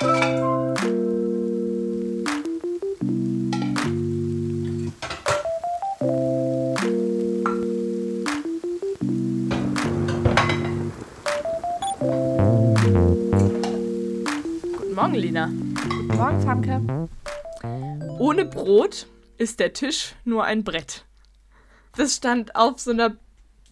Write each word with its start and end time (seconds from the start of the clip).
Guten 0.00 0.14
Morgen, 14.94 15.14
Lina. 15.14 15.48
Guten 15.48 16.16
Morgen, 16.16 16.40
Famke. 16.40 16.80
Ohne 18.18 18.46
Brot 18.46 19.06
ist 19.36 19.60
der 19.60 19.74
Tisch 19.74 20.14
nur 20.24 20.44
ein 20.44 20.64
Brett. 20.64 21.04
Das 21.94 22.16
stand 22.16 22.56
auf 22.56 22.80
so 22.80 22.92
einer 22.92 23.18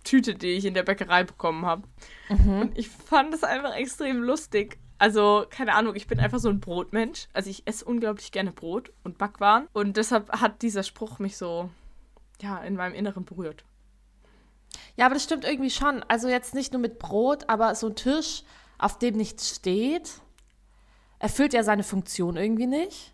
Tüte, 0.05 0.35
die 0.35 0.49
ich 0.49 0.67
in 0.67 0.75
der 0.75 0.83
Bäckerei 0.83 1.25
bekommen 1.25 1.65
habe. 1.65 1.85
Und 2.29 2.77
ich 2.77 2.91
fand 2.91 3.33
das 3.33 3.45
einfach 3.45 3.75
extrem 3.77 4.23
lustig. 4.23 4.79
Also, 4.99 5.47
keine 5.49 5.75
Ahnung, 5.75 5.95
ich 5.95 6.07
bin 6.07 6.21
einfach 6.21 6.39
so 6.39 6.49
ein 6.49 6.61
Brotmensch. 6.61 7.29
Also, 7.33 7.51
ich 7.51 7.67
esse 7.67 7.85
unglaublich 7.85 8.33
gerne 8.33 8.53
Brot 8.53 8.93
und 9.05 9.19
Backwaren. 9.19 9.69
Und 9.73 9.97
deshalb 9.97 10.31
hat 10.41 10.63
dieser 10.63 10.83
Spruch 10.83 11.19
mich 11.19 11.37
so, 11.37 11.71
ja, 12.41 12.59
in 12.59 12.75
meinem 12.75 12.95
Inneren 12.95 13.25
berührt. 13.25 13.65
Ja, 14.97 15.07
aber 15.07 15.15
das 15.15 15.25
stimmt 15.25 15.45
irgendwie 15.45 15.71
schon. 15.71 16.03
Also 16.09 16.29
jetzt 16.29 16.55
nicht 16.55 16.73
nur 16.73 16.83
mit 16.83 16.99
Brot, 16.99 17.49
aber 17.49 17.75
so 17.75 17.89
ein 17.89 17.97
Tisch, 17.97 18.43
auf 18.79 18.99
dem 18.99 19.17
nichts 19.17 19.57
steht, 19.57 20.21
erfüllt 21.19 21.53
ja 21.53 21.63
seine 21.63 21.85
Funktion 21.85 22.37
irgendwie 22.37 22.67
nicht. 22.67 23.13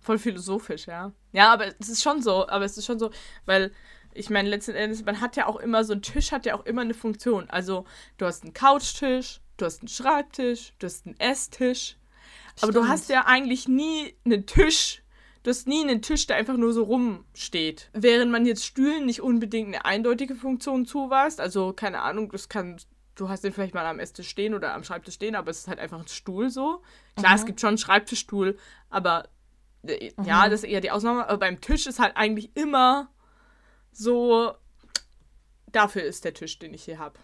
Voll 0.00 0.18
philosophisch, 0.18 0.86
ja. 0.86 1.12
Ja, 1.32 1.52
aber 1.52 1.66
es 1.78 1.88
ist 1.88 2.02
schon 2.02 2.22
so, 2.22 2.48
aber 2.48 2.64
es 2.64 2.76
ist 2.76 2.86
schon 2.86 2.98
so, 2.98 3.10
weil 3.46 3.72
ich 4.12 4.28
meine, 4.28 4.48
letzten 4.48 4.74
Endes, 4.74 5.04
man 5.04 5.20
hat 5.20 5.36
ja 5.36 5.46
auch 5.46 5.56
immer, 5.56 5.84
so 5.84 5.92
ein 5.92 6.02
Tisch 6.02 6.32
hat 6.32 6.46
ja 6.46 6.56
auch 6.56 6.66
immer 6.66 6.82
eine 6.82 6.94
Funktion. 6.94 7.48
Also, 7.48 7.84
du 8.18 8.26
hast 8.26 8.42
einen 8.42 8.54
Couchtisch, 8.54 9.40
du 9.60 9.66
hast 9.66 9.80
einen 9.80 9.88
Schreibtisch, 9.88 10.72
du 10.78 10.86
hast 10.86 11.06
einen 11.06 11.18
Esstisch. 11.18 11.96
Aber 12.60 12.72
du 12.72 12.80
Stimmt. 12.80 12.92
hast 12.92 13.08
ja 13.08 13.26
eigentlich 13.26 13.68
nie 13.68 14.14
einen 14.24 14.46
Tisch. 14.46 15.02
Du 15.42 15.50
hast 15.50 15.66
nie 15.66 15.80
einen 15.82 16.02
Tisch, 16.02 16.26
der 16.26 16.36
einfach 16.36 16.56
nur 16.56 16.72
so 16.72 16.84
rumsteht. 16.84 17.88
Während 17.94 18.30
man 18.30 18.44
jetzt 18.44 18.64
Stühlen 18.64 19.06
nicht 19.06 19.22
unbedingt 19.22 19.68
eine 19.68 19.84
eindeutige 19.84 20.34
Funktion 20.34 20.84
zuweist. 20.84 21.40
Also, 21.40 21.72
keine 21.72 22.02
Ahnung, 22.02 22.30
das 22.30 22.48
kann. 22.48 22.76
Du 23.14 23.28
hast 23.28 23.44
den 23.44 23.52
vielleicht 23.52 23.74
mal 23.74 23.86
am 23.86 23.98
Esstisch 23.98 24.28
stehen 24.28 24.54
oder 24.54 24.74
am 24.74 24.84
Schreibtisch 24.84 25.14
stehen, 25.14 25.34
aber 25.34 25.50
es 25.50 25.60
ist 25.60 25.68
halt 25.68 25.78
einfach 25.78 26.00
ein 26.00 26.08
Stuhl 26.08 26.50
so. 26.50 26.82
Klar, 27.16 27.34
es 27.34 27.44
gibt 27.44 27.60
schon 27.60 27.68
einen 27.68 27.78
Schreibtischstuhl, 27.78 28.56
aber 28.88 29.28
äh, 29.82 30.10
ja, 30.24 30.48
das 30.48 30.62
ist 30.62 30.70
eher 30.70 30.80
die 30.80 30.90
Ausnahme. 30.90 31.28
Aber 31.28 31.38
beim 31.38 31.60
Tisch 31.60 31.86
ist 31.86 31.98
halt 31.98 32.16
eigentlich 32.16 32.54
immer 32.56 33.10
so. 33.92 34.54
Dafür 35.72 36.02
ist 36.02 36.24
der 36.24 36.34
Tisch, 36.34 36.58
den 36.58 36.74
ich 36.74 36.84
hier 36.84 36.98
habe. 36.98 37.18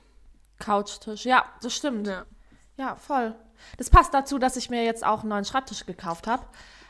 Couchtisch, 0.58 1.24
ja, 1.24 1.44
das 1.62 1.74
stimmt. 1.74 2.06
Ja. 2.06 2.26
Ja, 2.76 2.96
voll. 2.96 3.34
Das 3.78 3.90
passt 3.90 4.12
dazu, 4.12 4.38
dass 4.38 4.56
ich 4.56 4.70
mir 4.70 4.84
jetzt 4.84 5.04
auch 5.04 5.20
einen 5.20 5.30
neuen 5.30 5.44
Schreibtisch 5.44 5.86
gekauft 5.86 6.26
habe. 6.26 6.44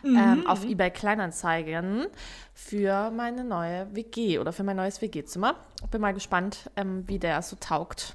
Ähm, 0.05 0.47
auf 0.47 0.65
eBay 0.65 0.91
Kleinanzeigen 0.91 2.07
für 2.55 3.11
meine 3.11 3.43
neue 3.43 3.93
WG 3.95 4.39
oder 4.39 4.53
für 4.53 4.63
mein 4.63 4.77
neues 4.77 5.03
WG-Zimmer. 5.03 5.57
Bin 5.91 6.01
mal 6.01 6.15
gespannt, 6.15 6.71
ähm, 6.77 7.03
wie 7.09 7.19
der 7.19 7.43
so 7.43 7.57
taugt. 7.59 8.15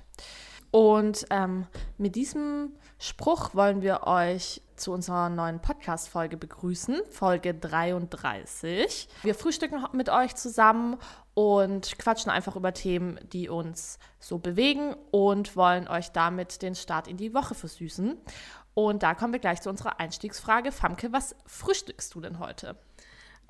Und 0.69 1.25
ähm, 1.31 1.67
mit 1.97 2.15
diesem 2.15 2.71
Spruch 2.97 3.55
wollen 3.55 3.81
wir 3.81 4.03
euch 4.03 4.61
zu 4.81 4.91
unserer 4.91 5.29
neuen 5.29 5.59
Podcast-Folge 5.59 6.37
begrüßen, 6.37 7.01
Folge 7.11 7.53
33. 7.53 9.07
Wir 9.21 9.35
frühstücken 9.35 9.85
mit 9.93 10.09
euch 10.09 10.35
zusammen 10.35 10.97
und 11.35 11.99
quatschen 11.99 12.31
einfach 12.31 12.55
über 12.55 12.73
Themen, 12.73 13.19
die 13.31 13.47
uns 13.47 13.99
so 14.19 14.39
bewegen 14.39 14.95
und 15.11 15.55
wollen 15.55 15.87
euch 15.87 16.11
damit 16.11 16.63
den 16.63 16.73
Start 16.73 17.07
in 17.07 17.17
die 17.17 17.35
Woche 17.35 17.53
versüßen. 17.53 18.17
Und 18.73 19.03
da 19.03 19.13
kommen 19.13 19.33
wir 19.33 19.39
gleich 19.39 19.61
zu 19.61 19.69
unserer 19.69 19.99
Einstiegsfrage. 19.99 20.71
Famke, 20.71 21.13
was 21.13 21.35
frühstückst 21.45 22.15
du 22.15 22.21
denn 22.21 22.39
heute? 22.39 22.75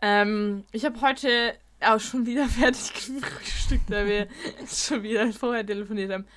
Ähm, 0.02 0.66
ich 0.74 0.84
habe 0.84 1.00
heute 1.00 1.54
auch 1.80 2.02
schon 2.02 2.26
wieder 2.26 2.46
fertig 2.50 2.94
gefrühstückt, 2.94 3.90
da 3.90 4.06
wir 4.06 4.28
schon 4.68 5.04
wieder 5.04 5.32
vorher 5.32 5.66
telefoniert 5.66 6.12
haben. 6.12 6.28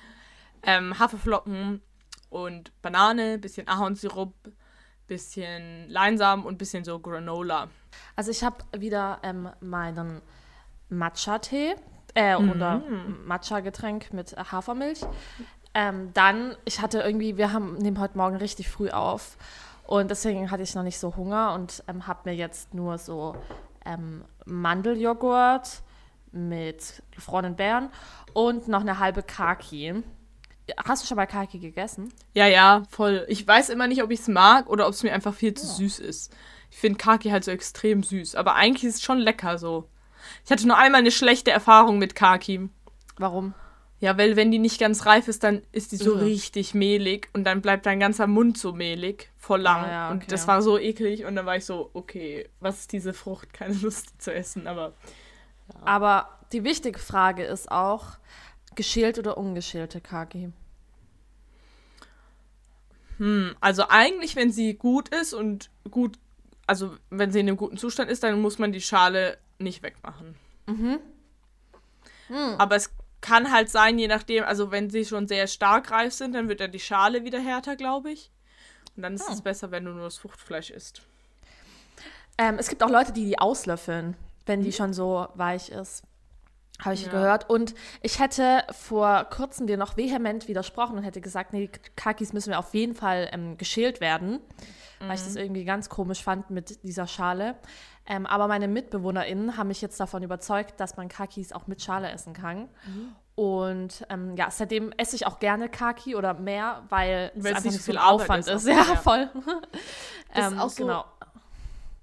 Ähm, 0.63 0.97
Haferflocken 0.97 1.81
und 2.29 2.71
Banane, 2.81 3.37
bisschen 3.37 3.67
Ahornsirup, 3.67 4.33
bisschen 5.07 5.89
Leinsamen 5.89 6.45
und 6.45 6.57
bisschen 6.57 6.83
so 6.83 6.99
Granola. 6.99 7.69
Also 8.15 8.31
ich 8.31 8.43
habe 8.43 8.57
wieder 8.77 9.19
ähm, 9.23 9.49
meinen 9.59 10.21
Matcha-Tee 10.89 11.75
äh, 12.13 12.35
oder 12.35 12.81
Matcha-Getränk 13.25 14.13
mit 14.13 14.35
Hafermilch. 14.51 15.01
Ähm, 15.73 16.11
dann, 16.13 16.55
ich 16.63 16.81
hatte 16.81 16.99
irgendwie, 16.99 17.37
wir 17.37 17.51
haben 17.51 17.75
nehmen 17.75 17.99
heute 17.99 18.17
Morgen 18.17 18.37
richtig 18.37 18.69
früh 18.69 18.89
auf 18.89 19.37
und 19.85 20.09
deswegen 20.09 20.49
hatte 20.49 20.63
ich 20.63 20.73
noch 20.73 20.83
nicht 20.83 20.97
so 20.97 21.15
Hunger 21.15 21.53
und 21.53 21.83
ähm, 21.87 22.07
habe 22.07 22.29
mir 22.29 22.35
jetzt 22.35 22.73
nur 22.73 22.97
so 22.97 23.35
ähm, 23.85 24.23
Mandeljoghurt 24.45 25.81
mit 26.31 27.03
gefrorenen 27.11 27.55
Beeren 27.55 27.89
und 28.33 28.67
noch 28.67 28.81
eine 28.81 28.99
halbe 28.99 29.21
Kaki. 29.21 30.03
Hast 30.85 31.03
du 31.03 31.07
schon 31.07 31.17
mal 31.17 31.27
Kaki 31.27 31.59
gegessen? 31.59 32.11
Ja, 32.33 32.47
ja, 32.47 32.83
voll. 32.89 33.25
Ich 33.29 33.47
weiß 33.47 33.69
immer 33.69 33.87
nicht, 33.87 34.01
ob 34.03 34.11
ich 34.11 34.21
es 34.21 34.27
mag 34.27 34.69
oder 34.69 34.87
ob 34.87 34.93
es 34.93 35.03
mir 35.03 35.13
einfach 35.13 35.33
viel 35.33 35.53
zu 35.53 35.65
süß 35.65 35.99
ist. 35.99 36.35
Ich 36.71 36.77
finde 36.77 36.97
Kaki 36.97 37.29
halt 37.29 37.43
so 37.43 37.51
extrem 37.51 38.03
süß, 38.03 38.35
aber 38.35 38.55
eigentlich 38.55 38.83
ist 38.83 38.95
es 38.95 39.01
schon 39.03 39.19
lecker 39.19 39.57
so. 39.57 39.87
Ich 40.43 40.51
hatte 40.51 40.67
nur 40.67 40.77
einmal 40.77 41.01
eine 41.01 41.11
schlechte 41.11 41.51
Erfahrung 41.51 41.99
mit 41.99 42.15
Kaki. 42.15 42.69
Warum? 43.17 43.53
Ja, 43.99 44.17
weil 44.17 44.35
wenn 44.35 44.51
die 44.51 44.59
nicht 44.59 44.79
ganz 44.79 45.05
reif 45.05 45.27
ist, 45.27 45.43
dann 45.43 45.61
ist 45.71 45.91
die 45.91 45.97
so 45.97 46.15
Ugh. 46.15 46.23
richtig 46.23 46.73
mehlig 46.73 47.29
und 47.33 47.45
dann 47.45 47.61
bleibt 47.61 47.85
dein 47.85 47.99
ganzer 47.99 48.27
Mund 48.27 48.57
so 48.57 48.73
mehlig, 48.73 49.31
voll 49.37 49.61
lang. 49.61 49.85
Ah, 49.85 49.89
ja, 49.89 50.05
okay. 50.07 50.13
Und 50.13 50.31
das 50.31 50.47
war 50.47 50.61
so 50.61 50.77
eklig 50.77 51.25
und 51.25 51.35
dann 51.35 51.45
war 51.45 51.55
ich 51.55 51.65
so, 51.65 51.91
okay, 51.93 52.49
was 52.59 52.81
ist 52.81 52.91
diese 52.91 53.13
Frucht? 53.13 53.53
Keine 53.53 53.73
Lust 53.75 54.21
zu 54.21 54.33
essen, 54.33 54.67
aber 54.67 54.93
Aber 55.85 56.29
die 56.51 56.63
wichtige 56.63 56.99
Frage 56.99 57.43
ist 57.43 57.71
auch, 57.71 58.17
geschält 58.75 59.17
oder 59.19 59.37
ungeschälte 59.37 60.01
Kaki? 60.01 60.51
hm, 63.17 63.55
also 63.61 63.85
eigentlich, 63.87 64.35
wenn 64.35 64.51
sie 64.51 64.73
gut 64.73 65.09
ist 65.09 65.33
und 65.33 65.69
gut, 65.89 66.17
also 66.67 66.95
wenn 67.09 67.31
sie 67.31 67.39
in 67.39 67.47
einem 67.47 67.57
guten 67.57 67.77
Zustand 67.77 68.09
ist, 68.11 68.23
dann 68.23 68.41
muss 68.41 68.59
man 68.59 68.71
die 68.71 68.81
Schale 68.81 69.37
nicht 69.57 69.83
wegmachen. 69.83 70.35
Mhm. 70.65 70.99
Aber 72.57 72.75
es 72.75 72.91
kann 73.21 73.51
halt 73.51 73.69
sein, 73.69 73.97
je 73.97 74.07
nachdem, 74.07 74.43
also 74.43 74.71
wenn 74.71 74.89
sie 74.89 75.05
schon 75.05 75.27
sehr 75.27 75.47
stark 75.47 75.91
reif 75.91 76.13
sind, 76.13 76.33
dann 76.33 76.49
wird 76.49 76.59
ja 76.59 76.67
die 76.67 76.79
Schale 76.79 77.23
wieder 77.23 77.39
härter, 77.39 77.75
glaube 77.75 78.11
ich. 78.11 78.31
Und 78.95 79.03
dann 79.03 79.15
ist 79.15 79.27
Hm. 79.27 79.33
es 79.33 79.41
besser, 79.41 79.71
wenn 79.71 79.85
du 79.85 79.91
nur 79.91 80.03
das 80.03 80.17
Fruchtfleisch 80.17 80.69
isst. 80.71 81.01
Ähm, 82.37 82.57
es 82.59 82.67
gibt 82.69 82.83
auch 82.83 82.89
Leute, 82.89 83.13
die 83.13 83.25
die 83.25 83.39
auslöffeln, 83.39 84.15
wenn 84.45 84.61
die 84.61 84.71
schon 84.71 84.93
so 84.93 85.27
weich 85.35 85.69
ist. 85.69 86.03
Habe 86.81 86.93
ich 86.95 87.03
Ja. 87.05 87.11
gehört. 87.11 87.49
Und 87.49 87.73
ich 88.01 88.19
hätte 88.19 88.63
vor 88.71 89.23
kurzem 89.25 89.65
dir 89.67 89.77
noch 89.77 89.95
vehement 89.97 90.47
widersprochen 90.47 90.97
und 90.97 91.03
hätte 91.03 91.21
gesagt, 91.21 91.53
nee, 91.53 91.69
Kakis 91.95 92.33
müssen 92.33 92.49
wir 92.49 92.59
auf 92.59 92.73
jeden 92.73 92.95
Fall 92.95 93.29
ähm, 93.31 93.57
geschält 93.57 94.01
werden, 94.01 94.39
weil 94.99 95.15
ich 95.15 95.23
das 95.23 95.35
irgendwie 95.35 95.63
ganz 95.65 95.87
komisch 95.89 96.21
fand 96.23 96.49
mit 96.49 96.83
dieser 96.83 97.07
Schale. 97.07 97.55
Ähm, 98.07 98.25
aber 98.25 98.47
meine 98.47 98.67
MitbewohnerInnen 98.67 99.57
haben 99.57 99.69
mich 99.69 99.81
jetzt 99.81 99.99
davon 99.99 100.21
überzeugt, 100.21 100.79
dass 100.79 100.97
man 100.97 101.07
Kakis 101.07 101.53
auch 101.53 101.65
mit 101.67 101.81
Schale 101.81 102.11
essen 102.11 102.33
kann. 102.33 102.67
Und 103.35 104.05
ähm, 104.09 104.35
ja, 104.37 104.51
seitdem 104.51 104.93
esse 104.97 105.15
ich 105.15 105.25
auch 105.27 105.39
gerne 105.39 105.67
Kaki 105.69 106.15
oder 106.15 106.33
mehr, 106.35 106.83
weil 106.89 107.31
es 107.35 107.45
einfach 107.45 107.63
nicht 107.63 107.73
so 107.73 107.79
viel 107.83 107.97
Aufwand 107.97 108.47
ist 108.47 108.47
ist. 108.47 108.67
Ja, 108.67 108.75
ja. 108.75 108.95
voll. 108.95 109.29
Das 110.33 110.45
ist 110.47 110.51
Ähm, 110.53 110.59
auch 110.59 110.69
so- 110.69 110.83
genau. 110.85 111.05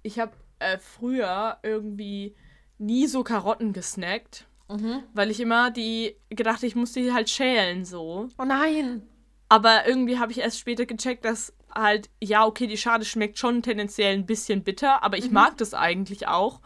Ich 0.03 0.19
habe 0.19 0.32
äh, 0.59 0.78
früher 0.78 1.59
irgendwie 1.62 2.34
nie 2.78 3.06
so 3.06 3.22
Karotten 3.22 3.72
gesnackt, 3.72 4.47
Mhm. 4.72 5.03
weil 5.15 5.31
ich 5.31 5.41
immer 5.41 5.71
die 5.71 6.16
gedacht, 6.31 6.62
ich 6.62 6.75
muss 6.75 6.93
die 6.93 7.12
halt 7.12 7.28
schälen 7.31 7.84
so. 7.84 8.28
Oh 8.38 8.44
nein. 8.44 9.03
Aber 9.49 9.87
irgendwie 9.87 10.19
habe 10.19 10.33
ich 10.33 10.38
erst 10.38 10.59
später 10.59 10.87
gecheckt, 10.87 11.25
dass 11.25 11.53
halt, 11.75 12.08
ja, 12.23 12.44
okay, 12.46 12.67
die 12.67 12.76
Schale 12.79 13.05
schmeckt 13.05 13.38
schon 13.38 13.62
tendenziell 13.62 14.14
ein 14.14 14.26
bisschen 14.26 14.62
bitter, 14.64 15.02
aber 15.02 15.19
ich 15.19 15.26
Mhm. 15.29 15.35
mag 15.35 15.56
das 15.58 15.75
eigentlich 15.75 16.26
auch. 16.29 16.61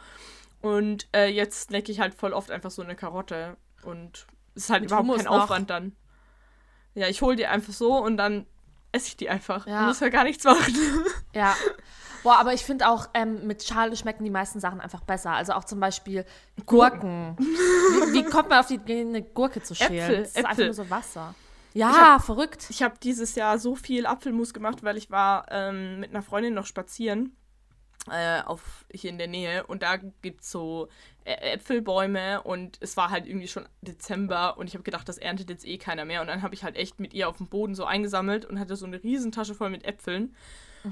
Und 0.63 1.09
äh, 1.15 1.27
jetzt 1.29 1.69
snacke 1.69 1.91
ich 1.93 2.01
halt 2.01 2.15
voll 2.15 2.33
oft 2.33 2.51
einfach 2.51 2.71
so 2.71 2.83
eine 2.83 2.95
Karotte. 2.97 3.57
Und 3.83 4.27
es 4.55 4.65
ist 4.65 4.71
halt 4.71 4.83
Mit 4.83 4.91
überhaupt 4.91 5.07
Hummus 5.09 5.25
kein 5.25 5.33
noch. 5.33 5.45
Aufwand 5.45 5.71
dann. 5.71 5.97
Ja, 6.95 7.09
ich 7.09 7.23
hole 7.23 7.37
die 7.37 7.47
einfach 7.47 7.73
so 7.73 7.93
und 7.99 8.17
dann 8.17 8.47
esse 8.93 9.09
ich 9.09 9.17
die 9.17 9.29
einfach. 9.29 9.67
Ja. 9.67 9.81
Du 9.83 9.87
musst 9.89 10.01
ja 10.01 10.09
gar 10.09 10.25
nichts 10.25 10.45
machen. 10.45 10.75
Ja. 11.35 11.55
Boah, 12.27 12.41
aber 12.41 12.53
ich 12.53 12.65
finde 12.65 12.89
auch, 12.89 13.09
ähm, 13.15 13.47
mit 13.47 13.63
Schale 13.63 13.95
schmecken 13.95 14.25
die 14.25 14.31
meisten 14.31 14.59
Sachen 14.59 14.81
einfach 14.81 15.01
besser. 15.03 15.31
Also 15.31 15.53
auch 15.53 15.63
zum 15.63 15.79
Beispiel 15.79 16.25
Gurken. 16.67 17.37
wie, 17.39 18.15
wie 18.15 18.25
kommt 18.25 18.49
man 18.49 18.59
auf 18.59 18.67
die 18.67 18.75
Idee, 18.75 19.03
eine 19.03 19.23
Gurke 19.23 19.63
zu 19.63 19.77
schälen? 19.77 19.95
Äpfel, 19.95 20.19
das 20.19 20.29
ist 20.31 20.37
einfach 20.39 20.51
Äpfel. 20.51 20.65
nur 20.65 20.75
so 20.75 20.91
Wasser. 20.91 21.37
Ja, 21.73 22.19
verrückt. 22.19 22.67
Ich 22.69 22.83
habe 22.83 22.97
dieses 23.01 23.37
Jahr 23.37 23.61
so 23.61 23.77
viel 23.77 24.07
Apfelmus 24.07 24.53
gemacht, 24.53 24.83
weil 24.83 24.97
ich 24.97 25.09
war 25.09 25.47
ähm, 25.51 26.01
mit 26.01 26.11
einer 26.11 26.23
Freundin 26.23 26.53
noch 26.53 26.67
spazieren. 26.67 27.37
äh, 28.11 28.43
auf, 28.43 28.85
hier 28.91 29.11
in 29.11 29.19
der 29.19 29.29
Nähe 29.29 29.65
und 29.65 29.85
da 29.85 29.97
gibt 29.97 30.43
es 30.43 30.51
so 30.51 30.89
Äpfelbäume 31.25 32.43
und 32.43 32.79
es 32.81 32.97
war 32.97 33.11
halt 33.11 33.27
irgendwie 33.27 33.49
schon 33.49 33.69
Dezember 33.83 34.59
und 34.59 34.69
ich 34.69 34.75
habe 34.75 34.85
gedacht, 34.85 35.09
das 35.09 35.19
erntet 35.19 35.51
jetzt 35.51 35.67
eh 35.67 35.79
keiner 35.79 36.05
mehr 36.05 36.21
und 36.23 36.29
dann 36.29 36.43
habe 36.43 36.55
ich 36.55 36.65
halt 36.65 36.77
echt 36.77 37.01
mit 37.01 37.15
ihr 37.15 37.29
auf 37.29 37.37
dem 37.37 37.49
Boden 37.49 37.77
so 37.77 37.85
eingesammelt 37.85 38.45
und 38.45 38.59
hatte 38.59 38.77
so 38.77 38.87
eine 38.87 39.03
Riesentasche 39.03 39.55
voll 39.55 39.71
mit 39.71 39.85
Äpfeln 39.85 40.35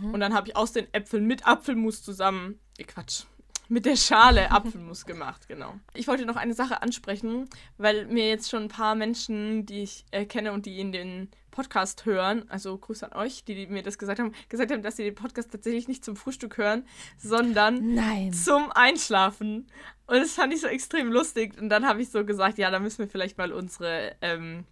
mhm. 0.00 0.14
und 0.14 0.20
dann 0.20 0.35
habe 0.35 0.49
ich 0.49 0.56
aus 0.56 0.73
den 0.73 0.93
Äpfeln 0.93 1.26
mit 1.26 1.46
Apfelmus 1.46 2.02
zusammen, 2.02 2.58
äh, 2.79 2.85
Quatsch, 2.85 3.25
mit 3.69 3.87
der 3.87 3.96
Schale 3.96 4.50
Apfelmus 4.50 5.06
gemacht, 5.06 5.49
genau. 5.49 5.75
Ich 5.94 6.08
wollte 6.08 6.26
noch 6.26 6.37
eine 6.37 6.55
Sache 6.55 6.82
ansprechen, 6.82 7.49
weil 7.79 8.06
mir 8.06 8.29
jetzt 8.29 8.50
schon 8.50 8.64
ein 8.64 8.69
paar 8.69 8.94
Menschen, 8.94 9.67
die 9.67 9.82
ich 9.82 10.05
äh, 10.11 10.25
kenne 10.25 10.52
und 10.52 10.67
die 10.67 10.81
in 10.81 10.93
den 10.93 11.31
Podcast 11.55 12.05
hören, 12.05 12.44
also 12.49 12.76
Grüße 12.76 13.11
an 13.11 13.17
euch, 13.17 13.44
die, 13.44 13.55
die, 13.55 13.67
mir 13.69 13.85
das 13.85 13.96
gesagt 13.96 14.19
haben, 14.19 14.32
gesagt 14.49 14.73
haben, 14.73 14.82
dass 14.82 14.96
sie 14.96 15.05
den 15.05 15.14
Podcast 15.14 15.52
tatsächlich 15.52 15.87
nicht 15.87 16.05
zum 16.05 16.17
Frühstück 16.17 16.58
hören, 16.58 16.85
sondern 17.17 17.94
Nein. 17.94 18.32
zum 18.32 18.73
Einschlafen. 18.73 19.69
Und 20.08 20.17
das 20.17 20.32
fand 20.32 20.52
ich 20.52 20.61
so 20.61 20.67
extrem 20.67 21.12
lustig. 21.12 21.56
Und 21.61 21.69
dann 21.69 21.87
habe 21.87 22.02
ich 22.02 22.11
so 22.11 22.25
gesagt, 22.25 22.58
ja, 22.58 22.73
da 22.73 22.81
müssen 22.81 22.99
wir 22.99 23.08
vielleicht 23.08 23.38
mal 23.38 23.52
unsere, 23.52 24.17
ähm, 24.20 24.64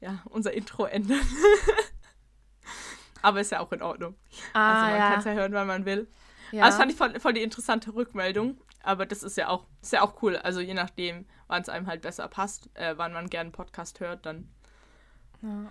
ja, 0.00 0.20
unser 0.24 0.52
Intro 0.52 0.84
ändern. 0.84 1.20
Aber 3.22 3.40
ist 3.40 3.52
ja 3.52 3.60
auch 3.60 3.72
in 3.72 3.82
Ordnung. 3.82 4.14
Ah, 4.52 4.72
also 4.72 4.90
man 4.90 5.00
ja. 5.00 5.10
kann 5.10 5.18
es 5.18 5.24
ja 5.24 5.32
hören, 5.32 5.52
wann 5.52 5.66
man 5.66 5.84
will. 5.84 6.08
Ja. 6.52 6.64
Also 6.64 6.76
das 6.76 6.80
fand 6.80 6.92
ich 6.92 6.98
voll, 6.98 7.20
voll 7.20 7.32
die 7.32 7.42
interessante 7.42 7.94
Rückmeldung. 7.94 8.58
Aber 8.82 9.06
das 9.06 9.22
ist 9.22 9.36
ja 9.36 9.48
auch, 9.48 9.66
ist 9.82 9.92
ja 9.92 10.02
auch 10.02 10.22
cool. 10.22 10.36
Also 10.36 10.60
je 10.60 10.74
nachdem, 10.74 11.26
wann 11.48 11.62
es 11.62 11.68
einem 11.68 11.86
halt 11.86 12.02
besser 12.02 12.28
passt, 12.28 12.70
äh, 12.74 12.94
wann 12.96 13.12
man 13.12 13.28
gerne 13.28 13.48
einen 13.48 13.52
Podcast 13.52 14.00
hört, 14.00 14.26
dann. 14.26 14.48
Ja. 15.42 15.66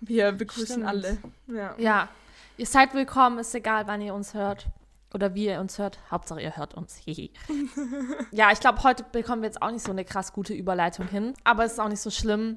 Wir 0.00 0.32
begrüßen 0.32 0.66
Stimmt. 0.66 0.86
alle. 0.86 1.18
Ja. 1.46 1.74
ja. 1.78 2.08
Ihr 2.56 2.66
seid 2.66 2.92
willkommen, 2.92 3.38
ist 3.38 3.54
egal, 3.54 3.86
wann 3.86 4.00
ihr 4.00 4.14
uns 4.14 4.34
hört. 4.34 4.66
Oder 5.14 5.34
wie 5.34 5.46
ihr 5.46 5.60
uns 5.60 5.78
hört. 5.78 5.98
Hauptsache, 6.10 6.40
ihr 6.40 6.56
hört 6.56 6.74
uns. 6.74 7.00
ja, 8.30 8.50
ich 8.50 8.60
glaube, 8.60 8.82
heute 8.82 9.04
bekommen 9.04 9.42
wir 9.42 9.46
jetzt 9.46 9.60
auch 9.60 9.70
nicht 9.70 9.84
so 9.84 9.92
eine 9.92 10.04
krass 10.04 10.32
gute 10.32 10.54
Überleitung 10.54 11.06
hin. 11.06 11.34
Aber 11.44 11.64
es 11.64 11.72
ist 11.72 11.78
auch 11.78 11.88
nicht 11.88 12.00
so 12.00 12.10
schlimm. 12.10 12.56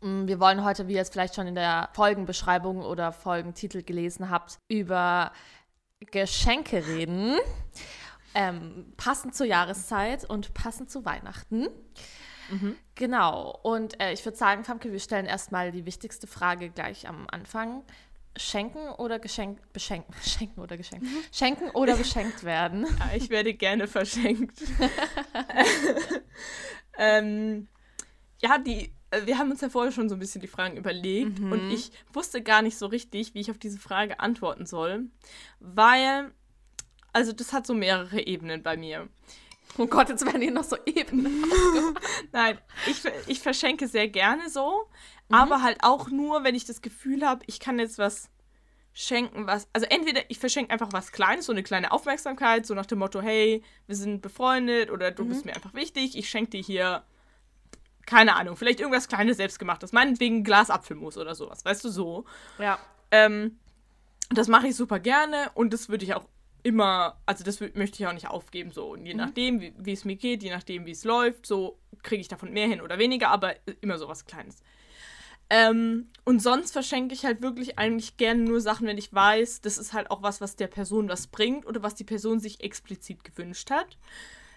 Mm, 0.00 0.26
wir 0.26 0.40
wollen 0.40 0.64
heute, 0.64 0.88
wie 0.88 0.94
ihr 0.94 1.02
es 1.02 1.10
vielleicht 1.10 1.34
schon 1.34 1.46
in 1.46 1.54
der 1.54 1.90
Folgenbeschreibung 1.92 2.82
oder 2.82 3.12
Folgentitel 3.12 3.82
gelesen 3.82 4.30
habt, 4.30 4.58
über 4.68 5.32
Geschenke 6.00 6.86
reden. 6.86 7.38
Ähm, 8.34 8.92
passend 8.96 9.34
zur 9.34 9.46
Jahreszeit 9.46 10.24
und 10.24 10.54
passend 10.54 10.90
zu 10.90 11.04
Weihnachten. 11.04 11.68
Mhm. 12.50 12.76
Genau. 12.94 13.58
Und 13.62 14.00
äh, 14.00 14.12
ich 14.12 14.24
würde 14.24 14.38
sagen, 14.38 14.64
Famke, 14.64 14.92
wir 14.92 15.00
stellen 15.00 15.26
erstmal 15.26 15.72
die 15.72 15.84
wichtigste 15.84 16.26
Frage 16.26 16.70
gleich 16.70 17.08
am 17.08 17.26
Anfang. 17.30 17.82
Schenken 18.36 18.88
oder 18.90 19.18
geschenkt, 19.18 19.72
beschenken, 19.72 20.14
schenken 20.22 20.60
oder 20.60 20.76
geschenkt, 20.76 21.04
mhm. 21.04 21.24
schenken 21.32 21.70
oder 21.70 21.96
beschenkt 21.96 22.44
werden. 22.44 22.86
Ja, 23.00 23.16
ich 23.16 23.28
werde 23.28 23.54
gerne 23.54 23.88
verschenkt. 23.88 24.62
ähm, 26.98 27.66
ja, 28.40 28.58
die, 28.58 28.92
wir 29.24 29.38
haben 29.38 29.50
uns 29.50 29.60
ja 29.60 29.68
vorher 29.68 29.92
schon 29.92 30.08
so 30.08 30.16
ein 30.16 30.18
bisschen 30.18 30.40
die 30.40 30.48
Fragen 30.48 30.76
überlegt 30.76 31.38
mhm. 31.38 31.52
und 31.52 31.70
ich 31.70 31.90
wusste 32.12 32.42
gar 32.42 32.62
nicht 32.62 32.78
so 32.78 32.86
richtig, 32.86 33.34
wie 33.34 33.40
ich 33.40 33.50
auf 33.50 33.58
diese 33.58 33.78
Frage 33.78 34.20
antworten 34.20 34.66
soll, 34.66 35.06
weil, 35.58 36.32
also 37.12 37.32
das 37.32 37.52
hat 37.52 37.66
so 37.66 37.74
mehrere 37.74 38.20
Ebenen 38.20 38.62
bei 38.62 38.76
mir. 38.76 39.08
Oh 39.78 39.86
Gott, 39.86 40.08
jetzt 40.08 40.24
werden 40.26 40.42
hier 40.42 40.52
noch 40.52 40.64
so 40.64 40.76
Ebenen. 40.84 41.44
Nein, 42.32 42.58
ich, 42.86 43.02
ich 43.26 43.40
verschenke 43.40 43.88
sehr 43.88 44.08
gerne 44.08 44.48
so, 44.50 44.88
mhm. 45.28 45.34
aber 45.34 45.62
halt 45.62 45.78
auch 45.82 46.10
nur, 46.10 46.44
wenn 46.44 46.54
ich 46.54 46.64
das 46.64 46.82
Gefühl 46.82 47.26
habe, 47.26 47.42
ich 47.46 47.60
kann 47.60 47.78
jetzt 47.78 47.98
was 47.98 48.30
schenken, 48.92 49.46
was. 49.46 49.68
Also 49.72 49.86
entweder 49.88 50.22
ich 50.28 50.38
verschenke 50.38 50.72
einfach 50.72 50.92
was 50.92 51.12
Kleines, 51.12 51.46
so 51.46 51.52
eine 51.52 51.62
kleine 51.62 51.92
Aufmerksamkeit, 51.92 52.66
so 52.66 52.74
nach 52.74 52.86
dem 52.86 52.98
Motto, 52.98 53.20
hey, 53.20 53.62
wir 53.86 53.96
sind 53.96 54.22
befreundet 54.22 54.90
oder 54.90 55.10
du 55.10 55.24
mhm. 55.24 55.28
bist 55.28 55.44
mir 55.44 55.54
einfach 55.54 55.74
wichtig, 55.74 56.16
ich 56.16 56.28
schenke 56.28 56.50
dir 56.50 56.62
hier, 56.62 57.04
keine 58.10 58.34
Ahnung, 58.34 58.56
vielleicht 58.56 58.80
irgendwas 58.80 59.06
Kleines 59.06 59.36
selbstgemachtes, 59.36 59.92
meinetwegen 59.92 60.38
ein 60.38 60.44
Glas 60.44 60.68
Apfelmus 60.68 61.16
oder 61.16 61.36
sowas, 61.36 61.64
weißt 61.64 61.84
du 61.84 61.88
so. 61.90 62.24
Ja. 62.58 62.76
Ähm, 63.12 63.58
das 64.30 64.48
mache 64.48 64.66
ich 64.66 64.74
super 64.74 64.98
gerne 64.98 65.50
und 65.54 65.72
das 65.72 65.88
würde 65.88 66.04
ich 66.04 66.14
auch 66.14 66.26
immer, 66.64 67.20
also 67.24 67.44
das 67.44 67.60
möchte 67.60 68.02
ich 68.02 68.06
auch 68.08 68.12
nicht 68.12 68.26
aufgeben, 68.26 68.72
so. 68.72 68.88
Und 68.88 69.06
je 69.06 69.14
mhm. 69.14 69.20
nachdem, 69.20 69.60
wie 69.60 69.92
es 69.92 70.04
mir 70.04 70.16
geht, 70.16 70.42
je 70.42 70.50
nachdem, 70.50 70.86
wie 70.86 70.90
es 70.90 71.04
läuft, 71.04 71.46
so 71.46 71.78
kriege 72.02 72.20
ich 72.20 72.26
davon 72.26 72.52
mehr 72.52 72.66
hin 72.66 72.80
oder 72.80 72.98
weniger, 72.98 73.28
aber 73.28 73.54
immer 73.80 73.96
so 73.96 74.08
was 74.08 74.24
Kleines. 74.24 74.56
Ähm, 75.48 76.08
und 76.24 76.42
sonst 76.42 76.72
verschenke 76.72 77.14
ich 77.14 77.24
halt 77.24 77.42
wirklich 77.42 77.78
eigentlich 77.78 78.16
gerne 78.16 78.42
nur 78.42 78.60
Sachen, 78.60 78.88
wenn 78.88 78.98
ich 78.98 79.12
weiß, 79.12 79.60
das 79.60 79.78
ist 79.78 79.92
halt 79.92 80.10
auch 80.10 80.22
was, 80.22 80.40
was 80.40 80.56
der 80.56 80.66
Person 80.68 81.08
was 81.08 81.28
bringt 81.28 81.64
oder 81.64 81.84
was 81.84 81.94
die 81.94 82.04
Person 82.04 82.40
sich 82.40 82.60
explizit 82.60 83.22
gewünscht 83.22 83.70
hat. 83.70 83.98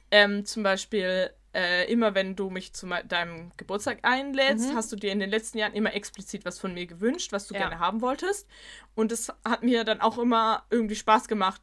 Ähm, 0.09 0.43
zum 0.43 0.63
Beispiel, 0.63 1.31
äh, 1.53 1.91
immer 1.91 2.15
wenn 2.15 2.35
du 2.35 2.49
mich 2.49 2.73
zu 2.73 2.87
deinem 3.07 3.51
Geburtstag 3.57 3.99
einlädst, 4.01 4.71
mhm. 4.71 4.75
hast 4.75 4.91
du 4.91 4.95
dir 4.95 5.11
in 5.11 5.19
den 5.19 5.29
letzten 5.29 5.59
Jahren 5.59 5.73
immer 5.73 5.93
explizit 5.93 6.45
was 6.45 6.59
von 6.59 6.73
mir 6.73 6.87
gewünscht, 6.87 7.31
was 7.31 7.47
du 7.47 7.53
ja. 7.53 7.61
gerne 7.61 7.79
haben 7.79 8.01
wolltest. 8.01 8.47
Und 8.95 9.11
das 9.11 9.31
hat 9.45 9.63
mir 9.63 9.83
dann 9.83 10.01
auch 10.01 10.17
immer 10.17 10.65
irgendwie 10.69 10.95
Spaß 10.95 11.27
gemacht, 11.27 11.61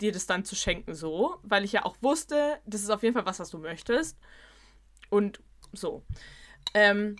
dir 0.00 0.12
das 0.12 0.26
dann 0.26 0.44
zu 0.44 0.56
schenken, 0.56 0.94
so, 0.94 1.38
weil 1.42 1.64
ich 1.64 1.72
ja 1.72 1.84
auch 1.84 1.96
wusste, 2.00 2.58
das 2.66 2.82
ist 2.82 2.90
auf 2.90 3.02
jeden 3.02 3.14
Fall 3.14 3.26
was, 3.26 3.38
was 3.38 3.50
du 3.50 3.58
möchtest. 3.58 4.18
Und 5.08 5.40
so. 5.72 6.04
Ähm, 6.74 7.16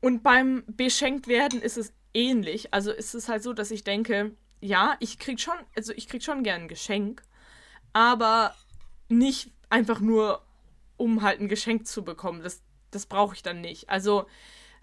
und 0.00 0.22
beim 0.22 0.64
beschenkt 0.66 1.28
werden 1.28 1.62
ist 1.62 1.78
es 1.78 1.92
ähnlich. 2.12 2.72
Also 2.72 2.92
ist 2.92 3.14
es 3.14 3.28
halt 3.28 3.42
so, 3.42 3.52
dass 3.52 3.70
ich 3.70 3.84
denke, 3.84 4.36
ja, 4.60 4.96
ich 5.00 5.18
krieg 5.18 5.40
schon, 5.40 5.54
also 5.76 5.92
ich 5.94 6.08
krieg 6.08 6.22
schon 6.22 6.42
gern 6.42 6.62
ein 6.62 6.68
Geschenk, 6.68 7.22
aber 7.92 8.54
nicht 9.08 9.52
einfach 9.68 10.00
nur, 10.00 10.42
um 10.96 11.22
halt 11.22 11.40
ein 11.40 11.48
Geschenk 11.48 11.86
zu 11.86 12.04
bekommen. 12.04 12.42
Das, 12.42 12.62
das 12.90 13.06
brauche 13.06 13.34
ich 13.34 13.42
dann 13.42 13.60
nicht. 13.60 13.88
Also 13.88 14.26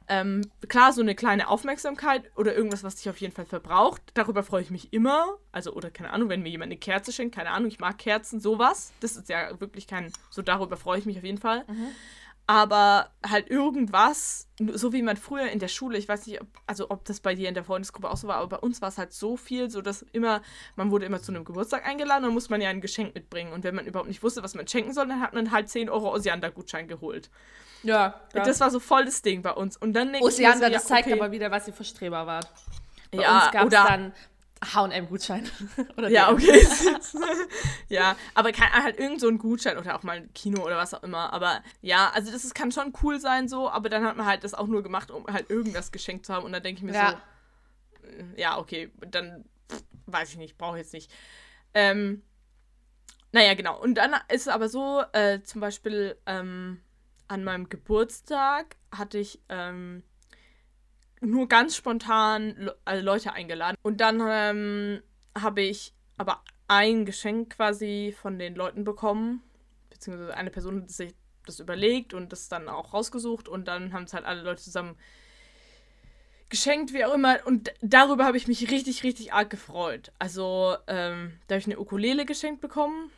ähm, 0.08 0.42
klar, 0.68 0.92
so 0.92 1.02
eine 1.02 1.16
kleine 1.16 1.48
Aufmerksamkeit 1.48 2.30
oder 2.36 2.56
irgendwas, 2.56 2.84
was 2.84 2.96
dich 2.96 3.10
auf 3.10 3.22
jeden 3.22 3.34
Fall 3.34 3.46
verbraucht. 3.46 4.02
Darüber 4.14 4.44
freue 4.44 4.62
ich 4.62 4.72
mich 4.72 4.92
immer. 4.92 5.38
Also, 5.52 5.74
oder 5.74 5.90
keine 5.90 6.12
Ahnung, 6.12 6.28
wenn 6.28 6.42
mir 6.42 6.50
jemand 6.50 6.70
eine 6.70 6.78
Kerze 6.78 7.14
schenkt, 7.14 7.36
keine 7.36 7.52
Ahnung, 7.52 7.70
ich 7.70 7.80
mag 7.80 7.98
Kerzen, 7.98 8.40
sowas. 8.40 8.92
Das 9.00 9.16
ist 9.16 9.30
ja 9.30 9.60
wirklich 9.62 9.88
kein, 9.88 10.12
so 10.30 10.42
darüber 10.42 10.76
freue 10.76 11.00
ich 11.00 11.06
mich 11.06 11.18
auf 11.18 11.24
jeden 11.24 11.38
Fall. 11.38 11.64
Mhm. 11.68 11.88
Aber 12.52 13.12
halt 13.26 13.50
irgendwas, 13.50 14.50
so 14.74 14.92
wie 14.92 15.02
man 15.02 15.16
früher 15.16 15.50
in 15.52 15.60
der 15.60 15.70
Schule, 15.70 15.98
ich 15.98 16.10
weiß 16.10 16.28
nicht, 16.28 16.42
ob, 16.42 16.50
also 16.68 16.90
ob 16.90 17.06
das 17.06 17.22
bei 17.22 17.34
dir 17.34 17.48
in 17.48 17.54
der 17.54 17.64
Freundesgruppe 17.64 18.10
auch 18.10 18.18
so 18.18 18.28
war, 18.28 18.36
aber 18.36 18.58
bei 18.58 18.58
uns 18.58 18.82
war 18.82 18.90
es 18.90 18.98
halt 18.98 19.14
so 19.14 19.38
viel, 19.38 19.70
so 19.70 19.82
dass 19.82 20.02
immer, 20.12 20.42
man 20.76 20.92
wurde 20.92 21.06
immer 21.06 21.22
zu 21.22 21.32
einem 21.32 21.46
Geburtstag 21.46 21.88
eingeladen, 21.88 22.24
dann 22.24 22.34
muss 22.34 22.50
man 22.50 22.60
ja 22.60 22.68
ein 22.68 22.82
Geschenk 22.82 23.16
mitbringen. 23.16 23.54
Und 23.54 23.64
wenn 23.64 23.74
man 23.74 23.86
überhaupt 23.86 24.10
nicht 24.10 24.22
wusste, 24.22 24.44
was 24.44 24.54
man 24.54 24.68
schenken 24.68 24.92
soll, 24.92 25.08
dann 25.08 25.22
hat 25.22 25.34
man 25.34 25.52
halt 25.52 25.70
10 25.70 25.90
Euro 25.90 26.14
Osiander-Gutschein 26.14 26.90
geholt. 26.90 27.30
Ja, 27.84 28.20
ja. 28.34 28.44
Das 28.44 28.60
war 28.60 28.70
so 28.70 28.82
voll 28.82 29.06
das 29.06 29.22
Ding 29.22 29.44
bei 29.44 29.54
uns. 29.54 29.78
Und 29.78 29.94
dann 29.94 30.14
Osiander, 30.16 30.58
so, 30.58 30.64
ja, 30.64 30.70
das 30.72 30.88
zeigt 30.88 31.08
okay. 31.08 31.18
aber 31.18 31.32
wieder, 31.32 31.52
was 31.52 31.70
ihr 31.70 31.74
für 31.74 31.86
Streber 31.86 32.28
wart. 32.28 32.52
Bei 33.12 33.22
ja, 33.22 33.44
uns 33.46 33.52
gab 33.52 33.64
es 33.64 33.72
dann 33.72 34.14
H&M-Gutschein. 34.64 35.50
ja, 36.10 36.32
okay. 36.32 36.66
ja, 37.90 38.16
aber 38.36 38.52
kann 38.52 38.72
halt 38.72 39.00
irgend 39.00 39.20
so 39.20 39.28
ein 39.28 39.40
Gutschein 39.40 39.78
oder 39.78 39.96
auch 39.96 40.04
mal 40.04 40.18
ein 40.18 40.34
Kino 40.34 40.64
oder 40.64 40.78
was 40.78 40.94
auch 40.94 41.04
immer. 41.04 41.34
Aber 41.34 41.64
ja, 41.82 42.12
also 42.14 42.32
das 42.32 42.46
ist, 42.46 42.54
kann 42.54 42.72
schon 42.72 42.94
cool 43.02 43.20
sein 43.20 43.48
so, 43.48 43.70
aber 43.70 43.90
dann 43.90 44.04
hat 44.06 44.18
man 44.18 44.26
halt 44.26 44.44
das 44.44 44.54
auch 44.54 44.68
nur 44.68 44.84
gemacht, 44.84 45.10
um 45.10 45.26
halt 45.28 45.50
irgendwas 45.50 45.92
geschenkt 45.92 46.26
zu 46.26 46.34
haben. 46.34 46.46
Und 46.46 46.52
dann 46.52 46.64
denke 46.64 46.80
ich 46.80 46.84
mir 46.84 46.94
ja. 46.94 47.22
so, 48.04 48.26
ja, 48.36 48.58
okay, 48.58 48.92
dann 49.00 49.46
pff, 49.72 49.84
weiß 50.06 50.32
ich 50.32 50.38
nicht, 50.38 50.58
brauche 50.58 50.78
ich 50.78 50.84
jetzt 50.84 50.94
nicht. 50.94 51.12
Ähm, 51.74 52.22
naja, 53.32 53.54
genau. 53.56 53.80
Und 53.82 53.96
dann 53.96 54.14
ist 54.30 54.42
es 54.42 54.48
aber 54.48 54.70
so, 54.70 55.04
äh, 55.14 55.42
zum 55.42 55.62
Beispiel 55.62 56.18
ähm, 56.26 56.82
an 57.28 57.44
meinem 57.44 57.70
Geburtstag 57.70 58.76
hatte 58.92 59.18
ich 59.18 59.42
ähm, 59.50 60.04
nur 61.22 61.48
ganz 61.48 61.76
spontan 61.76 62.56
Le 62.58 63.02
Leute 63.02 63.34
eingeladen. 63.34 63.78
Und 63.82 64.02
dann 64.02 64.22
ähm, 64.28 65.02
habe 65.40 65.62
ich 65.62 65.94
aber 66.18 66.44
ein 66.68 67.06
Geschenk 67.06 67.56
quasi 67.56 68.16
von 68.20 68.38
den 68.40 68.56
Leuten 68.56 68.84
bekommen. 68.84 69.42
Beziehungsweise 69.90 70.36
eine 70.36 70.50
Person 70.50 70.82
hat 70.82 70.90
sich 70.90 71.14
das 71.46 71.60
überlegt 71.60 72.14
und 72.14 72.32
das 72.32 72.50
dann 72.50 72.70
auch 72.70 72.94
rausgesucht. 72.94 73.48
Und 73.48 73.68
dann 73.68 73.94
haben 73.94 74.04
es 74.04 74.14
halt 74.14 74.26
alle 74.26 74.42
Leute 74.42 74.64
zusammen 74.64 74.98
geschenkt, 76.50 76.94
wie 76.94 77.06
auch 77.06 77.14
immer. 77.14 77.40
Und 77.46 77.72
darüber 77.82 78.26
habe 78.26 78.38
ich 78.38 78.48
mich 78.48 78.70
richtig, 78.72 79.04
richtig 79.04 79.34
arg 79.34 79.50
gefreut. 79.50 80.12
Also, 80.20 80.76
ähm, 80.88 81.40
da 81.48 81.56
habe 81.56 81.60
ich 81.60 81.68
eine 81.68 81.80
Ukulele 81.80 82.26
geschenkt 82.26 82.62
bekommen. 82.62 83.12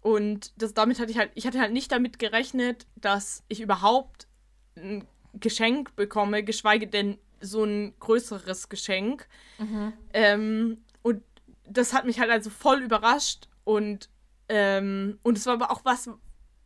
Und 0.00 0.52
das, 0.60 0.74
damit 0.74 1.00
hatte 1.00 1.10
ich 1.10 1.18
halt, 1.18 1.30
ich 1.34 1.46
hatte 1.46 1.60
halt 1.60 1.72
nicht 1.72 1.90
damit 1.90 2.18
gerechnet, 2.18 2.86
dass 2.96 3.42
ich 3.48 3.60
überhaupt 3.60 4.28
ein 4.76 5.06
Geschenk 5.32 5.96
bekomme, 5.96 6.44
geschweige 6.44 6.86
denn 6.86 7.18
so 7.44 7.64
ein 7.64 7.94
größeres 7.98 8.68
Geschenk. 8.68 9.28
Mhm. 9.58 9.92
Ähm, 10.12 10.84
und 11.02 11.22
das 11.66 11.92
hat 11.92 12.04
mich 12.04 12.20
halt 12.20 12.30
also 12.30 12.50
voll 12.50 12.80
überrascht 12.82 13.48
und 13.64 14.08
ähm, 14.48 15.18
und 15.22 15.38
es 15.38 15.46
war 15.46 15.54
aber 15.54 15.70
auch 15.70 15.84
was, 15.84 16.10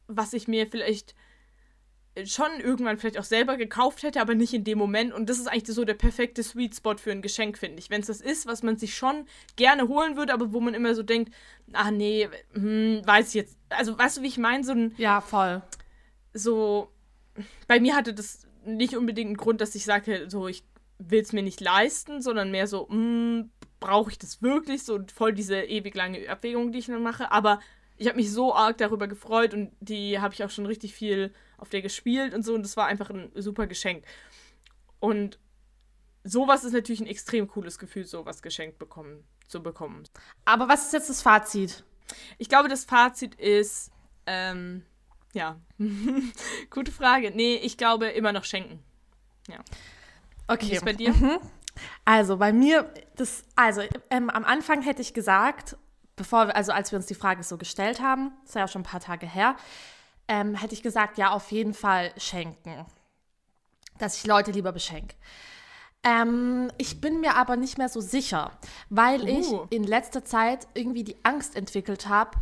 was 0.08 0.32
ich 0.32 0.48
mir 0.48 0.66
vielleicht 0.66 1.14
schon 2.24 2.48
irgendwann 2.60 2.98
vielleicht 2.98 3.18
auch 3.18 3.24
selber 3.24 3.56
gekauft 3.56 4.02
hätte, 4.02 4.20
aber 4.20 4.34
nicht 4.34 4.52
in 4.52 4.64
dem 4.64 4.78
Moment. 4.78 5.12
Und 5.12 5.28
das 5.28 5.38
ist 5.38 5.46
eigentlich 5.46 5.74
so 5.74 5.84
der 5.84 5.94
perfekte 5.94 6.42
Sweet 6.42 6.74
Spot 6.74 6.96
für 6.96 7.12
ein 7.12 7.22
Geschenk, 7.22 7.58
finde 7.58 7.78
ich. 7.78 7.90
Wenn 7.90 8.00
es 8.00 8.08
das 8.08 8.20
ist, 8.20 8.46
was 8.46 8.62
man 8.62 8.76
sich 8.76 8.96
schon 8.96 9.26
gerne 9.56 9.88
holen 9.88 10.16
würde, 10.16 10.32
aber 10.32 10.52
wo 10.52 10.60
man 10.60 10.74
immer 10.74 10.94
so 10.94 11.02
denkt, 11.02 11.32
ach 11.72 11.90
nee, 11.90 12.28
hm, 12.52 13.02
weiß 13.04 13.28
ich 13.28 13.34
jetzt. 13.34 13.56
Also 13.68 13.96
weißt 13.96 14.18
du, 14.18 14.22
wie 14.22 14.28
ich 14.28 14.38
meine? 14.38 14.64
So 14.64 14.72
ein. 14.72 14.94
Ja, 14.96 15.20
voll. 15.20 15.62
So. 16.32 16.90
Bei 17.68 17.78
mir 17.78 17.94
hatte 17.94 18.14
das 18.14 18.47
nicht 18.76 18.96
unbedingt 18.96 19.28
einen 19.28 19.36
Grund, 19.36 19.60
dass 19.60 19.74
ich 19.74 19.84
sage, 19.84 20.26
so, 20.28 20.48
ich 20.48 20.64
will 20.98 21.20
es 21.20 21.32
mir 21.32 21.42
nicht 21.42 21.60
leisten, 21.60 22.20
sondern 22.22 22.50
mehr 22.50 22.66
so, 22.66 22.88
hm, 22.88 23.50
brauche 23.80 24.10
ich 24.10 24.18
das 24.18 24.42
wirklich? 24.42 24.82
So 24.82 25.00
voll 25.14 25.32
diese 25.32 25.62
ewig 25.62 25.94
lange 25.94 26.28
Abwägung, 26.28 26.72
die 26.72 26.78
ich 26.78 26.86
dann 26.86 27.02
mache. 27.02 27.30
Aber 27.30 27.60
ich 27.96 28.06
habe 28.06 28.16
mich 28.16 28.32
so 28.32 28.54
arg 28.54 28.78
darüber 28.78 29.08
gefreut 29.08 29.54
und 29.54 29.72
die 29.80 30.20
habe 30.20 30.34
ich 30.34 30.44
auch 30.44 30.50
schon 30.50 30.66
richtig 30.66 30.94
viel 30.94 31.32
auf 31.56 31.68
der 31.68 31.82
gespielt 31.82 32.34
und 32.34 32.44
so 32.44 32.54
und 32.54 32.62
das 32.62 32.76
war 32.76 32.86
einfach 32.86 33.10
ein 33.10 33.30
super 33.34 33.66
Geschenk. 33.66 34.04
Und 35.00 35.38
sowas 36.24 36.64
ist 36.64 36.72
natürlich 36.72 37.00
ein 37.00 37.06
extrem 37.06 37.48
cooles 37.48 37.78
Gefühl, 37.78 38.04
sowas 38.04 38.42
geschenkt 38.42 38.78
bekommen, 38.78 39.24
zu 39.48 39.62
bekommen. 39.62 40.04
Aber 40.44 40.68
was 40.68 40.86
ist 40.86 40.92
jetzt 40.92 41.10
das 41.10 41.22
Fazit? 41.22 41.84
Ich 42.38 42.48
glaube, 42.48 42.68
das 42.68 42.84
Fazit 42.84 43.34
ist, 43.34 43.90
ähm, 44.26 44.84
ja, 45.32 45.56
gute 46.70 46.92
Frage. 46.92 47.32
Nee, 47.34 47.56
ich 47.56 47.76
glaube 47.76 48.08
immer 48.08 48.32
noch 48.32 48.44
schenken. 48.44 48.82
Ja. 49.48 49.58
Okay. 50.46 50.70
Wie 50.70 50.72
ist 50.72 50.84
bei 50.84 50.92
dir? 50.92 51.12
Mhm. 51.12 51.38
Also 52.04 52.38
bei 52.38 52.52
mir, 52.52 52.92
das, 53.16 53.44
also 53.54 53.82
ähm, 54.10 54.30
am 54.30 54.44
Anfang 54.44 54.82
hätte 54.82 55.02
ich 55.02 55.14
gesagt, 55.14 55.76
bevor, 56.16 56.54
also 56.54 56.72
als 56.72 56.90
wir 56.90 56.96
uns 56.96 57.06
die 57.06 57.14
Frage 57.14 57.42
so 57.42 57.56
gestellt 57.56 58.00
haben, 58.00 58.32
das 58.40 58.50
ist 58.50 58.54
ja 58.56 58.64
auch 58.64 58.68
schon 58.68 58.82
ein 58.82 58.84
paar 58.84 59.00
Tage 59.00 59.26
her, 59.26 59.56
ähm, 60.26 60.54
hätte 60.54 60.74
ich 60.74 60.82
gesagt, 60.82 61.18
ja, 61.18 61.30
auf 61.30 61.50
jeden 61.52 61.74
Fall 61.74 62.12
schenken. 62.16 62.84
Dass 63.98 64.16
ich 64.16 64.26
Leute 64.26 64.50
lieber 64.50 64.72
beschenke. 64.72 65.14
Ähm, 66.04 66.70
ich 66.78 67.00
bin 67.00 67.20
mir 67.20 67.34
aber 67.34 67.56
nicht 67.56 67.78
mehr 67.78 67.88
so 67.88 68.00
sicher, 68.00 68.52
weil 68.88 69.22
uh. 69.22 69.26
ich 69.26 69.76
in 69.76 69.84
letzter 69.84 70.24
Zeit 70.24 70.68
irgendwie 70.74 71.04
die 71.04 71.16
Angst 71.24 71.56
entwickelt 71.56 72.08
habe, 72.08 72.38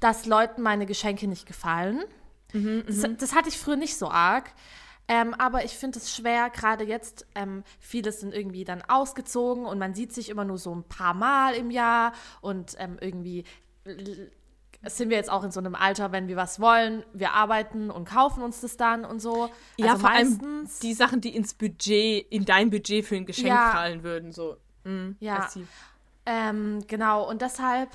dass 0.00 0.26
Leuten 0.26 0.62
meine 0.62 0.86
Geschenke 0.86 1.26
nicht 1.26 1.46
gefallen. 1.46 2.04
Mhm, 2.52 2.84
das, 2.86 2.96
mhm. 2.96 3.16
das, 3.18 3.34
hatte 3.34 3.48
ich 3.48 3.58
früher 3.58 3.76
nicht 3.76 3.96
so 3.96 4.08
arg. 4.10 4.52
Ähm, 5.10 5.34
aber 5.34 5.64
ich 5.64 5.72
finde 5.72 5.98
es 5.98 6.14
schwer, 6.14 6.50
gerade 6.50 6.84
jetzt, 6.84 7.26
ähm, 7.34 7.64
viele 7.80 8.12
sind 8.12 8.34
irgendwie 8.34 8.64
dann 8.64 8.82
ausgezogen 8.82 9.64
und 9.64 9.78
man 9.78 9.94
sieht 9.94 10.12
sich 10.12 10.28
immer 10.28 10.44
nur 10.44 10.58
so 10.58 10.74
ein 10.74 10.84
paar 10.84 11.14
Mal 11.14 11.54
im 11.54 11.70
Jahr 11.70 12.12
und 12.42 12.74
ähm, 12.78 12.98
irgendwie 13.00 13.44
sind 14.86 15.08
wir 15.10 15.16
jetzt 15.16 15.30
auch 15.30 15.44
in 15.44 15.50
so 15.50 15.60
einem 15.60 15.74
Alter, 15.74 16.12
wenn 16.12 16.28
wir 16.28 16.36
was 16.36 16.60
wollen, 16.60 17.04
wir 17.12 17.32
arbeiten 17.32 17.90
und 17.90 18.06
kaufen 18.06 18.42
uns 18.42 18.60
das 18.60 18.76
dann 18.76 19.04
und 19.04 19.20
so. 19.20 19.50
Ja, 19.76 19.92
also 19.92 20.00
vor 20.00 20.10
allem 20.10 20.68
die 20.82 20.94
Sachen, 20.94 21.20
die 21.20 21.34
ins 21.34 21.54
Budget, 21.54 22.26
in 22.30 22.44
dein 22.44 22.70
Budget 22.70 23.04
für 23.04 23.16
ein 23.16 23.26
Geschenk 23.26 23.48
ja, 23.48 23.72
fallen 23.72 24.02
würden, 24.02 24.32
so. 24.32 24.56
Mhm, 24.84 25.16
ja, 25.20 25.48
ähm, 26.26 26.84
genau. 26.86 27.28
Und 27.28 27.42
deshalb 27.42 27.88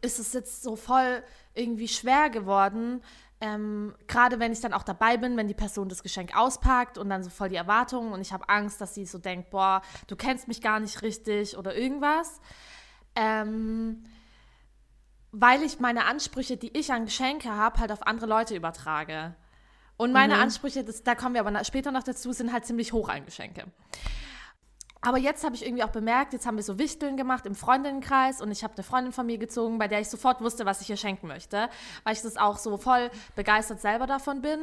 ist 0.00 0.18
es 0.18 0.32
jetzt 0.32 0.62
so 0.62 0.76
voll 0.76 1.22
irgendwie 1.54 1.88
schwer 1.88 2.30
geworden, 2.30 3.02
ähm, 3.40 3.94
Gerade 4.06 4.40
wenn 4.40 4.52
ich 4.52 4.60
dann 4.60 4.72
auch 4.72 4.82
dabei 4.82 5.18
bin, 5.18 5.36
wenn 5.36 5.46
die 5.46 5.54
Person 5.54 5.88
das 5.88 6.02
Geschenk 6.02 6.36
auspackt 6.36 6.96
und 6.96 7.10
dann 7.10 7.22
so 7.22 7.28
voll 7.28 7.50
die 7.50 7.56
Erwartungen 7.56 8.12
und 8.12 8.20
ich 8.20 8.32
habe 8.32 8.48
Angst, 8.48 8.80
dass 8.80 8.94
sie 8.94 9.04
so 9.04 9.18
denkt, 9.18 9.50
boah, 9.50 9.82
du 10.06 10.16
kennst 10.16 10.48
mich 10.48 10.62
gar 10.62 10.80
nicht 10.80 11.02
richtig 11.02 11.58
oder 11.58 11.76
irgendwas. 11.76 12.40
Ähm, 13.14 14.04
weil 15.32 15.62
ich 15.62 15.80
meine 15.80 16.06
Ansprüche, 16.06 16.56
die 16.56 16.76
ich 16.78 16.92
an 16.92 17.04
Geschenke 17.04 17.50
habe, 17.50 17.78
halt 17.78 17.92
auf 17.92 18.06
andere 18.06 18.26
Leute 18.26 18.56
übertrage. 18.56 19.34
Und 19.98 20.12
meine 20.12 20.34
mhm. 20.34 20.40
Ansprüche, 20.40 20.82
das, 20.84 21.02
da 21.02 21.14
kommen 21.14 21.34
wir 21.34 21.44
aber 21.44 21.64
später 21.64 21.92
noch 21.92 22.02
dazu, 22.02 22.32
sind 22.32 22.52
halt 22.52 22.64
ziemlich 22.64 22.92
hoch 22.92 23.10
an 23.10 23.24
Geschenke. 23.26 23.64
Aber 25.06 25.18
jetzt 25.18 25.44
habe 25.44 25.54
ich 25.54 25.64
irgendwie 25.64 25.84
auch 25.84 25.90
bemerkt, 25.90 26.32
jetzt 26.32 26.46
haben 26.46 26.56
wir 26.56 26.64
so 26.64 26.80
Wichteln 26.80 27.16
gemacht 27.16 27.46
im 27.46 27.54
Freundinnenkreis 27.54 28.40
und 28.40 28.50
ich 28.50 28.64
habe 28.64 28.74
eine 28.74 28.82
Freundin 28.82 29.12
von 29.12 29.24
mir 29.24 29.38
gezogen, 29.38 29.78
bei 29.78 29.86
der 29.86 30.00
ich 30.00 30.08
sofort 30.08 30.40
wusste, 30.40 30.66
was 30.66 30.80
ich 30.80 30.90
ihr 30.90 30.96
schenken 30.96 31.28
möchte, 31.28 31.68
weil 32.02 32.14
ich 32.14 32.22
das 32.22 32.36
auch 32.36 32.58
so 32.58 32.76
voll 32.76 33.12
begeistert 33.36 33.80
selber 33.80 34.08
davon 34.08 34.42
bin. 34.42 34.58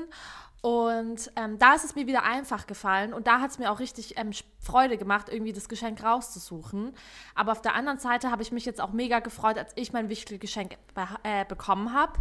Und 0.59 1.31
ähm, 1.37 1.57
da 1.59 1.75
ist 1.75 1.85
es 1.85 1.95
mir 1.95 2.07
wieder 2.07 2.23
einfach 2.23 2.67
gefallen 2.67 3.13
und 3.13 3.25
da 3.25 3.39
hat 3.39 3.51
es 3.51 3.57
mir 3.57 3.71
auch 3.71 3.79
richtig 3.79 4.17
ähm, 4.17 4.31
Freude 4.59 4.97
gemacht, 4.97 5.29
irgendwie 5.29 5.53
das 5.53 5.69
Geschenk 5.69 6.03
rauszusuchen. 6.03 6.93
Aber 7.35 7.53
auf 7.53 7.61
der 7.61 7.75
anderen 7.75 7.99
Seite 7.99 8.29
habe 8.29 8.41
ich 8.41 8.51
mich 8.51 8.65
jetzt 8.65 8.81
auch 8.81 8.91
mega 8.91 9.19
gefreut, 9.19 9.57
als 9.57 9.71
ich 9.75 9.93
mein 9.93 10.09
Wichtelgeschenk 10.09 10.75
be 10.93 11.07
äh, 11.23 11.45
bekommen 11.45 11.93
habe. 11.93 12.19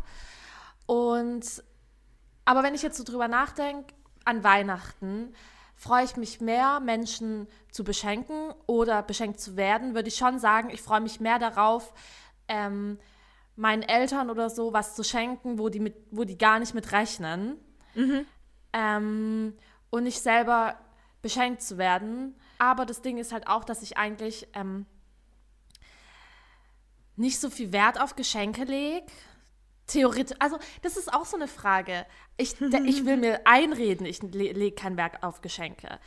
Und 0.87 1.65
aber 2.45 2.63
wenn 2.63 2.77
ich 2.77 2.83
jetzt 2.83 2.99
so 2.99 3.03
drüber 3.03 3.27
nachdenke, 3.27 3.93
an 4.25 4.45
Weihnachten, 4.45 5.35
freue 5.83 6.05
ich 6.05 6.17
mich 6.17 6.41
mehr, 6.41 6.79
Menschen 6.79 7.49
zu 7.73 7.83
beschenken 7.83 8.55
oder 8.67 9.03
beschenkt 9.03 9.41
zu 9.41 9.57
werden, 9.57 9.97
würde 9.97 10.09
ich 10.09 10.15
schon 10.15 10.39
sagen, 10.39 10.71
ich 10.71 10.81
freue 10.81 11.01
mich 11.01 11.19
mehr 11.19 11.41
darauf, 11.41 11.93
ähm, 12.47 13.01
meinen 13.57 13.83
Eltern 13.83 14.31
oder 14.31 14.49
so 14.49 14.73
was 14.73 14.95
zu 14.95 15.03
schenken, 15.03 15.59
wo 15.59 15.71
die, 15.71 15.81
mit, 15.81 15.97
wo 16.13 16.23
die 16.23 16.39
gar 16.39 16.61
nicht 16.61 16.73
mit 16.73 16.93
rechnen. 16.93 17.57
Mhm. 17.97 18.27
Ähm, 18.73 19.55
und 19.91 20.05
nicht 20.05 20.23
selber 20.23 20.77
beschenkt 21.21 21.63
zu 21.63 21.79
werden. 21.79 22.37
Aber 22.59 22.87
das 22.87 23.03
Ding 23.03 23.19
ist 23.19 23.33
halt 23.33 23.49
auch, 23.49 23.65
dass 23.65 23.83
ich 23.83 23.99
eigentlich 23.99 24.47
ähm, 24.55 24.87
nicht 27.17 27.41
so 27.41 27.51
viel 27.51 27.73
Wert 27.73 28.01
auf 28.01 28.15
Geschenke 28.15 28.63
lege. 28.63 29.07
Theoretisch, 29.87 30.37
also 30.41 30.59
das 30.83 30.97
ist 30.97 31.13
auch 31.13 31.25
so 31.25 31.37
eine 31.37 31.49
Frage. 31.49 32.07
Ich, 32.37 32.61
ich 32.61 33.05
will 33.05 33.17
mir 33.19 33.41
einreden, 33.47 34.07
ich 34.07 34.23
lege 34.23 34.75
kein 34.75 34.97
Wert 34.97 35.23
auf 35.23 35.41
Geschenke. 35.41 35.99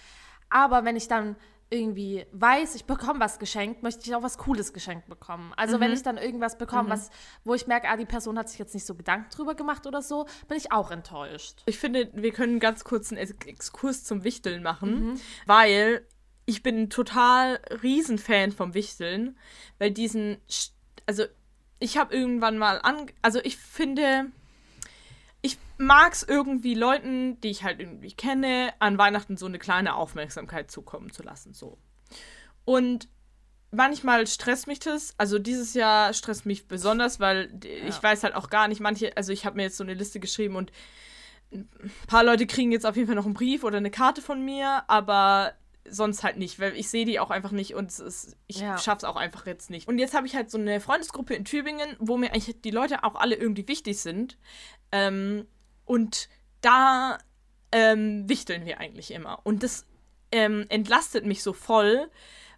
Aber 0.49 0.85
wenn 0.85 0.95
ich 0.95 1.07
dann 1.07 1.35
irgendwie 1.69 2.25
weiß, 2.31 2.75
ich 2.75 2.85
bekomme 2.85 3.19
was 3.19 3.39
geschenkt, 3.39 3.81
möchte 3.81 4.01
ich 4.07 4.15
auch 4.15 4.21
was 4.21 4.37
Cooles 4.37 4.71
geschenkt 4.71 5.07
bekommen. 5.07 5.51
Also 5.57 5.77
mhm. 5.77 5.81
wenn 5.81 5.93
ich 5.93 6.03
dann 6.03 6.17
irgendwas 6.17 6.57
bekomme, 6.57 6.83
mhm. 6.83 6.89
was, 6.89 7.09
wo 7.43 7.53
ich 7.53 7.67
merke, 7.67 7.89
ah, 7.89 7.97
die 7.97 8.05
Person 8.05 8.37
hat 8.37 8.49
sich 8.49 8.59
jetzt 8.59 8.73
nicht 8.73 8.85
so 8.85 8.93
Gedanken 8.93 9.29
drüber 9.31 9.55
gemacht 9.55 9.87
oder 9.87 10.01
so, 10.01 10.27
bin 10.47 10.57
ich 10.57 10.71
auch 10.71 10.91
enttäuscht. 10.91 11.63
Ich 11.65 11.79
finde, 11.79 12.09
wir 12.13 12.31
können 12.31 12.59
ganz 12.59 12.83
kurz 12.83 13.11
einen 13.11 13.19
Exkurs 13.19 14.03
zum 14.03 14.23
Wichteln 14.23 14.61
machen, 14.61 15.09
mhm. 15.09 15.21
weil 15.47 16.05
ich 16.45 16.61
bin 16.61 16.89
total 16.91 17.59
Riesenfan 17.81 18.51
vom 18.51 18.75
Wichteln, 18.75 19.37
weil 19.79 19.89
diesen, 19.91 20.37
also 21.07 21.23
ich 21.79 21.97
habe 21.97 22.15
irgendwann 22.15 22.57
mal 22.57 22.79
an, 22.81 23.07
also 23.21 23.39
ich 23.43 23.57
finde, 23.57 24.31
ich 25.41 25.57
mag 25.77 26.13
es 26.13 26.23
irgendwie 26.23 26.73
Leuten, 26.73 27.39
die 27.41 27.49
ich 27.49 27.63
halt 27.63 27.79
irgendwie 27.79 28.11
kenne, 28.11 28.73
an 28.79 28.97
Weihnachten 28.97 29.37
so 29.37 29.45
eine 29.45 29.59
kleine 29.59 29.95
Aufmerksamkeit 29.95 30.71
zukommen 30.71 31.11
zu 31.11 31.23
lassen, 31.23 31.53
so. 31.53 31.77
Und 32.63 33.07
manchmal 33.71 34.25
stresst 34.27 34.67
mich 34.67 34.79
das, 34.79 35.13
also 35.17 35.37
dieses 35.37 35.73
Jahr 35.73 36.13
stresst 36.13 36.45
mich 36.45 36.67
besonders, 36.67 37.19
weil 37.19 37.51
ja. 37.63 37.87
ich 37.87 38.01
weiß 38.01 38.23
halt 38.23 38.35
auch 38.35 38.49
gar 38.49 38.67
nicht, 38.67 38.79
manche, 38.79 39.15
also 39.17 39.31
ich 39.31 39.45
habe 39.45 39.57
mir 39.57 39.63
jetzt 39.63 39.77
so 39.77 39.83
eine 39.83 39.93
Liste 39.93 40.19
geschrieben 40.19 40.55
und 40.55 40.71
ein 41.51 41.69
paar 42.07 42.23
Leute 42.23 42.47
kriegen 42.47 42.71
jetzt 42.71 42.85
auf 42.85 42.95
jeden 42.95 43.07
Fall 43.07 43.15
noch 43.15 43.25
einen 43.25 43.33
Brief 43.33 43.63
oder 43.63 43.77
eine 43.77 43.91
Karte 43.91 44.21
von 44.21 44.43
mir, 44.43 44.83
aber 44.87 45.53
sonst 45.87 46.23
halt 46.23 46.37
nicht, 46.37 46.59
weil 46.59 46.75
ich 46.75 46.89
sehe 46.89 47.05
die 47.05 47.19
auch 47.19 47.29
einfach 47.29 47.51
nicht 47.51 47.75
und 47.75 47.97
ist, 47.99 48.35
ich 48.47 48.59
ja. 48.59 48.77
schaff's 48.77 49.03
auch 49.03 49.15
einfach 49.15 49.45
jetzt 49.45 49.69
nicht. 49.69 49.87
Und 49.87 49.99
jetzt 49.99 50.13
habe 50.13 50.27
ich 50.27 50.35
halt 50.35 50.49
so 50.49 50.57
eine 50.57 50.79
Freundesgruppe 50.79 51.35
in 51.35 51.45
Tübingen, 51.45 51.95
wo 51.99 52.17
mir 52.17 52.33
eigentlich 52.33 52.61
die 52.61 52.71
Leute 52.71 53.03
auch 53.03 53.15
alle 53.15 53.35
irgendwie 53.35 53.67
wichtig 53.67 53.99
sind. 53.99 54.37
Ähm, 54.91 55.47
und 55.85 56.29
da 56.61 57.17
ähm, 57.71 58.27
wichteln 58.27 58.65
wir 58.65 58.79
eigentlich 58.79 59.11
immer. 59.11 59.39
Und 59.43 59.63
das 59.63 59.85
ähm, 60.31 60.65
entlastet 60.69 61.25
mich 61.25 61.43
so 61.43 61.53
voll, 61.53 62.09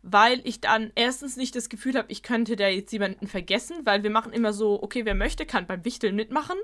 weil 0.02 0.42
ich 0.46 0.62
dann 0.62 0.92
erstens 0.96 1.36
nicht 1.36 1.56
das 1.56 1.70
Gefühl 1.70 1.98
habe, 1.98 2.12
ich 2.12 2.24
könnte 2.24 2.56
da 2.56 2.68
jetzt 2.68 2.94
jemanden 2.94 3.28
vergessen, 3.28 3.78
weil 3.84 4.04
wir 4.04 4.10
machen 4.10 4.32
immer 4.32 4.54
so, 4.54 4.82
okay, 4.82 5.06
wer 5.06 5.16
möchte, 5.16 5.46
kann 5.46 5.68
beim 5.68 5.84
Wichteln 5.84 6.16
mitmachen 6.16 6.58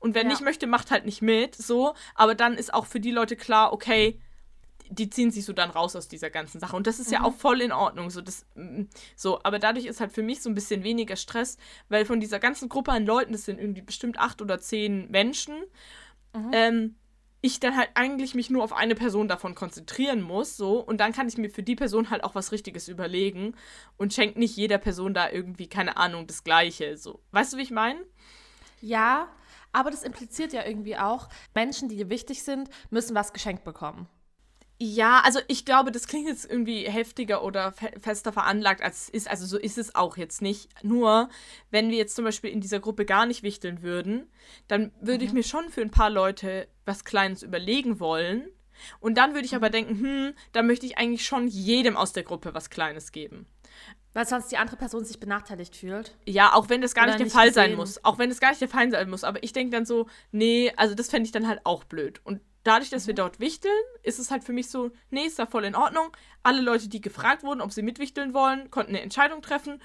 und 0.00 0.14
wer 0.14 0.22
ja. 0.22 0.28
nicht 0.28 0.40
möchte, 0.40 0.66
macht 0.66 0.90
halt 0.90 1.04
nicht 1.04 1.22
mit, 1.22 1.54
so. 1.54 1.94
Aber 2.14 2.34
dann 2.34 2.54
ist 2.54 2.74
auch 2.74 2.86
für 2.86 2.98
die 2.98 3.12
Leute 3.12 3.36
klar, 3.36 3.72
okay, 3.72 4.20
die 4.90 5.10
ziehen 5.10 5.30
sich 5.30 5.44
so 5.44 5.52
dann 5.52 5.70
raus 5.70 5.96
aus 5.96 6.08
dieser 6.08 6.30
ganzen 6.30 6.60
Sache. 6.60 6.76
Und 6.76 6.86
das 6.86 6.98
ist 6.98 7.08
mhm. 7.08 7.14
ja 7.14 7.24
auch 7.24 7.34
voll 7.34 7.60
in 7.60 7.72
Ordnung. 7.72 8.10
So, 8.10 8.20
das, 8.20 8.46
mm, 8.54 8.82
so, 9.16 9.40
aber 9.42 9.58
dadurch 9.58 9.86
ist 9.86 10.00
halt 10.00 10.12
für 10.12 10.22
mich 10.22 10.42
so 10.42 10.50
ein 10.50 10.54
bisschen 10.54 10.82
weniger 10.84 11.16
Stress, 11.16 11.58
weil 11.88 12.04
von 12.04 12.20
dieser 12.20 12.38
ganzen 12.38 12.68
Gruppe 12.68 12.92
an 12.92 13.06
Leuten, 13.06 13.32
das 13.32 13.44
sind 13.44 13.60
irgendwie 13.60 13.82
bestimmt 13.82 14.18
acht 14.18 14.42
oder 14.42 14.58
zehn 14.58 15.10
Menschen, 15.10 15.56
mhm. 16.34 16.50
ähm, 16.52 16.94
ich 17.40 17.60
dann 17.60 17.76
halt 17.76 17.90
eigentlich 17.94 18.34
mich 18.34 18.50
nur 18.50 18.64
auf 18.64 18.72
eine 18.72 18.96
Person 18.96 19.28
davon 19.28 19.54
konzentrieren 19.54 20.20
muss, 20.20 20.56
so, 20.56 20.80
und 20.80 20.98
dann 20.98 21.12
kann 21.12 21.28
ich 21.28 21.38
mir 21.38 21.50
für 21.50 21.62
die 21.62 21.76
Person 21.76 22.10
halt 22.10 22.24
auch 22.24 22.34
was 22.34 22.50
Richtiges 22.50 22.88
überlegen 22.88 23.54
und 23.96 24.12
schenkt 24.12 24.36
nicht 24.36 24.56
jeder 24.56 24.78
Person 24.78 25.14
da 25.14 25.30
irgendwie, 25.30 25.68
keine 25.68 25.96
Ahnung, 25.96 26.26
das 26.26 26.42
Gleiche, 26.42 26.96
so. 26.96 27.20
Weißt 27.30 27.52
du, 27.52 27.58
wie 27.58 27.62
ich 27.62 27.70
meine? 27.70 28.00
Ja, 28.80 29.28
aber 29.72 29.90
das 29.90 30.02
impliziert 30.02 30.52
ja 30.52 30.66
irgendwie 30.66 30.96
auch, 30.96 31.28
Menschen, 31.54 31.88
die 31.88 31.96
dir 31.96 32.10
wichtig 32.10 32.42
sind, 32.42 32.70
müssen 32.90 33.14
was 33.14 33.32
geschenkt 33.32 33.62
bekommen. 33.62 34.08
Ja, 34.80 35.22
also 35.24 35.40
ich 35.48 35.64
glaube, 35.64 35.90
das 35.90 36.06
klingt 36.06 36.28
jetzt 36.28 36.48
irgendwie 36.48 36.88
heftiger 36.88 37.42
oder 37.42 37.72
fe 37.72 37.90
fester 38.00 38.32
veranlagt, 38.32 38.80
als 38.80 39.02
es 39.02 39.08
ist. 39.08 39.30
Also 39.30 39.44
so 39.44 39.58
ist 39.58 39.76
es 39.76 39.96
auch 39.96 40.16
jetzt 40.16 40.40
nicht. 40.40 40.68
Nur, 40.84 41.28
wenn 41.70 41.90
wir 41.90 41.98
jetzt 41.98 42.14
zum 42.14 42.24
Beispiel 42.24 42.50
in 42.50 42.60
dieser 42.60 42.78
Gruppe 42.78 43.04
gar 43.04 43.26
nicht 43.26 43.42
wichteln 43.42 43.82
würden, 43.82 44.30
dann 44.68 44.92
würde 45.00 45.24
mhm. 45.24 45.28
ich 45.28 45.32
mir 45.32 45.42
schon 45.42 45.70
für 45.70 45.80
ein 45.80 45.90
paar 45.90 46.10
Leute 46.10 46.68
was 46.84 47.04
Kleines 47.04 47.42
überlegen 47.42 47.98
wollen. 47.98 48.48
Und 49.00 49.18
dann 49.18 49.34
würde 49.34 49.46
ich 49.46 49.50
mhm. 49.50 49.56
aber 49.56 49.70
denken, 49.70 49.98
hm, 49.98 50.34
da 50.52 50.62
möchte 50.62 50.86
ich 50.86 50.96
eigentlich 50.96 51.26
schon 51.26 51.48
jedem 51.48 51.96
aus 51.96 52.12
der 52.12 52.22
Gruppe 52.22 52.54
was 52.54 52.70
Kleines 52.70 53.10
geben. 53.10 53.46
Weil 54.12 54.26
sonst 54.26 54.50
die 54.52 54.56
andere 54.56 54.76
Person 54.76 55.04
sich 55.04 55.18
benachteiligt 55.18 55.76
fühlt. 55.76 56.16
Ja, 56.24 56.54
auch 56.54 56.68
wenn 56.68 56.80
das 56.80 56.94
gar 56.94 57.06
nicht 57.06 57.18
der 57.18 57.26
nicht 57.26 57.32
Fall 57.32 57.48
gesehen. 57.48 57.70
sein 57.70 57.74
muss. 57.74 58.04
Auch 58.04 58.18
wenn 58.18 58.30
das 58.30 58.40
gar 58.40 58.50
nicht 58.50 58.60
der 58.60 58.68
Fall 58.68 58.90
sein 58.90 59.10
muss. 59.10 59.24
Aber 59.24 59.42
ich 59.42 59.52
denke 59.52 59.72
dann 59.72 59.84
so, 59.84 60.06
nee, 60.30 60.72
also 60.76 60.94
das 60.94 61.10
fände 61.10 61.26
ich 61.26 61.32
dann 61.32 61.48
halt 61.48 61.60
auch 61.64 61.84
blöd. 61.84 62.20
Und 62.24 62.40
dadurch, 62.64 62.90
dass 62.90 63.04
mhm. 63.04 63.08
wir 63.08 63.14
dort 63.14 63.40
wichteln, 63.40 63.72
ist 64.02 64.18
es 64.18 64.30
halt 64.30 64.44
für 64.44 64.52
mich 64.52 64.70
so, 64.70 64.90
nee, 65.10 65.24
ist 65.24 65.38
da 65.38 65.46
voll 65.46 65.64
in 65.64 65.74
Ordnung. 65.74 66.16
Alle 66.42 66.60
Leute, 66.60 66.88
die 66.88 67.00
gefragt 67.00 67.42
wurden, 67.42 67.60
ob 67.60 67.72
sie 67.72 67.82
mitwichteln 67.82 68.34
wollen, 68.34 68.70
konnten 68.70 68.90
eine 68.90 69.02
Entscheidung 69.02 69.42
treffen. 69.42 69.80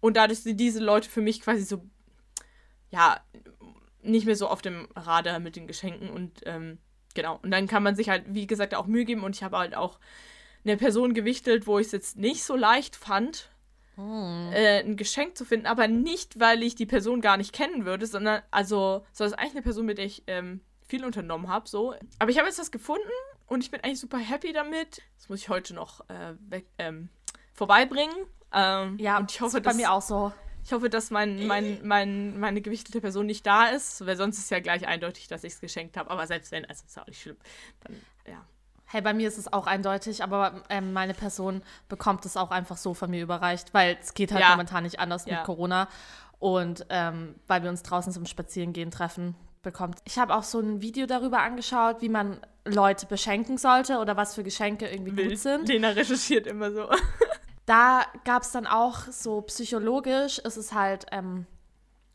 Und 0.00 0.16
dadurch 0.16 0.40
sind 0.40 0.58
diese 0.58 0.80
Leute 0.80 1.08
für 1.08 1.22
mich 1.22 1.40
quasi 1.40 1.64
so, 1.64 1.84
ja, 2.90 3.20
nicht 4.02 4.26
mehr 4.26 4.36
so 4.36 4.48
auf 4.48 4.62
dem 4.62 4.88
Radar 4.94 5.40
mit 5.40 5.56
den 5.56 5.66
Geschenken. 5.66 6.10
Und 6.10 6.40
ähm, 6.44 6.78
genau. 7.14 7.40
Und 7.42 7.50
dann 7.50 7.66
kann 7.66 7.82
man 7.82 7.96
sich 7.96 8.08
halt, 8.08 8.24
wie 8.28 8.46
gesagt, 8.46 8.74
auch 8.74 8.86
Mühe 8.86 9.04
geben. 9.04 9.24
Und 9.24 9.34
ich 9.34 9.42
habe 9.42 9.58
halt 9.58 9.74
auch 9.74 9.98
eine 10.64 10.76
Person 10.76 11.14
gewichtelt, 11.14 11.66
wo 11.66 11.78
ich 11.78 11.86
es 11.86 11.92
jetzt 11.92 12.18
nicht 12.18 12.44
so 12.44 12.56
leicht 12.56 12.96
fand, 12.96 13.50
hm. 13.94 14.50
äh, 14.52 14.80
ein 14.80 14.96
Geschenk 14.96 15.36
zu 15.36 15.44
finden, 15.44 15.66
aber 15.66 15.88
nicht, 15.88 16.38
weil 16.38 16.62
ich 16.62 16.74
die 16.74 16.86
Person 16.86 17.20
gar 17.20 17.36
nicht 17.36 17.52
kennen 17.52 17.84
würde, 17.84 18.06
sondern 18.06 18.42
also, 18.50 19.04
so 19.12 19.24
ist 19.24 19.32
eigentlich 19.32 19.52
eine 19.52 19.62
Person, 19.62 19.86
mit 19.86 19.98
der 19.98 20.04
ich 20.04 20.24
ähm, 20.26 20.60
viel 20.86 21.04
unternommen 21.04 21.48
habe. 21.48 21.68
So. 21.68 21.94
Aber 22.18 22.30
ich 22.30 22.38
habe 22.38 22.48
jetzt 22.48 22.58
was 22.58 22.70
gefunden 22.70 23.02
und 23.46 23.62
ich 23.62 23.70
bin 23.70 23.80
eigentlich 23.82 24.00
super 24.00 24.18
happy 24.18 24.52
damit. 24.52 25.02
Das 25.18 25.28
muss 25.28 25.40
ich 25.40 25.48
heute 25.48 25.74
noch 25.74 26.08
äh, 26.08 26.34
weg, 26.48 26.66
ähm, 26.78 27.08
vorbeibringen. 27.52 28.14
Ähm, 28.52 28.98
ja, 28.98 29.18
und 29.18 29.30
ich 29.30 29.40
hoffe, 29.40 29.60
das 29.60 29.72
ist 29.72 29.78
bei 29.78 29.82
mir 29.82 29.92
auch 29.92 30.02
so. 30.02 30.32
Ich 30.64 30.72
hoffe, 30.72 30.90
dass 30.90 31.10
mein, 31.10 31.46
mein, 31.46 31.86
mein, 31.86 32.40
meine 32.40 32.60
gewichtete 32.60 33.00
Person 33.00 33.26
nicht 33.26 33.46
da 33.46 33.66
ist, 33.66 34.04
weil 34.04 34.16
sonst 34.16 34.38
ist 34.38 34.50
ja 34.50 34.58
gleich 34.58 34.86
eindeutig, 34.88 35.28
dass 35.28 35.44
ich 35.44 35.52
es 35.52 35.60
geschenkt 35.60 35.96
habe. 35.96 36.10
Aber 36.10 36.26
selbst 36.26 36.50
wenn, 36.50 36.64
also 36.64 36.84
ist 36.84 36.96
ja 36.96 37.02
auch 37.02 37.06
nicht 37.06 37.22
schlimm. 37.22 37.36
Dann, 37.84 38.02
ja. 38.26 38.44
Hey, 38.86 39.00
bei 39.00 39.14
mir 39.14 39.28
ist 39.28 39.38
es 39.38 39.52
auch 39.52 39.68
eindeutig, 39.68 40.24
aber 40.24 40.62
ähm, 40.68 40.92
meine 40.92 41.14
Person 41.14 41.62
bekommt 41.88 42.24
es 42.24 42.36
auch 42.36 42.50
einfach 42.50 42.76
so 42.76 42.94
von 42.94 43.10
mir 43.10 43.22
überreicht, 43.22 43.74
weil 43.74 43.96
es 44.00 44.14
geht 44.14 44.32
halt 44.32 44.42
ja. 44.42 44.50
momentan 44.50 44.82
nicht 44.82 44.98
anders 44.98 45.26
ja. 45.26 45.36
mit 45.36 45.44
Corona. 45.44 45.88
Und 46.38 46.86
ähm, 46.88 47.36
weil 47.46 47.62
wir 47.62 47.70
uns 47.70 47.82
draußen 47.82 48.12
zum 48.12 48.26
Spazierengehen 48.26 48.90
treffen, 48.90 49.36
bekommt. 49.66 49.98
Ich 50.04 50.18
habe 50.18 50.34
auch 50.34 50.44
so 50.44 50.60
ein 50.60 50.80
Video 50.80 51.06
darüber 51.06 51.40
angeschaut, 51.42 52.00
wie 52.00 52.08
man 52.08 52.40
Leute 52.64 53.04
beschenken 53.06 53.58
sollte 53.58 53.98
oder 53.98 54.16
was 54.16 54.34
für 54.34 54.44
Geschenke 54.44 54.88
irgendwie 54.88 55.16
Wild. 55.16 55.30
gut 55.30 55.38
sind. 55.38 55.68
Lena 55.68 55.90
recherchiert 55.90 56.46
immer 56.46 56.70
so. 56.72 56.88
da 57.66 58.04
gab 58.24 58.42
es 58.42 58.52
dann 58.52 58.66
auch 58.66 59.00
so 59.10 59.42
psychologisch, 59.42 60.38
ist 60.38 60.56
es 60.56 60.72
halt 60.72 61.06
ähm, 61.10 61.46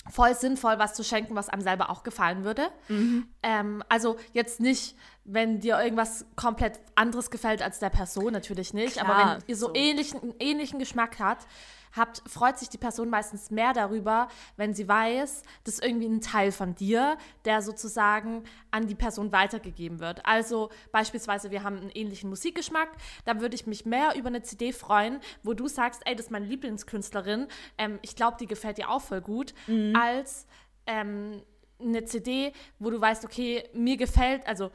voll 0.09 0.33
sinnvoll, 0.33 0.79
was 0.79 0.93
zu 0.93 1.03
schenken, 1.03 1.35
was 1.35 1.49
einem 1.49 1.61
selber 1.61 1.89
auch 1.89 2.03
gefallen 2.03 2.45
würde. 2.45 2.69
Mhm. 2.87 3.27
Ähm, 3.43 3.83
also 3.89 4.17
jetzt 4.31 4.61
nicht, 4.61 4.95
wenn 5.25 5.59
dir 5.59 5.77
irgendwas 5.77 6.25
komplett 6.35 6.79
anderes 6.95 7.29
gefällt 7.29 7.61
als 7.61 7.79
der 7.79 7.89
Person, 7.89 8.31
natürlich 8.31 8.73
nicht, 8.73 8.93
Klar, 8.93 9.05
aber 9.05 9.31
wenn 9.35 9.43
ihr 9.47 9.55
so, 9.57 9.67
so. 9.67 9.75
Ähnlichen, 9.75 10.33
ähnlichen 10.39 10.79
Geschmack 10.79 11.19
habt, 11.19 11.45
habt, 11.95 12.21
freut 12.29 12.57
sich 12.57 12.69
die 12.69 12.77
Person 12.77 13.09
meistens 13.09 13.51
mehr 13.51 13.73
darüber, 13.73 14.27
wenn 14.57 14.73
sie 14.73 14.87
weiß, 14.87 15.43
dass 15.63 15.79
irgendwie 15.79 16.07
ein 16.07 16.21
Teil 16.21 16.51
von 16.51 16.75
dir, 16.75 17.17
der 17.45 17.61
sozusagen 17.61 18.43
an 18.71 18.87
die 18.87 18.95
Person 18.95 19.31
weitergegeben 19.31 19.99
wird. 19.99 20.25
Also 20.25 20.69
beispielsweise, 20.91 21.51
wir 21.51 21.63
haben 21.63 21.77
einen 21.77 21.89
ähnlichen 21.89 22.29
Musikgeschmack, 22.29 22.89
dann 23.25 23.41
würde 23.41 23.55
ich 23.55 23.67
mich 23.67 23.85
mehr 23.85 24.15
über 24.15 24.27
eine 24.27 24.41
CD 24.41 24.73
freuen, 24.73 25.19
wo 25.43 25.53
du 25.53 25.67
sagst, 25.67 26.01
ey, 26.05 26.15
das 26.15 26.27
ist 26.27 26.31
meine 26.31 26.45
Lieblingskünstlerin, 26.45 27.47
ähm, 27.77 27.99
ich 28.01 28.15
glaube, 28.15 28.37
die 28.39 28.47
gefällt 28.47 28.77
dir 28.77 28.89
auch 28.89 29.01
voll 29.01 29.21
gut, 29.21 29.53
mhm. 29.67 29.95
als 29.95 30.47
ähm, 30.85 31.41
eine 31.79 32.05
CD, 32.05 32.53
wo 32.79 32.89
du 32.89 32.99
weißt, 32.99 33.25
okay, 33.25 33.67
mir 33.73 33.97
gefällt, 33.97 34.47
also 34.47 34.71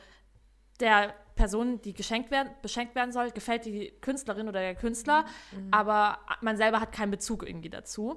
der 0.81 1.15
Person, 1.37 1.81
die 1.83 1.93
geschenkt 1.93 2.31
werden, 2.31 2.51
beschenkt 2.63 2.95
werden 2.95 3.13
soll, 3.13 3.31
gefällt 3.31 3.65
die 3.67 3.93
Künstlerin 4.01 4.49
oder 4.49 4.61
der 4.61 4.75
Künstler, 4.75 5.25
mhm. 5.53 5.69
aber 5.71 6.19
man 6.41 6.57
selber 6.57 6.81
hat 6.81 6.93
keinen 6.93 7.11
Bezug 7.11 7.47
irgendwie 7.47 7.71
dazu. 7.71 8.17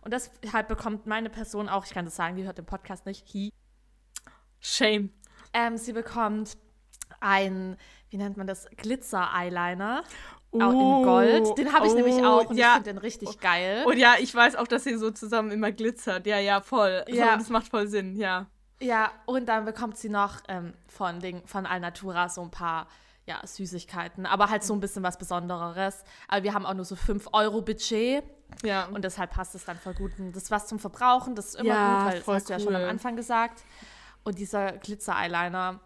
Und 0.00 0.12
deshalb 0.12 0.68
bekommt 0.68 1.06
meine 1.06 1.30
Person 1.30 1.68
auch, 1.68 1.84
ich 1.84 1.92
kann 1.92 2.04
das 2.04 2.16
sagen, 2.16 2.36
die 2.36 2.44
hört 2.44 2.58
den 2.58 2.66
Podcast 2.66 3.06
nicht, 3.06 3.26
he. 3.28 3.52
Shame. 4.60 5.10
Ähm, 5.52 5.76
sie 5.76 5.92
bekommt 5.92 6.56
ein, 7.20 7.76
wie 8.10 8.16
nennt 8.16 8.36
man 8.36 8.46
das, 8.46 8.66
Glitzer-Eyeliner. 8.76 10.02
Uh, 10.52 10.60
in 10.60 11.04
Gold. 11.04 11.58
Den 11.58 11.72
habe 11.72 11.86
ich 11.86 11.92
uh, 11.92 11.96
nämlich 11.96 12.14
oh, 12.16 12.26
auch 12.26 12.50
und 12.50 12.56
ja. 12.56 12.68
ich 12.68 12.74
finde 12.74 12.90
den 12.90 12.98
richtig 12.98 13.40
geil. 13.40 13.84
Und 13.86 13.98
ja, 13.98 14.14
ich 14.20 14.32
weiß 14.32 14.56
auch, 14.56 14.68
dass 14.68 14.84
sie 14.84 14.96
so 14.96 15.10
zusammen 15.10 15.50
immer 15.50 15.72
glitzert. 15.72 16.26
Ja, 16.26 16.38
ja, 16.38 16.60
voll. 16.60 17.04
Ja. 17.08 17.36
das 17.36 17.50
macht 17.50 17.68
voll 17.68 17.88
Sinn, 17.88 18.16
ja. 18.16 18.46
Ja, 18.80 19.12
und 19.26 19.46
dann 19.46 19.64
bekommt 19.64 19.96
sie 19.96 20.08
noch 20.08 20.40
ähm, 20.48 20.74
von, 20.88 21.20
den, 21.20 21.46
von 21.46 21.66
Alnatura 21.66 22.28
so 22.28 22.42
ein 22.42 22.50
paar 22.50 22.86
ja, 23.26 23.40
Süßigkeiten, 23.46 24.26
aber 24.26 24.50
halt 24.50 24.62
so 24.62 24.74
ein 24.74 24.80
bisschen 24.80 25.02
was 25.02 25.18
Besonderes. 25.18 26.04
Aber 26.28 26.42
wir 26.42 26.52
haben 26.52 26.66
auch 26.66 26.74
nur 26.74 26.84
so 26.84 26.96
5 26.96 27.28
Euro 27.32 27.62
Budget. 27.62 28.22
Ja. 28.62 28.86
Und 28.86 29.02
deshalb 29.04 29.30
passt 29.30 29.54
es 29.54 29.64
dann 29.64 29.78
voll 29.78 29.94
gut. 29.94 30.12
Und 30.18 30.32
das 30.32 30.44
ist 30.44 30.50
was 30.50 30.66
zum 30.66 30.78
Verbrauchen, 30.78 31.34
das 31.34 31.46
ist 31.46 31.54
immer 31.56 31.68
ja, 31.68 32.04
gut, 32.04 32.06
weil 32.06 32.20
das 32.20 32.26
hast 32.28 32.28
cool. 32.28 32.46
du 32.46 32.52
ja 32.52 32.60
schon 32.60 32.76
am 32.76 32.88
Anfang 32.88 33.16
gesagt. 33.16 33.62
Und 34.24 34.38
dieser 34.38 34.72
Glitzer-Eyeliner, 34.72 35.80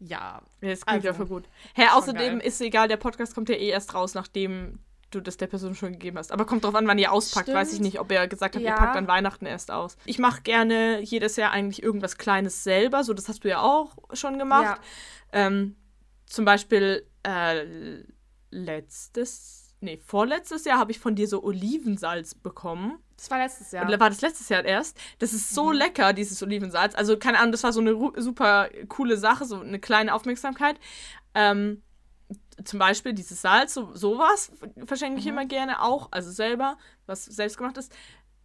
ja. 0.00 0.40
Ja, 0.60 0.70
das 0.70 0.86
klingt 0.86 0.88
also, 0.88 1.06
ja 1.06 1.14
voll 1.14 1.26
gut. 1.26 1.44
Hä, 1.74 1.82
hey, 1.82 1.88
außerdem 1.92 2.40
ist 2.40 2.60
egal, 2.60 2.88
der 2.88 2.96
Podcast 2.96 3.34
kommt 3.34 3.48
ja 3.48 3.56
eh 3.56 3.68
erst 3.68 3.94
raus, 3.94 4.14
nachdem 4.14 4.78
du 5.16 5.22
das 5.22 5.36
der 5.36 5.46
Person 5.46 5.74
schon 5.74 5.92
gegeben 5.92 6.18
hast. 6.18 6.32
Aber 6.32 6.44
kommt 6.44 6.64
drauf 6.64 6.74
an, 6.74 6.86
wann 6.86 6.98
ihr 6.98 7.12
auspackt. 7.12 7.46
Stimmt. 7.46 7.58
Weiß 7.58 7.72
ich 7.72 7.80
nicht, 7.80 7.98
ob 7.98 8.10
er 8.12 8.28
gesagt 8.28 8.54
hat, 8.54 8.62
ja. 8.62 8.70
ihr 8.70 8.76
packt 8.76 8.96
an 8.96 9.08
Weihnachten 9.08 9.46
erst 9.46 9.70
aus. 9.70 9.96
Ich 10.04 10.18
mache 10.18 10.42
gerne 10.42 11.00
jedes 11.02 11.36
Jahr 11.36 11.50
eigentlich 11.50 11.82
irgendwas 11.82 12.16
Kleines 12.18 12.62
selber. 12.64 13.04
So, 13.04 13.14
das 13.14 13.28
hast 13.28 13.44
du 13.44 13.48
ja 13.48 13.60
auch 13.60 13.96
schon 14.12 14.38
gemacht. 14.38 14.80
Ja. 15.32 15.46
Ähm, 15.46 15.76
zum 16.26 16.44
Beispiel 16.44 17.06
äh, 17.22 17.64
letztes, 18.50 19.74
nee, 19.80 19.98
vorletztes 20.04 20.64
Jahr 20.64 20.78
habe 20.78 20.92
ich 20.92 20.98
von 20.98 21.14
dir 21.14 21.28
so 21.28 21.42
Olivensalz 21.42 22.34
bekommen. 22.34 22.98
Das 23.16 23.30
war 23.30 23.38
letztes 23.38 23.72
Jahr. 23.72 23.86
Oder 23.86 23.98
war 23.98 24.10
das 24.10 24.20
letztes 24.20 24.48
Jahr 24.48 24.64
erst? 24.64 24.98
Das 25.18 25.32
ist 25.32 25.54
so 25.54 25.70
mhm. 25.70 25.76
lecker, 25.76 26.12
dieses 26.12 26.42
Olivensalz. 26.42 26.94
Also, 26.94 27.16
keine 27.18 27.38
Ahnung, 27.38 27.52
das 27.52 27.64
war 27.64 27.72
so 27.72 27.80
eine 27.80 27.96
super 28.16 28.68
coole 28.88 29.16
Sache, 29.16 29.46
so 29.46 29.60
eine 29.60 29.80
kleine 29.80 30.12
Aufmerksamkeit. 30.14 30.78
Ähm, 31.34 31.82
zum 32.64 32.78
Beispiel 32.78 33.12
dieses 33.12 33.42
Salz, 33.42 33.74
so, 33.74 33.94
sowas 33.94 34.52
verschenke 34.84 35.18
ich 35.18 35.26
mhm. 35.26 35.32
immer 35.32 35.46
gerne 35.46 35.82
auch, 35.82 36.08
also 36.10 36.30
selber, 36.30 36.78
was 37.06 37.24
selbst 37.24 37.58
gemacht 37.58 37.76
ist. 37.76 37.92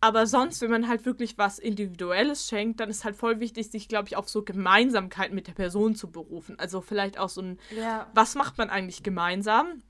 Aber 0.03 0.25
sonst, 0.25 0.61
wenn 0.61 0.71
man 0.71 0.87
halt 0.87 1.05
wirklich 1.05 1.37
was 1.37 1.59
Individuelles 1.59 2.47
schenkt, 2.47 2.79
dann 2.79 2.89
ist 2.89 3.05
halt 3.05 3.15
voll 3.15 3.39
wichtig, 3.39 3.69
sich, 3.69 3.87
glaube 3.87 4.07
ich, 4.07 4.15
auf 4.15 4.29
so 4.29 4.43
Gemeinsamkeit 4.43 5.31
mit 5.31 5.47
der 5.47 5.53
Person 5.53 5.95
zu 5.95 6.09
berufen. 6.09 6.57
Also 6.59 6.81
vielleicht 6.81 7.19
auch 7.19 7.29
so 7.29 7.41
ein, 7.41 7.59
ja. 7.75 8.09
was 8.15 8.33
macht 8.33 8.57
man 8.57 8.71
eigentlich 8.71 9.03
gemeinsam? 9.03 9.83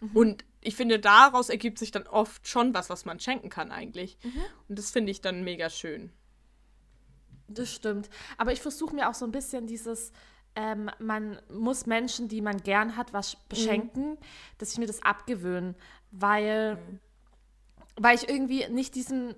Mhm. 0.00 0.10
Und 0.14 0.44
ich 0.62 0.76
finde, 0.76 0.98
daraus 0.98 1.50
ergibt 1.50 1.78
sich 1.78 1.90
dann 1.90 2.06
oft 2.06 2.48
schon 2.48 2.72
was, 2.72 2.88
was 2.88 3.04
man 3.04 3.20
schenken 3.20 3.50
kann 3.50 3.70
eigentlich. 3.70 4.16
Mhm. 4.24 4.44
Und 4.68 4.78
das 4.78 4.90
finde 4.90 5.10
ich 5.10 5.20
dann 5.20 5.44
mega 5.44 5.68
schön. 5.68 6.10
Das 7.48 7.70
stimmt. 7.70 8.08
Aber 8.38 8.52
ich 8.52 8.62
versuche 8.62 8.94
mir 8.94 9.10
auch 9.10 9.14
so 9.14 9.26
ein 9.26 9.32
bisschen 9.32 9.66
dieses, 9.66 10.10
ähm, 10.56 10.90
man 10.98 11.38
muss 11.50 11.86
Menschen, 11.86 12.28
die 12.28 12.40
man 12.40 12.58
gern 12.58 12.96
hat, 12.96 13.12
was 13.12 13.36
beschenken, 13.48 14.10
mhm. 14.10 14.18
dass 14.58 14.72
ich 14.72 14.78
mir 14.78 14.86
das 14.86 15.02
abgewöhne, 15.02 15.74
weil, 16.10 16.76
mhm. 16.76 17.00
weil 17.96 18.16
ich 18.16 18.28
irgendwie 18.28 18.68
nicht 18.68 18.94
diesem 18.94 19.34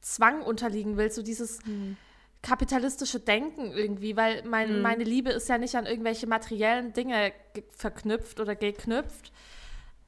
Zwang 0.00 0.42
unterliegen 0.42 0.96
will, 0.96 1.10
so 1.10 1.22
dieses 1.22 1.64
mhm. 1.66 1.96
kapitalistische 2.42 3.20
Denken 3.20 3.72
irgendwie, 3.72 4.16
weil 4.16 4.44
mein, 4.44 4.76
mhm. 4.76 4.82
meine 4.82 5.04
Liebe 5.04 5.30
ist 5.30 5.48
ja 5.48 5.58
nicht 5.58 5.74
an 5.74 5.86
irgendwelche 5.86 6.26
materiellen 6.26 6.92
Dinge 6.92 7.32
verknüpft 7.76 8.40
oder 8.40 8.54
geknüpft. 8.54 9.32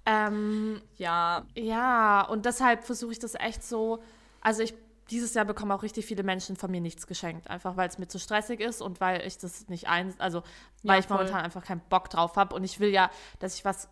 Ähm, 0.06 0.80
ja. 0.96 1.46
Ja, 1.54 2.22
und 2.22 2.46
deshalb 2.46 2.84
versuche 2.84 3.12
ich 3.12 3.18
das 3.18 3.34
echt 3.34 3.62
so, 3.62 4.02
also 4.40 4.62
ich 4.62 4.74
dieses 5.10 5.34
Jahr 5.34 5.44
bekommen 5.44 5.72
auch 5.72 5.82
richtig 5.82 6.06
viele 6.06 6.22
Menschen 6.22 6.56
von 6.56 6.70
mir 6.70 6.80
nichts 6.80 7.06
geschenkt, 7.06 7.50
einfach 7.50 7.76
weil 7.76 7.88
es 7.88 7.98
mir 7.98 8.08
zu 8.08 8.18
stressig 8.18 8.60
ist 8.60 8.80
und 8.80 9.00
weil 9.00 9.26
ich 9.26 9.38
das 9.38 9.68
nicht 9.68 9.88
ein, 9.88 10.14
also 10.18 10.42
weil 10.82 10.96
ja, 10.96 11.00
ich 11.00 11.08
momentan 11.08 11.42
einfach 11.44 11.64
keinen 11.64 11.82
Bock 11.88 12.08
drauf 12.10 12.36
habe 12.36 12.54
und 12.54 12.64
ich 12.64 12.80
will 12.80 12.90
ja, 12.90 13.10
dass 13.38 13.54
ich 13.54 13.64
was, 13.64 13.88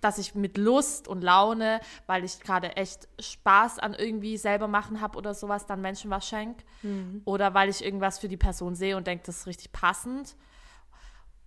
dass 0.00 0.18
ich 0.18 0.34
mit 0.34 0.58
Lust 0.58 1.08
und 1.08 1.22
Laune, 1.22 1.80
weil 2.06 2.24
ich 2.24 2.40
gerade 2.40 2.76
echt 2.76 3.08
Spaß 3.18 3.78
an 3.78 3.94
irgendwie 3.94 4.36
selber 4.36 4.68
machen 4.68 5.00
habe 5.00 5.16
oder 5.16 5.34
sowas, 5.34 5.66
dann 5.66 5.80
Menschen 5.80 6.10
was 6.10 6.26
schenke 6.26 6.64
mhm. 6.82 7.22
oder 7.24 7.54
weil 7.54 7.68
ich 7.68 7.84
irgendwas 7.84 8.18
für 8.18 8.28
die 8.28 8.36
Person 8.36 8.74
sehe 8.74 8.96
und 8.96 9.06
denke, 9.06 9.24
das 9.26 9.38
ist 9.38 9.46
richtig 9.46 9.72
passend. 9.72 10.36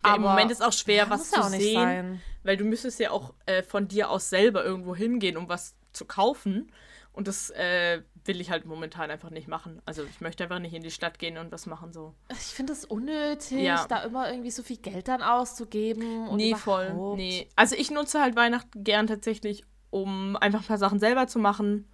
Ja, 0.06 0.16
Im 0.16 0.22
Moment 0.22 0.52
ist 0.52 0.62
auch 0.62 0.74
schwer, 0.74 1.10
was 1.10 1.32
zu 1.32 1.42
sehen, 1.44 1.76
sein. 1.76 2.22
weil 2.44 2.58
du 2.58 2.66
müsstest 2.66 3.00
ja 3.00 3.12
auch 3.12 3.34
äh, 3.46 3.64
von 3.64 3.88
dir 3.88 4.10
aus 4.10 4.30
selber 4.30 4.64
irgendwo 4.64 4.96
hingehen, 4.96 5.38
um 5.38 5.48
was 5.48 5.76
zu 5.94 6.06
kaufen. 6.06 6.72
Und 7.14 7.28
das 7.28 7.52
äh, 7.52 8.02
will 8.26 8.42
ich 8.42 8.50
halt 8.50 8.66
momentan 8.66 9.12
einfach 9.12 9.30
nicht 9.30 9.48
machen. 9.48 9.82
Also 9.86 10.04
ich 10.04 10.20
möchte 10.20 10.44
einfach 10.44 10.60
nicht 10.60 10.74
in 10.74 10.82
die 10.82 10.92
Stadt 10.92 11.20
gehen 11.20 11.38
und 11.38 11.52
was 11.52 11.68
machen 11.68 11.94
so. 11.94 12.16
Ich 12.32 12.38
finde 12.38 12.74
es 12.74 12.86
unnötig, 12.86 13.62
ja. 13.62 13.86
da 13.88 14.04
immer 14.04 14.30
irgendwie 14.30 14.52
so 14.52 14.64
viel 14.64 14.78
Geld 14.78 15.08
dann 15.08 15.22
auszugeben. 15.22 16.28
Und 16.28 16.38
nee, 16.38 16.56
voll. 16.56 17.16
Nee. 17.16 17.48
Also 17.56 17.76
ich 17.76 17.92
nutze 17.92 18.20
halt 18.20 18.36
Weihnachten 18.36 18.84
gern 18.84 19.06
tatsächlich, 19.06 19.64
um 19.92 20.36
einfach 20.38 20.62
ein 20.62 20.68
paar 20.68 20.78
Sachen 20.80 21.00
selber 21.00 21.28
zu 21.28 21.38
machen. 21.38 21.88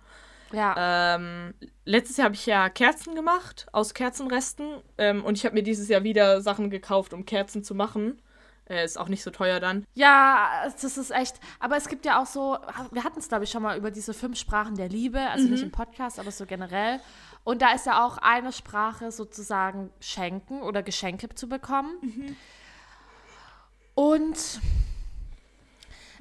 Ja. 0.53 1.15
Ähm, 1.15 1.53
letztes 1.85 2.17
Jahr 2.17 2.25
habe 2.25 2.35
ich 2.35 2.45
ja 2.45 2.69
Kerzen 2.69 3.13
gemacht 3.13 3.67
aus 3.71 3.93
Kerzenresten 3.93 4.81
ähm, 4.97 5.23
und 5.23 5.37
ich 5.37 5.45
habe 5.45 5.53
mir 5.53 5.63
dieses 5.63 5.89
Jahr 5.89 6.03
wieder 6.03 6.41
Sachen 6.41 6.69
gekauft, 6.69 7.13
um 7.13 7.25
Kerzen 7.25 7.63
zu 7.63 7.75
machen. 7.75 8.21
Äh, 8.69 8.85
ist 8.85 8.99
auch 8.99 9.07
nicht 9.07 9.23
so 9.23 9.31
teuer 9.31 9.59
dann. 9.59 9.85
Ja, 9.95 10.67
das 10.79 10.97
ist 10.97 11.11
echt. 11.11 11.39
Aber 11.59 11.75
es 11.75 11.87
gibt 11.87 12.05
ja 12.05 12.21
auch 12.21 12.27
so, 12.27 12.57
wir 12.91 13.03
hatten 13.03 13.19
es, 13.19 13.27
glaube 13.27 13.43
ich, 13.43 13.49
schon 13.49 13.63
mal 13.63 13.77
über 13.77 13.89
diese 13.89 14.13
fünf 14.13 14.37
Sprachen 14.37 14.75
der 14.75 14.89
Liebe, 14.89 15.19
also 15.19 15.45
mhm. 15.45 15.51
nicht 15.51 15.63
im 15.63 15.71
Podcast, 15.71 16.19
aber 16.19 16.31
so 16.31 16.45
generell. 16.45 16.99
Und 17.43 17.63
da 17.63 17.73
ist 17.73 17.87
ja 17.87 18.05
auch 18.05 18.19
eine 18.19 18.51
Sprache 18.51 19.11
sozusagen 19.11 19.89
Schenken 19.99 20.61
oder 20.61 20.83
Geschenke 20.83 21.29
zu 21.33 21.49
bekommen. 21.49 21.97
Mhm. 22.01 22.35
Und 23.95 24.61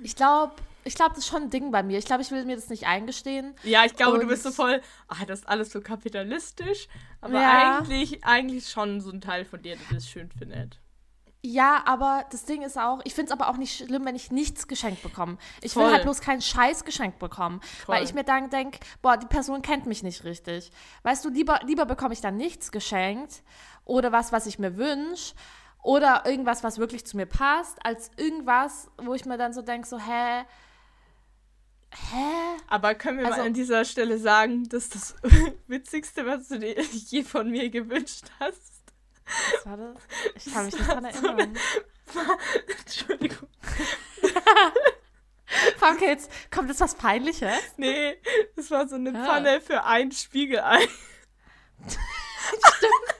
ich 0.03 0.17
glaube, 0.17 0.55
ich 0.85 0.95
glaube, 0.95 1.11
das 1.11 1.25
ist 1.25 1.29
schon 1.29 1.43
ein 1.43 1.51
Ding 1.51 1.71
bei 1.71 1.83
mir. 1.83 1.99
Ich 1.99 2.07
glaube, 2.07 2.23
ich 2.23 2.31
will 2.31 2.47
mir 2.47 2.57
das 2.57 2.71
nicht 2.71 2.87
eingestehen. 2.87 3.55
Ja, 3.63 3.85
ich 3.85 3.95
glaube, 3.95 4.15
und 4.15 4.21
du 4.23 4.27
bist 4.27 4.43
so 4.43 4.51
voll, 4.51 4.81
ah, 5.09 5.27
das 5.27 5.41
ist 5.41 5.49
alles 5.49 5.71
so 5.71 5.83
kapitalistisch. 5.83 6.89
Aber 7.21 7.41
ja. 7.41 7.79
eigentlich, 7.79 8.25
eigentlich 8.25 8.71
schon 8.71 9.03
so 9.03 9.11
ein 9.11 9.21
Teil 9.21 9.45
von 9.45 9.61
dir, 9.61 9.77
der 9.77 9.97
das 9.97 10.09
schön 10.09 10.31
findet. 10.31 10.81
Ja, 11.41 11.83
aber 11.87 12.25
das 12.31 12.45
Ding 12.45 12.63
ist 12.63 12.77
auch, 12.77 13.01
ich 13.05 13.15
finde 13.15 13.33
es 13.33 13.33
aber 13.33 13.49
auch 13.49 13.57
nicht 13.57 13.77
schlimm, 13.77 14.05
wenn 14.05 14.17
ich 14.17 14.33
nichts 14.33 14.67
geschenkt 14.67 15.03
bekomme. 15.03 15.39
Ich 15.63 15.73
Voll. 15.73 15.85
will 15.85 15.93
halt 15.93 16.03
bloß 16.03 16.21
kein 16.21 16.43
Scheiß 16.43 16.85
geschenkt 16.85 17.21
bekommen. 17.21 17.61
Voll. 17.61 17.95
Weil 17.95 18.05
ich 18.05 18.13
mir 18.13 18.25
dann 18.25 18.51
denke, 18.51 18.81
boah, 19.03 19.17
die 19.17 19.27
Person 19.27 19.63
kennt 19.63 19.87
mich 19.87 20.03
nicht 20.03 20.25
richtig. 20.25 20.73
Weißt 21.05 21.25
du, 21.25 21.29
lieber, 21.29 21.61
lieber 21.65 21.87
bekomme 21.87 22.13
ich 22.13 22.21
dann 22.21 22.37
nichts 22.37 22.73
geschenkt 22.73 23.43
oder 23.85 24.11
was, 24.11 24.33
was 24.33 24.47
ich 24.47 24.59
mir 24.59 24.77
wünsche 24.77 25.35
oder 25.83 26.27
irgendwas, 26.27 26.65
was 26.65 26.79
wirklich 26.79 27.07
zu 27.07 27.17
mir 27.17 27.27
passt, 27.27 27.79
als 27.85 28.11
irgendwas, 28.17 28.91
wo 28.97 29.15
ich 29.15 29.25
mir 29.25 29.39
dann 29.39 29.53
so 29.53 29.63
denke, 29.63 29.87
so, 29.87 29.99
hä, 29.99 30.45
Hä? 31.91 32.61
Aber 32.67 32.95
können 32.95 33.19
wir 33.19 33.27
also, 33.27 33.39
mal 33.39 33.47
an 33.47 33.55
dieser 33.55 33.85
Stelle 33.85 34.19
sagen, 34.19 34.69
dass 34.69 34.91
das 34.91 35.15
Witzigste, 35.67 36.27
was 36.27 36.49
du 36.49 36.59
dir 36.59 36.83
je 36.83 37.23
von 37.23 37.51
mir 37.51 37.71
gewünscht 37.71 38.27
hast, 38.39 38.78
was 39.55 39.67
war 39.67 39.77
das? 39.77 39.97
Ich 40.35 40.53
kann 40.53 40.65
mich 40.67 40.75
nicht 40.75 40.89
dran 40.89 41.05
erinnern. 41.05 41.59
Entschuldigung. 42.85 43.49
Franke, 45.79 46.07
jetzt 46.07 46.31
kommt 46.51 46.69
jetzt 46.69 46.81
was 46.81 46.95
Peinliches? 46.95 47.75
Nee, 47.77 48.21
das 48.57 48.71
war 48.71 48.89
so 48.89 48.97
eine 48.97 49.13
ja. 49.13 49.25
Pfanne 49.25 49.61
für 49.61 49.85
ein 49.85 50.13
Spiegelei. 50.13 50.87
Stimmt. 51.87 53.19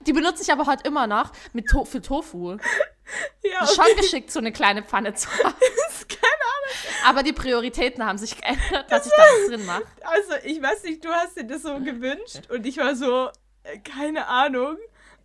Die 0.00 0.12
benutze 0.12 0.42
ich 0.42 0.52
aber 0.52 0.66
heute 0.66 0.84
immer 0.84 1.06
noch 1.06 1.32
mit 1.52 1.68
to 1.68 1.84
für 1.84 2.00
Tofu. 2.00 2.56
Ja, 3.42 3.62
okay. 3.62 3.74
Schon 3.74 3.96
geschickt, 3.96 4.30
so 4.30 4.38
eine 4.38 4.52
kleine 4.52 4.82
Pfanne 4.82 5.14
zu 5.14 5.28
haben. 5.44 5.54
keine 6.08 6.32
Ahnung. 6.32 7.06
Aber 7.06 7.22
die 7.22 7.32
Prioritäten 7.32 8.04
haben 8.04 8.18
sich 8.18 8.36
geändert, 8.36 8.86
was 8.88 9.06
ich 9.06 9.12
da 9.16 9.24
drin 9.48 9.66
mache. 9.66 9.84
Also, 10.02 10.34
ich 10.44 10.60
weiß 10.62 10.84
nicht, 10.84 11.04
du 11.04 11.08
hast 11.10 11.36
dir 11.36 11.44
das 11.44 11.62
so 11.62 11.78
gewünscht 11.80 12.50
und 12.50 12.66
ich 12.66 12.76
war 12.78 12.94
so, 12.96 13.30
keine 13.84 14.26
Ahnung, 14.26 14.76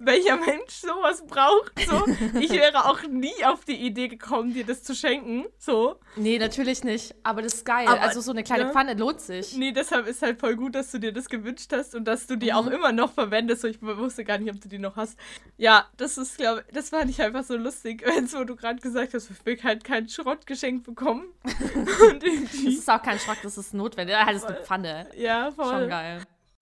welcher 0.06 0.38
Mensch 0.38 0.74
sowas 0.74 1.26
braucht. 1.26 1.74
So. 1.88 2.06
Ich 2.40 2.52
wäre 2.52 2.86
auch 2.86 3.04
nie 3.04 3.46
auf 3.46 3.66
die 3.66 3.76
Idee 3.76 4.08
gekommen, 4.08 4.54
dir 4.54 4.66
das 4.66 4.84
zu 4.84 4.96
schenken. 4.96 5.46
So. 5.58 5.98
Nee, 6.16 6.40
natürlich 6.40 6.84
nicht. 6.84 7.14
Aber 7.24 7.42
das 7.42 7.56
ist 7.56 7.66
geil. 7.66 7.88
Aber, 7.88 8.02
also 8.02 8.22
so 8.22 8.32
eine 8.32 8.44
kleine 8.44 8.64
ja. 8.64 8.72
Pfanne 8.72 8.94
lohnt 8.96 9.22
sich. 9.22 9.56
Nee, 9.56 9.72
deshalb 9.72 10.08
ist 10.08 10.22
halt 10.22 10.40
voll 10.40 10.56
gut, 10.56 10.76
dass 10.76 10.92
du 10.92 11.00
dir 11.00 11.12
das 11.12 11.30
gewünscht 11.30 11.72
hast 11.72 11.94
und 11.94 12.06
dass 12.06 12.28
du 12.28 12.36
die 12.36 12.48
mhm. 12.48 12.58
auch 12.58 12.68
immer 12.68 12.92
noch 12.92 13.14
verwendest. 13.14 13.62
So, 13.62 13.68
ich 13.68 13.82
wusste 13.82 14.24
gar 14.24 14.38
nicht, 14.38 14.52
ob 14.52 14.60
du 14.60 14.70
die 14.70 14.80
noch 14.80 14.96
hast. 14.96 15.18
Ja, 15.58 15.86
das 15.98 16.18
ist, 16.18 16.38
glaube 16.38 16.64
ich, 16.68 16.74
das 16.74 16.90
fand 16.90 17.10
ich 17.10 17.22
einfach 17.22 17.44
so 17.44 17.56
lustig, 17.56 18.04
wo 18.34 18.44
du 18.44 18.56
gerade 18.56 18.80
gesagt 18.82 19.14
hast, 19.14 19.30
ich 19.30 19.46
will 19.46 19.62
halt 19.62 19.84
kein 19.84 20.10
Schrott 20.10 20.48
geschenkt 20.48 20.86
bekommen. 20.86 21.26
und 21.44 22.24
das 22.24 22.54
ist 22.54 22.90
auch 22.90 23.02
kein 23.02 23.20
Schrott, 23.20 23.38
das 23.44 23.58
ist 23.58 23.74
notwendig. 23.74 24.16
Halt 24.16 24.38
ist 24.38 24.46
eine 24.46 24.58
Pfanne. 24.58 25.08
Ja, 25.16 25.52
voll. 25.52 25.82
Schon 25.82 25.90
geil 25.90 26.22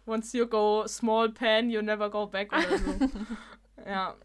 once 0.10 0.34
you 0.34 0.46
go 0.48 0.86
small 0.88 1.30
pan, 1.30 1.70
you 1.70 1.82
never 1.82 2.10
go 2.10 2.26
back 2.26 2.52
oder 2.52 2.78
so. 2.78 3.10
ja. 3.86 4.16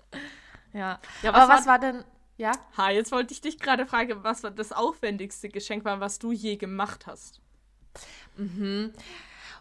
Ja. 0.73 0.99
ja 1.23 1.33
was 1.33 1.43
Aber 1.43 1.53
was 1.53 1.67
war, 1.67 1.73
war 1.73 1.79
denn. 1.79 2.05
Ja? 2.37 2.53
Ha, 2.77 2.91
jetzt 2.91 3.13
wollte 3.13 3.33
ich 3.33 3.41
dich 3.41 3.61
gerade 3.61 3.87
fragen, 3.87 4.25
was 4.25 4.43
das 4.43 4.73
aufwendigste 4.73 5.49
Geschenk 5.49 5.85
war, 5.85 6.01
was 6.01 6.19
du 6.19 6.33
je 6.33 6.57
gemacht 6.57 7.07
hast. 7.07 7.41
Mhm. 8.37 8.93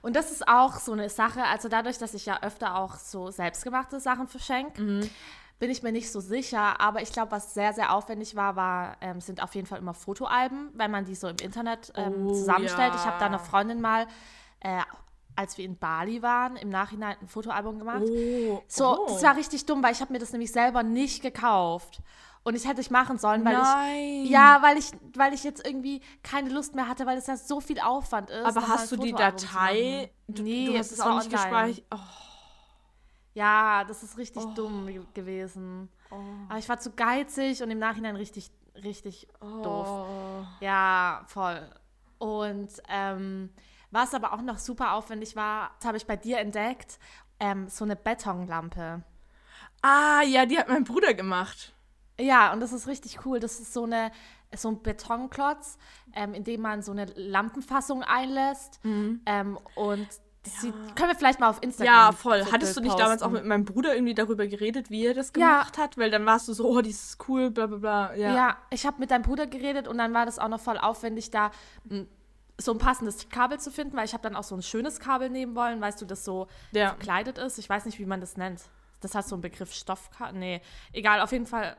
Und 0.02 0.16
das 0.16 0.32
ist 0.32 0.48
auch 0.48 0.80
so 0.80 0.92
eine 0.92 1.10
Sache, 1.10 1.44
also 1.46 1.70
dadurch, 1.70 1.98
dass 1.98 2.14
ich 2.14 2.26
ja 2.26 2.42
öfter 2.42 2.76
auch 2.76 2.96
so 2.96 3.32
selbstgemachte 3.32 4.00
Sachen 4.00 4.28
verschenke, 4.28 4.82
mhm. 4.82 5.10
bin 5.60 5.70
ich 5.70 5.84
mir 5.84 5.92
nicht 5.92 6.12
so 6.12 6.20
sicher. 6.20 6.82
Aber 6.82 7.02
ich 7.02 7.14
glaube, 7.14 7.32
was 7.32 7.54
sehr, 7.54 7.74
sehr 7.74 7.94
aufwendig 7.94 8.36
war, 8.36 8.56
war 8.56 8.98
ähm, 9.00 9.22
sind 9.22 9.42
auf 9.42 9.56
jeden 9.56 9.68
Fall 9.68 9.80
immer 9.80 9.94
Fotoalben, 9.94 10.72
wenn 10.74 10.92
man 10.92 11.06
die 11.06 11.16
so 11.16 11.28
im 11.28 11.38
Internet 11.42 11.94
ähm, 11.96 12.28
oh, 12.28 12.34
zusammenstellt. 12.34 12.94
Ja. 12.94 13.00
Ich 13.00 13.06
habe 13.06 13.20
da 13.20 13.28
einer 13.28 13.40
Freundin 13.40 13.80
mal 13.80 14.08
äh, 14.60 14.82
als 15.36 15.58
wir 15.58 15.65
in 15.65 15.78
Bali 15.78 16.22
waren, 16.22 16.56
im 16.56 16.69
Nachhinein 16.69 17.17
ein 17.22 17.28
Fotoalbum 17.28 17.80
gemacht. 17.80 18.04
Oh, 18.04 18.62
so, 18.67 19.00
oh. 19.02 19.06
das 19.08 19.24
war 19.24 19.36
richtig 19.36 19.65
dumm, 19.65 19.84
weil 19.84 19.93
ich 19.93 20.02
habe 20.02 20.13
mir 20.13 20.19
das 20.19 20.32
nämlich 20.32 20.52
selber 20.52 20.84
nicht 20.84 21.22
gekauft. 21.22 22.02
Und 22.46 22.56
ich 22.56 22.67
hätte 22.67 22.82
ich 22.82 22.91
machen 22.91 23.17
sollen, 23.17 23.46
weil 23.46 23.54
Nein. 23.54 24.24
ich 24.26 24.30
ja, 24.30 24.62
weil 24.62 24.78
ich 24.78 24.91
weil 25.15 25.34
ich 25.34 25.46
jetzt 25.46 25.65
irgendwie 25.65 26.02
keine 26.24 26.50
Lust 26.50 26.76
mehr 26.76 26.89
hatte, 26.89 27.06
weil 27.06 27.17
es 27.17 27.28
ja 27.28 27.38
so 27.38 27.62
viel 27.62 27.80
Aufwand 27.80 28.30
ist. 28.30 28.46
Aber 28.46 28.67
hast 28.67 28.91
du 28.91 28.98
die 28.98 29.13
Datei? 29.13 30.12
Du, 30.28 30.43
nee, 30.43 30.67
du 30.67 30.78
hast 30.78 30.91
es 30.91 31.00
auch 31.00 31.19
nicht 31.19 31.32
gespeichert. 31.32 31.86
Oh. 31.89 31.98
Ja, 33.34 33.86
das 33.86 34.04
ist 34.04 34.17
richtig 34.17 34.43
oh. 34.46 34.54
dumm 34.54 34.89
gewesen. 35.13 35.89
Oh. 36.12 36.15
Aber 36.50 36.60
ich 36.60 36.67
war 36.67 36.80
zu 36.80 36.91
geizig 36.91 37.63
und 37.63 37.72
im 37.72 37.80
Nachhinein 37.80 38.17
richtig 38.17 38.52
richtig 38.84 39.28
doof. 39.39 39.88
Oh. 39.88 40.46
Ja, 40.60 41.24
voll. 41.28 41.69
Und 42.17 42.69
ähm, 42.89 43.50
was 43.94 44.14
aber 44.14 44.34
auch 44.34 44.42
noch 44.42 44.58
super 44.58 44.94
aufwendig 44.94 45.36
war, 45.36 45.72
das 45.80 45.88
habe 45.88 45.98
ich 45.98 46.06
bei 46.06 46.16
dir 46.16 46.40
entdeckt, 46.40 47.00
ähm, 47.40 47.68
so 47.70 47.86
eine 47.86 47.96
Betonlampe. 47.96 49.04
Ah, 49.82 50.22
ja, 50.24 50.46
die 50.46 50.58
hat 50.58 50.70
mein 50.70 50.84
Bruder 50.84 51.14
gemacht. 51.14 51.74
Ja, 52.20 52.54
und 52.54 52.60
das 52.60 52.74
ist 52.74 52.88
richtig 52.88 53.26
cool. 53.26 53.40
Das 53.40 53.60
ist 53.60 53.74
so, 53.74 53.84
eine, 53.84 54.12
so 54.56 54.70
ein 54.70 54.82
Betonklotz, 54.82 55.78
ähm, 56.14 56.34
in 56.34 56.44
dem 56.44 56.62
man 56.62 56.82
so 56.82 56.92
eine 56.92 57.06
Lampenfassung 57.16 58.04
einlässt. 58.04 58.80
Mhm. 58.84 59.22
Ähm, 59.26 59.60
und 59.76 60.08
ja. 60.64 60.72
können 60.96 61.10
wir 61.10 61.16
vielleicht 61.16 61.40
mal 61.40 61.50
auf 61.50 61.62
Instagram. 61.62 61.94
Ja, 61.94 62.12
voll. 62.12 62.46
Hattest 62.52 62.78
du 62.78 62.82
nicht 62.82 62.92
posten. 62.92 63.04
damals 63.04 63.24
auch 63.24 63.32
mit 63.32 63.46
meinem 63.46 63.66
Bruder 63.66 63.94
irgendwie 63.94 64.14
darüber 64.14 64.48
geredet, 64.48 64.90
wie 64.90 65.06
er 65.06 65.14
das 65.14 65.34
gemacht 65.34 65.78
ja. 65.78 65.84
hat? 65.84 65.98
Weil 65.98 66.12
dann 66.12 66.26
warst 66.26 66.48
du 66.48 66.54
so, 66.54 66.68
oh, 66.68 66.82
die 66.82 66.92
ist 66.92 67.18
cool, 67.28 67.52
bla 67.52 67.68
bla 67.68 67.78
bla. 67.78 68.16
Ja, 68.16 68.36
ja 68.36 68.58
ich 68.70 68.86
habe 68.86 69.00
mit 69.00 69.12
deinem 69.12 69.24
Bruder 69.24 69.48
geredet 69.48 69.88
und 69.88 69.98
dann 69.98 70.14
war 70.14 70.26
das 70.26 70.40
auch 70.40 70.50
noch 70.50 70.60
voll 70.60 70.78
aufwendig, 70.78 71.32
da 71.32 71.52
so 72.60 72.72
ein 72.72 72.78
passendes 72.78 73.30
Kabel 73.30 73.60
zu 73.60 73.72
finden, 73.72 73.98
weil 73.98 74.06
ich 74.06 74.13
habe 74.13 74.24
dann 74.24 74.36
auch 74.36 74.44
so 74.44 74.56
ein 74.56 74.62
schönes 74.62 75.00
Kabel 75.00 75.30
nehmen 75.30 75.56
wollen, 75.56 75.82
weißt 75.82 76.02
du, 76.02 76.06
das 76.06 76.24
so 76.24 76.48
ja. 76.72 76.89
verkleidet 76.89 77.38
ist. 77.38 77.58
Ich 77.58 77.70
weiß 77.70 77.86
nicht, 77.86 78.00
wie 78.00 78.06
man 78.06 78.22
das 78.22 78.38
nennt. 78.38 78.62
Das 79.02 79.16
hat 79.16 79.28
so 79.28 79.36
einen 79.36 79.42
Begriff 79.42 79.74
Stoffkabel. 79.74 80.38
Nee, 80.38 80.62
egal, 80.92 81.22
auf 81.22 81.32
jeden 81.32 81.48
Fall 81.48 81.76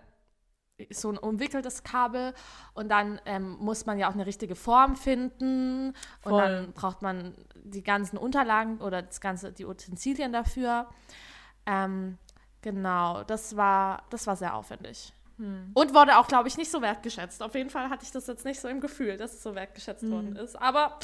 so 0.91 1.11
ein 1.11 1.19
umwickeltes 1.19 1.85
Kabel 1.85 2.35
und 2.75 2.89
dann 2.89 3.21
ähm, 3.27 3.57
muss 3.61 3.87
man 3.87 3.99
ja 3.99 4.09
auch 4.09 4.15
eine 4.15 4.27
richtige 4.27 4.57
Form 4.57 4.97
finden 4.97 5.95
Voll. 6.21 6.33
und 6.33 6.39
dann 6.39 6.73
braucht 6.73 7.01
man 7.01 7.35
die 7.55 7.83
ganzen 7.83 8.19
Unterlagen 8.19 8.79
oder 8.81 9.03
das 9.03 9.21
ganze 9.21 9.53
die 9.53 9.67
Utensilien 9.67 10.33
dafür. 10.33 10.89
Ähm, 11.65 12.19
genau, 12.61 13.23
das 13.23 13.57
war 13.57 14.03
das 14.11 14.27
war 14.27 14.35
sehr 14.35 14.57
aufwendig. 14.57 15.13
Hm. 15.39 15.71
Und 15.75 15.95
wurde 15.95 16.19
auch, 16.19 16.29
glaube 16.29 16.49
ich, 16.49 16.57
nicht 16.57 16.71
so 16.71 16.81
wertgeschätzt. 16.81 17.43
Auf 17.43 17.55
jeden 17.55 17.71
Fall 17.71 17.91
hatte 17.91 18.05
ich 18.05 18.13
das 18.13 18.27
jetzt 18.27 18.45
nicht 18.45 18.61
so 18.61 18.69
im 18.69 18.81
Gefühl, 18.81 19.17
dass 19.17 19.33
es 19.33 19.43
so 19.43 19.55
wertgeschätzt 19.55 20.03
hm. 20.03 20.11
worden 20.11 20.37
ist. 20.37 20.61
Aber 20.61 20.99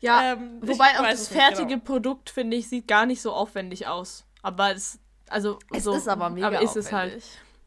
ja, 0.00 0.32
ähm, 0.32 0.58
wobei 0.60 0.98
auch 0.98 1.04
das 1.04 1.28
fertige 1.28 1.66
genau. 1.66 1.84
Produkt, 1.84 2.30
finde 2.30 2.56
ich, 2.56 2.68
sieht 2.68 2.86
gar 2.86 3.06
nicht 3.06 3.20
so 3.20 3.32
aufwendig 3.32 3.86
aus. 3.86 4.24
Aber 4.42 4.72
es, 4.72 5.00
also 5.28 5.58
es 5.72 5.84
so, 5.84 5.94
ist 5.94 6.08
aber 6.08 6.30
mega 6.30 6.46
aber 6.46 6.62
ist 6.62 6.70
aufwendig. 6.70 6.86
es 6.86 6.92
halt. 6.92 7.24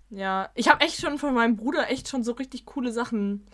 Ja, 0.09 0.49
ich 0.55 0.69
habe 0.69 0.81
echt 0.81 0.99
schon 0.99 1.17
von 1.17 1.33
meinem 1.33 1.55
Bruder 1.55 1.89
echt 1.89 2.09
schon 2.09 2.23
so 2.23 2.33
richtig 2.33 2.65
coole 2.65 2.91
Sachen 2.91 3.45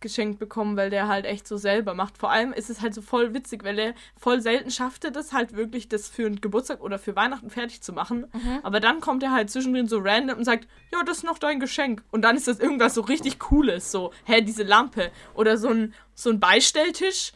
geschenkt 0.00 0.38
bekommen, 0.38 0.76
weil 0.76 0.90
der 0.90 1.08
halt 1.08 1.24
echt 1.24 1.46
so 1.46 1.56
selber 1.56 1.94
macht. 1.94 2.18
Vor 2.18 2.30
allem 2.30 2.52
ist 2.52 2.70
es 2.70 2.80
halt 2.80 2.94
so 2.94 3.02
voll 3.02 3.34
witzig, 3.34 3.64
weil 3.64 3.78
er 3.78 3.94
voll 4.16 4.40
selten 4.40 4.70
schaffte 4.70 5.10
das 5.10 5.32
halt 5.32 5.54
wirklich, 5.54 5.88
das 5.88 6.08
für 6.08 6.26
einen 6.26 6.40
Geburtstag 6.40 6.80
oder 6.80 6.98
für 6.98 7.16
Weihnachten 7.16 7.50
fertig 7.50 7.82
zu 7.82 7.92
machen. 7.92 8.26
Mhm. 8.32 8.60
Aber 8.62 8.80
dann 8.80 9.00
kommt 9.00 9.22
er 9.22 9.32
halt 9.32 9.50
zwischendrin 9.50 9.88
so 9.88 9.98
random 9.98 10.38
und 10.38 10.44
sagt, 10.44 10.68
ja, 10.92 11.02
das 11.02 11.18
ist 11.18 11.24
noch 11.24 11.38
dein 11.38 11.60
Geschenk. 11.60 12.02
Und 12.10 12.22
dann 12.22 12.36
ist 12.36 12.48
das 12.48 12.60
irgendwas 12.60 12.94
so 12.94 13.00
richtig 13.02 13.38
Cooles, 13.38 13.90
so, 13.90 14.12
hä, 14.24 14.40
diese 14.40 14.62
Lampe. 14.62 15.10
Oder 15.34 15.56
so 15.56 15.68
ein, 15.68 15.94
so 16.14 16.30
ein 16.30 16.40
Beistelltisch, 16.40 17.32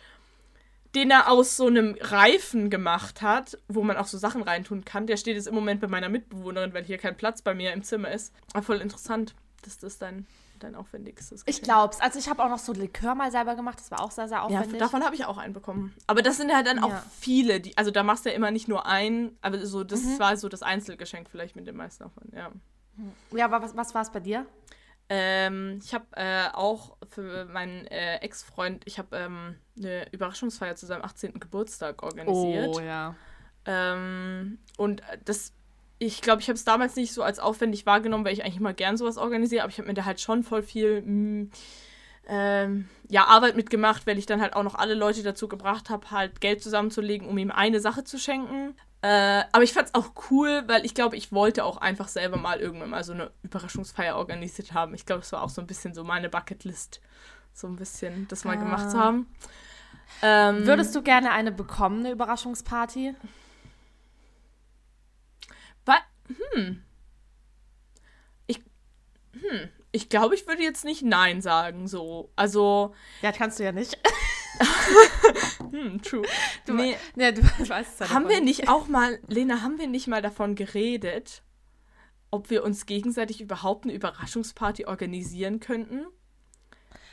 den 0.95 1.11
er 1.11 1.31
aus 1.31 1.57
so 1.57 1.67
einem 1.67 1.97
Reifen 2.01 2.71
gemacht 2.71 3.23
hat, 3.23 3.59
wo 3.69 3.83
man 3.83 3.97
auch 3.97 4.07
so 4.07 4.19
Sachen 4.19 4.43
reintun 4.43 4.85
kann. 4.85 5.07
Der 5.07 5.17
steht 5.17 5.37
jetzt 5.37 5.49
im 5.49 5.55
Moment 5.55 5.81
bei 5.81 5.89
meiner 5.89 6.09
Mitbewohnerin, 6.09 6.75
weil 6.75 6.85
hier 6.85 6.99
kein 6.99 7.17
Platz 7.17 7.43
bei 7.43 7.55
mir 7.55 7.73
im 7.73 7.83
Zimmer 7.83 8.11
ist. 8.11 8.35
Aber 8.53 8.63
voll 8.63 8.81
interessant, 8.81 9.35
dass 9.63 9.79
das 9.79 9.99
dein 9.99 10.27
dein 10.63 10.75
aufwendigstes 10.75 11.45
Geschenk? 11.45 11.59
Ich 11.59 11.63
glaub's. 11.63 12.01
Also 12.01 12.19
ich 12.19 12.29
habe 12.29 12.43
auch 12.45 12.49
noch 12.49 12.59
so 12.59 12.73
Likör 12.73 13.15
mal 13.15 13.31
selber 13.31 13.55
gemacht, 13.55 13.79
das 13.79 13.91
war 13.91 14.01
auch 14.01 14.11
sehr, 14.11 14.29
sehr 14.29 14.43
aufwendig. 14.43 14.73
Ja, 14.73 14.79
davon 14.79 15.05
habe 15.05 15.15
ich 15.15 15.25
auch 15.25 15.39
einen 15.39 15.53
bekommen. 15.53 15.95
Aber 16.07 16.23
das 16.23 16.37
sind 16.37 16.55
halt 16.55 16.67
dann 16.67 16.79
ja. 16.79 16.85
auch 16.85 17.03
viele, 17.19 17.61
die, 17.61 17.77
also 17.77 17.91
da 17.91 18.03
machst 18.03 18.25
du 18.25 18.31
ja 18.31 18.37
immer 18.37 18.51
nicht 18.51 18.69
nur 18.69 18.87
einen, 18.87 19.37
aber 19.41 19.65
so, 19.67 19.85
das 19.85 20.03
mhm. 20.03 20.19
war 20.19 20.37
so 20.37 20.49
das 20.49 20.63
Einzelgeschenk 20.63 21.29
vielleicht 21.31 21.57
mit 21.57 21.67
dem 21.67 21.77
meisten 21.77 22.05
Aufwand, 22.05 22.33
ja. 22.33 22.51
Ja, 23.33 23.47
aber 23.47 23.63
was, 23.63 23.77
was 23.77 23.95
war 23.95 24.03
es 24.03 24.11
bei 24.11 24.21
dir? 24.21 24.47
Ähm, 25.09 25.81
ich 25.83 25.93
habe 25.93 26.07
äh, 26.13 26.49
auch 26.53 26.97
für 27.11 27.45
meinen 27.47 27.87
äh, 27.87 28.17
Ex-Freund, 28.17 28.83
ich 28.87 28.99
habe 28.99 29.17
ähm, 29.17 29.57
eine 29.77 30.11
Überraschungsfeier 30.13 30.77
zu 30.77 30.87
seinem 30.87 31.03
18. 31.03 31.39
Geburtstag 31.39 32.03
organisiert. 32.03 32.75
Oh, 32.75 32.81
ja. 32.81 33.15
Ähm, 33.65 34.59
und 34.77 35.03
das, 35.25 35.53
ich 36.03 36.21
glaube, 36.21 36.43
ich 36.43 36.49
habe 36.49 36.57
es 36.57 36.65
damals 36.65 36.97
nicht 36.97 37.13
so 37.13 37.23
als 37.23 37.39
aufwendig 37.39 37.87
wahrgenommen, 37.87 38.25
weil 38.25 38.33
ich 38.33 38.45
eigentlich 38.45 38.57
immer 38.57 38.73
gern 38.73 38.97
sowas 38.97 39.19
organisiere, 39.19 39.63
aber 39.63 39.71
ich 39.71 39.79
habe 39.79 39.87
mir 39.87 39.95
da 39.95 40.05
halt 40.05 40.21
schon 40.21 40.43
voll 40.43 40.63
viel 40.63 41.01
mh, 41.03 41.11
mm, 41.11 41.51
ähm, 42.29 42.89
ja, 43.09 43.27
Arbeit 43.27 43.57
mitgemacht, 43.57 44.07
weil 44.07 44.19
ich 44.19 44.27
dann 44.27 44.41
halt 44.41 44.55
auch 44.55 44.63
noch 44.63 44.75
alle 44.75 44.95
Leute 44.95 45.23
dazu 45.23 45.49
gebracht 45.49 45.91
habe, 45.91 46.11
halt 46.11 46.41
Geld 46.41 46.63
zusammenzulegen, 46.63 47.29
um 47.29 47.39
ihm 47.39 47.51
eine 47.51 47.81
Sache 47.81 48.05
zu 48.05 48.19
schenken. 48.19 48.75
Äh, 49.03 49.43
aber 49.53 49.65
ich 49.65 49.73
fand 49.73 49.89
es 49.89 49.95
auch 49.95 50.11
cool, 50.31 50.63
weil 50.67 50.85
ich 50.85 50.95
glaube, 50.95 51.17
ich 51.17 51.33
wollte 51.33 51.65
auch 51.65 51.79
einfach 51.79 52.09
selber 52.09 52.37
mal 52.37 52.61
irgendwann 52.61 52.91
mal 52.91 53.05
so 53.05 53.13
eine 53.13 53.31
Überraschungsfeier 53.43 54.17
organisiert 54.17 54.73
haben. 54.73 54.95
Ich 54.95 55.07
glaube, 55.07 55.23
es 55.23 55.33
war 55.33 55.43
auch 55.43 55.51
so 55.51 55.61
ein 55.61 55.67
bisschen 55.67 55.95
so 55.95 56.05
meine 56.05 56.29
Bucketlist, 56.29 57.01
so 57.53 57.67
ein 57.67 57.77
bisschen 57.77 58.27
das 58.29 58.45
mal 58.45 58.57
ah. 58.57 58.61
gemacht 58.61 58.91
zu 58.91 58.99
haben. 58.99 59.27
Ähm, 60.23 60.67
Würdest 60.67 60.95
du 60.95 61.03
gerne 61.03 61.33
eine 61.33 61.51
bekommen, 61.51 62.01
eine 62.01 62.13
Überraschungsparty? 62.13 63.15
Weil, 65.85 65.99
hm. 66.55 66.83
Ich, 68.47 68.59
hm. 69.33 69.69
Ich 69.93 70.09
glaube, 70.09 70.35
ich 70.35 70.47
würde 70.47 70.63
jetzt 70.63 70.85
nicht 70.85 71.03
Nein 71.03 71.43
sagen, 71.43 71.87
so. 71.87 72.33
Also. 72.35 72.95
Ja, 73.21 73.33
kannst 73.33 73.59
du 73.59 73.65
ja 73.65 73.73
nicht. 73.73 73.99
hm, 75.71 76.01
true. 76.03 76.23
Du, 76.67 76.75
nee, 76.75 76.97
nee, 77.15 77.33
du 77.33 77.43
weißt 77.69 78.01
es 78.01 78.11
Haben 78.11 78.29
wir 78.29 78.41
nicht 78.41 78.69
auch 78.69 78.89
mal, 78.89 79.19
Lena, 79.29 79.63
haben 79.63 79.79
wir 79.79 79.87
nicht 79.87 80.09
mal 80.09 80.23
davon 80.23 80.55
geredet, 80.55 81.43
ob 82.31 82.51
wir 82.51 82.65
uns 82.65 82.87
gegenseitig 82.87 83.41
überhaupt 83.41 83.85
eine 83.85 83.95
Überraschungsparty 83.95 84.87
organisieren 84.87 85.61
könnten? 85.61 86.07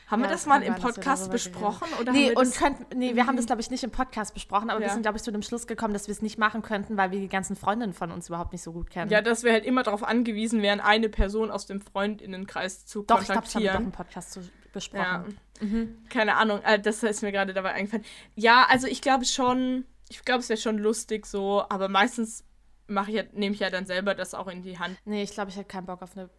Haben 0.10 0.22
ja, 0.22 0.28
wir 0.28 0.32
das, 0.32 0.42
das 0.42 0.48
mal 0.48 0.64
im 0.64 0.76
Podcast 0.76 1.32
besprochen? 1.32 1.88
Oder 2.02 2.12
nee, 2.12 2.32
und 2.32 2.56
könnt, 2.56 2.96
nee, 2.96 3.16
wir 3.16 3.28
haben 3.28 3.38
das, 3.38 3.46
glaube 3.46 3.62
ich, 3.62 3.70
nicht 3.70 3.84
im 3.84 3.92
Podcast 3.92 4.34
besprochen, 4.34 4.72
aber 4.72 4.82
ja. 4.82 4.88
wir 4.88 4.94
sind, 4.94 5.04
glaube 5.04 5.18
ich, 5.18 5.24
zu 5.24 5.32
dem 5.32 5.44
Schluss 5.44 5.68
gekommen, 5.68 5.94
dass 5.94 6.08
wir 6.08 6.14
es 6.14 6.24
nicht 6.24 6.40
machen 6.40 6.64
könnten, 6.64 6.98
weil 6.98 7.12
wir 7.12 7.20
die 7.20 7.28
ganzen 7.28 7.56
Freundinnen 7.56 7.94
von 7.94 8.12
uns 8.12 8.28
überhaupt 8.28 8.52
nicht 8.52 8.64
so 8.64 8.72
gut 8.72 8.90
kennen. 8.90 9.12
Ja, 9.12 9.22
dass 9.22 9.44
wir 9.44 9.52
halt 9.52 9.66
immer 9.66 9.84
darauf 9.84 10.04
angewiesen 10.04 10.64
wären, 10.64 10.80
eine 10.80 11.10
Person 11.10 11.52
aus 11.52 11.68
dem 11.68 11.80
Freundinnenkreis 11.80 12.88
zu 12.88 13.04
doch, 13.04 13.18
kontaktieren. 13.18 13.18
Doch, 13.18 13.22
ich 13.22 13.28
glaube, 13.28 13.46
das 13.46 13.56
haben 13.56 13.64
wir 13.64 13.72
doch 13.72 13.80
im 13.80 13.92
Podcast 13.92 14.32
zu, 14.32 14.42
besprochen. 14.72 15.38
Ja. 15.62 15.66
Mhm. 15.66 15.98
Keine 16.10 16.38
Ahnung, 16.38 16.62
äh, 16.64 16.80
das 16.80 17.04
ist 17.04 17.22
mir 17.22 17.32
gerade 17.32 17.54
dabei 17.54 17.74
eingefallen. 17.74 18.06
Ja, 18.36 18.66
also 18.70 18.88
ich 18.88 19.02
glaube 19.02 19.26
schon, 19.26 19.86
ich 20.10 20.24
glaube, 20.24 20.40
es 20.40 20.50
wäre 20.50 20.60
schon 20.60 20.78
lustig 20.78 21.26
so, 21.26 21.64
aber 21.70 21.90
meistens 21.90 22.44
mache 22.88 23.12
ich, 23.12 23.34
nehme 23.34 23.54
ich 23.54 23.60
ja 23.60 23.70
dann 23.70 23.86
selber 23.86 24.16
das 24.16 24.34
auch 24.34 24.48
in 24.48 24.64
die 24.64 24.80
Hand. 24.80 24.98
Nee, 25.06 25.24
ich 25.24 25.32
glaube, 25.32 25.52
ich 25.52 25.58
hätte 25.58 25.68
keinen 25.68 25.86
Bock 25.86 26.02
auf 26.02 26.16
eine 26.18 26.30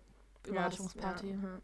Überraschungsparty. 0.47 1.29
Ja, 1.29 1.35
das, 1.35 1.43
ja. 1.43 1.61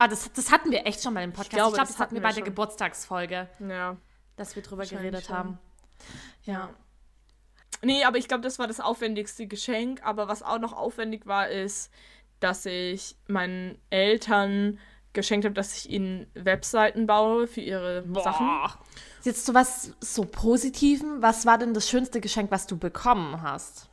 Ah, 0.00 0.08
das, 0.08 0.32
das 0.32 0.50
hatten 0.50 0.70
wir 0.70 0.86
echt 0.86 1.02
schon 1.02 1.12
mal 1.12 1.22
im 1.22 1.32
Podcast. 1.32 1.52
Ich 1.52 1.56
glaube, 1.58 1.68
ich 1.72 1.74
glaub, 1.74 1.86
das, 1.86 1.96
das, 1.96 2.00
hatten 2.00 2.14
wir 2.14 2.22
bei 2.22 2.32
der 2.32 2.42
Geburtstagsfolge. 2.42 3.50
Ja. 3.68 3.98
Dass 4.36 4.56
wir 4.56 4.62
drüber 4.62 4.86
geredet 4.86 5.26
schon. 5.26 5.36
haben. 5.36 5.58
Ja. 6.44 6.70
Nee, 7.82 8.02
aber 8.04 8.16
ich 8.16 8.26
glaube, 8.26 8.40
das 8.40 8.58
war 8.58 8.66
das 8.66 8.80
aufwendigste 8.80 9.46
Geschenk. 9.46 10.00
Aber 10.02 10.26
was 10.26 10.42
auch 10.42 10.58
noch 10.58 10.72
aufwendig 10.72 11.26
war, 11.26 11.50
ist, 11.50 11.92
dass 12.40 12.64
ich 12.64 13.14
meinen 13.26 13.78
Eltern 13.90 14.78
geschenkt 15.12 15.44
habe, 15.44 15.54
dass 15.54 15.76
ich 15.76 15.90
ihnen 15.90 16.26
Webseiten 16.32 17.06
baue 17.06 17.46
für 17.46 17.60
ihre 17.60 18.00
Boah. 18.00 18.24
Sachen. 18.24 18.48
Jetzt 19.22 19.44
zu 19.44 19.52
was 19.52 19.92
so 20.00 20.24
Positivem. 20.24 21.20
Was 21.20 21.44
war 21.44 21.58
denn 21.58 21.74
das 21.74 21.90
schönste 21.90 22.22
Geschenk, 22.22 22.50
was 22.50 22.66
du 22.66 22.78
bekommen 22.78 23.42
hast? 23.42 23.90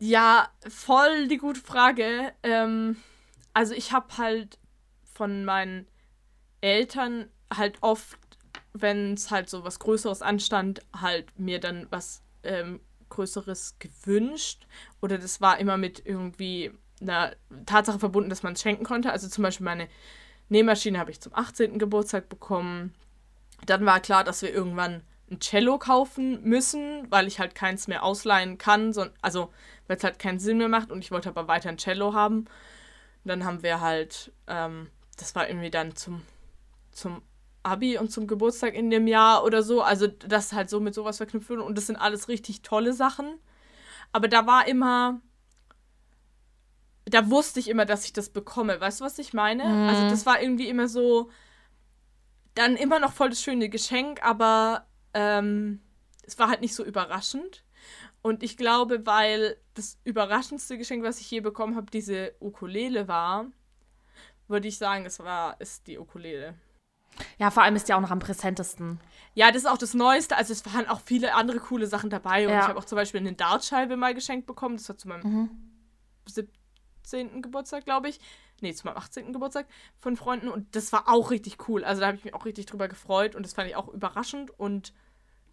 Ja, 0.00 0.48
voll 0.68 1.28
die 1.28 1.38
gute 1.38 1.60
Frage. 1.60 2.32
Ähm, 2.42 2.96
also 3.56 3.72
ich 3.72 3.90
habe 3.90 4.18
halt 4.18 4.58
von 5.14 5.46
meinen 5.46 5.86
Eltern 6.60 7.30
halt 7.50 7.78
oft, 7.80 8.18
wenn 8.74 9.14
es 9.14 9.30
halt 9.30 9.48
so 9.48 9.64
was 9.64 9.78
Größeres 9.78 10.20
anstand, 10.20 10.82
halt 10.94 11.40
mir 11.40 11.58
dann 11.58 11.86
was 11.88 12.20
ähm, 12.42 12.80
Größeres 13.08 13.76
gewünscht. 13.78 14.66
Oder 15.00 15.16
das 15.16 15.40
war 15.40 15.58
immer 15.58 15.78
mit 15.78 16.04
irgendwie 16.04 16.70
einer 17.00 17.34
Tatsache 17.64 17.98
verbunden, 17.98 18.28
dass 18.28 18.42
man 18.42 18.52
es 18.52 18.60
schenken 18.60 18.84
konnte. 18.84 19.10
Also 19.10 19.26
zum 19.26 19.40
Beispiel 19.40 19.64
meine 19.64 19.88
Nähmaschine 20.50 20.98
habe 20.98 21.10
ich 21.10 21.22
zum 21.22 21.34
18. 21.34 21.78
Geburtstag 21.78 22.28
bekommen. 22.28 22.94
Dann 23.64 23.86
war 23.86 24.00
klar, 24.00 24.22
dass 24.22 24.42
wir 24.42 24.52
irgendwann 24.52 25.02
ein 25.30 25.40
Cello 25.40 25.78
kaufen 25.78 26.42
müssen, 26.42 27.10
weil 27.10 27.26
ich 27.26 27.40
halt 27.40 27.54
keins 27.54 27.88
mehr 27.88 28.02
ausleihen 28.02 28.58
kann. 28.58 28.92
So, 28.92 29.06
also 29.22 29.50
weil 29.86 29.96
es 29.96 30.04
halt 30.04 30.18
keinen 30.18 30.40
Sinn 30.40 30.58
mehr 30.58 30.68
macht 30.68 30.92
und 30.92 30.98
ich 30.98 31.10
wollte 31.10 31.30
aber 31.30 31.48
weiter 31.48 31.70
ein 31.70 31.78
Cello 31.78 32.12
haben 32.12 32.44
dann 33.28 33.44
haben 33.44 33.62
wir 33.62 33.80
halt, 33.80 34.32
ähm, 34.46 34.88
das 35.16 35.34
war 35.34 35.48
irgendwie 35.48 35.70
dann 35.70 35.96
zum, 35.96 36.22
zum 36.92 37.22
Abi 37.62 37.98
und 37.98 38.10
zum 38.10 38.26
Geburtstag 38.26 38.74
in 38.74 38.90
dem 38.90 39.06
Jahr 39.06 39.44
oder 39.44 39.62
so. 39.62 39.82
Also 39.82 40.06
das 40.06 40.52
halt 40.52 40.70
so 40.70 40.80
mit 40.80 40.94
sowas 40.94 41.16
verknüpft 41.16 41.48
wird. 41.48 41.60
Und 41.60 41.76
das 41.76 41.86
sind 41.86 41.96
alles 41.96 42.28
richtig 42.28 42.62
tolle 42.62 42.92
Sachen. 42.92 43.38
Aber 44.12 44.28
da 44.28 44.46
war 44.46 44.68
immer, 44.68 45.20
da 47.04 47.30
wusste 47.30 47.60
ich 47.60 47.68
immer, 47.68 47.84
dass 47.84 48.04
ich 48.04 48.12
das 48.12 48.30
bekomme. 48.30 48.80
Weißt 48.80 49.00
du, 49.00 49.04
was 49.04 49.18
ich 49.18 49.34
meine? 49.34 49.64
Mhm. 49.64 49.88
Also 49.88 50.08
das 50.08 50.26
war 50.26 50.40
irgendwie 50.40 50.68
immer 50.68 50.88
so, 50.88 51.30
dann 52.54 52.76
immer 52.76 52.98
noch 52.98 53.12
voll 53.12 53.30
das 53.30 53.42
schöne 53.42 53.68
Geschenk, 53.68 54.22
aber 54.24 54.86
ähm, 55.14 55.80
es 56.22 56.38
war 56.38 56.48
halt 56.48 56.60
nicht 56.60 56.74
so 56.74 56.84
überraschend. 56.84 57.64
Und 58.26 58.42
ich 58.42 58.56
glaube, 58.56 59.06
weil 59.06 59.56
das 59.74 60.00
überraschendste 60.02 60.76
Geschenk, 60.76 61.04
was 61.04 61.20
ich 61.20 61.30
je 61.30 61.38
bekommen 61.38 61.76
habe, 61.76 61.92
diese 61.92 62.34
Ukulele 62.40 63.06
war, 63.06 63.46
würde 64.48 64.66
ich 64.66 64.78
sagen, 64.78 65.06
es 65.06 65.20
war, 65.20 65.60
ist 65.60 65.86
die 65.86 65.96
Ukulele. 65.96 66.54
Ja, 67.38 67.52
vor 67.52 67.62
allem 67.62 67.76
ist 67.76 67.86
die 67.86 67.94
auch 67.94 68.00
noch 68.00 68.10
am 68.10 68.18
präsentesten. 68.18 68.98
Ja, 69.34 69.52
das 69.52 69.58
ist 69.58 69.66
auch 69.66 69.78
das 69.78 69.94
Neueste. 69.94 70.36
Also 70.36 70.52
es 70.54 70.66
waren 70.74 70.88
auch 70.88 71.02
viele 71.04 71.34
andere 71.34 71.60
coole 71.60 71.86
Sachen 71.86 72.10
dabei. 72.10 72.48
Und 72.48 72.52
ja. 72.52 72.62
ich 72.62 72.66
habe 72.66 72.80
auch 72.80 72.84
zum 72.84 72.96
Beispiel 72.96 73.20
eine 73.20 73.34
Dartscheibe 73.34 73.96
mal 73.96 74.12
geschenkt 74.12 74.48
bekommen. 74.48 74.76
Das 74.76 74.88
war 74.88 74.98
zu 74.98 75.06
meinem 75.06 75.22
mhm. 75.22 75.50
17. 76.26 77.42
Geburtstag, 77.42 77.84
glaube 77.84 78.08
ich. 78.08 78.18
Nee, 78.60 78.74
zu 78.74 78.88
meinem 78.88 78.96
18. 78.96 79.34
Geburtstag 79.34 79.68
von 80.00 80.16
Freunden. 80.16 80.48
Und 80.48 80.74
das 80.74 80.92
war 80.92 81.08
auch 81.08 81.30
richtig 81.30 81.68
cool. 81.68 81.84
Also 81.84 82.00
da 82.00 82.08
habe 82.08 82.16
ich 82.16 82.24
mich 82.24 82.34
auch 82.34 82.44
richtig 82.44 82.66
drüber 82.66 82.88
gefreut. 82.88 83.36
Und 83.36 83.46
das 83.46 83.54
fand 83.54 83.70
ich 83.70 83.76
auch 83.76 83.86
überraschend. 83.86 84.50
Und 84.58 84.92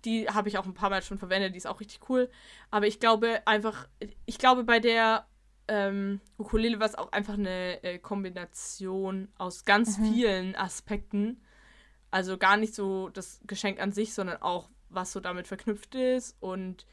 die 0.05 0.27
habe 0.27 0.49
ich 0.49 0.57
auch 0.57 0.65
ein 0.65 0.73
paar 0.73 0.89
Mal 0.89 1.01
schon 1.01 1.17
verwendet, 1.17 1.53
die 1.53 1.57
ist 1.57 1.67
auch 1.67 1.79
richtig 1.79 2.09
cool. 2.09 2.29
Aber 2.71 2.87
ich 2.87 2.99
glaube 2.99 3.41
einfach, 3.45 3.87
ich 4.25 4.37
glaube 4.37 4.63
bei 4.63 4.79
der 4.79 5.27
ähm, 5.67 6.19
Ukulele 6.37 6.79
war 6.79 6.87
es 6.87 6.95
auch 6.95 7.11
einfach 7.11 7.35
eine 7.35 7.83
äh, 7.83 7.99
Kombination 7.99 9.29
aus 9.37 9.65
ganz 9.65 9.97
mhm. 9.97 10.13
vielen 10.13 10.55
Aspekten. 10.55 11.41
Also 12.11 12.37
gar 12.37 12.57
nicht 12.57 12.75
so 12.75 13.09
das 13.09 13.39
Geschenk 13.47 13.81
an 13.81 13.91
sich, 13.91 14.13
sondern 14.13 14.41
auch, 14.41 14.69
was 14.89 15.11
so 15.11 15.19
damit 15.19 15.47
verknüpft 15.47 15.95
ist. 15.95 16.35
Und 16.39 16.85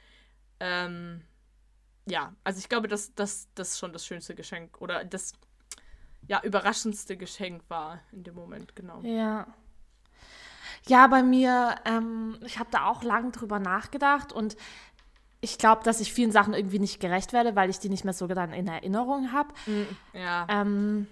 ähm, 0.60 1.22
ja, 2.06 2.34
also 2.44 2.58
ich 2.58 2.68
glaube, 2.68 2.88
dass 2.88 3.12
das 3.14 3.78
schon 3.78 3.92
das 3.92 4.06
schönste 4.06 4.34
Geschenk 4.34 4.80
oder 4.80 5.04
das 5.04 5.34
ja, 6.26 6.40
überraschendste 6.42 7.16
Geschenk 7.16 7.62
war 7.68 8.00
in 8.12 8.22
dem 8.22 8.34
Moment, 8.34 8.76
genau. 8.76 9.02
Ja. 9.02 9.46
Ja, 10.86 11.06
bei 11.06 11.22
mir, 11.22 11.76
ähm, 11.84 12.38
ich 12.44 12.58
habe 12.58 12.70
da 12.70 12.86
auch 12.86 13.02
lange 13.02 13.30
drüber 13.30 13.58
nachgedacht 13.58 14.32
und 14.32 14.56
ich 15.42 15.56
glaube, 15.56 15.82
dass 15.84 16.00
ich 16.00 16.12
vielen 16.12 16.32
Sachen 16.32 16.52
irgendwie 16.52 16.78
nicht 16.78 17.00
gerecht 17.00 17.32
werde, 17.32 17.56
weil 17.56 17.70
ich 17.70 17.78
die 17.78 17.88
nicht 17.88 18.04
mehr 18.04 18.12
so 18.12 18.26
dann 18.26 18.52
in 18.52 18.68
Erinnerung 18.68 19.32
habe. 19.32 19.48
Mm, 19.66 19.82
ja. 20.12 20.46
Ähm, 20.50 21.06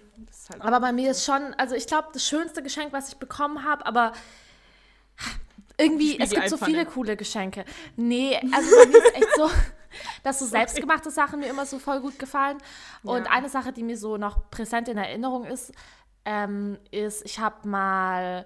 halt 0.51 0.61
aber 0.61 0.79
bei 0.79 0.91
mir 0.91 1.11
ist 1.11 1.25
schon, 1.25 1.53
also 1.55 1.75
ich 1.75 1.87
glaube, 1.87 2.09
das 2.13 2.27
schönste 2.27 2.61
Geschenk, 2.61 2.93
was 2.93 3.09
ich 3.09 3.17
bekommen 3.17 3.63
habe, 3.63 3.85
aber 3.85 4.13
irgendwie, 5.77 6.19
es 6.19 6.29
gibt 6.29 6.49
so 6.49 6.57
viele 6.57 6.85
coole 6.85 7.15
Geschenke. 7.15 7.65
Nee, 7.95 8.35
also 8.53 8.69
bei 8.83 8.87
mir 8.87 8.97
ist 8.97 9.15
echt 9.15 9.35
so, 9.35 9.49
dass 10.23 10.39
so 10.39 10.45
selbstgemachte 10.45 11.09
Sachen 11.09 11.39
mir 11.39 11.47
immer 11.47 11.65
so 11.65 11.79
voll 11.79 12.01
gut 12.01 12.19
gefallen. 12.19 12.57
Und 13.01 13.25
ja. 13.25 13.31
eine 13.31 13.49
Sache, 13.49 13.71
die 13.71 13.83
mir 13.83 13.97
so 13.97 14.17
noch 14.17 14.49
präsent 14.51 14.89
in 14.89 14.97
Erinnerung 14.97 15.45
ist, 15.45 15.71
ähm, 16.25 16.77
ist, 16.91 17.25
ich 17.25 17.39
habe 17.39 17.67
mal 17.67 18.45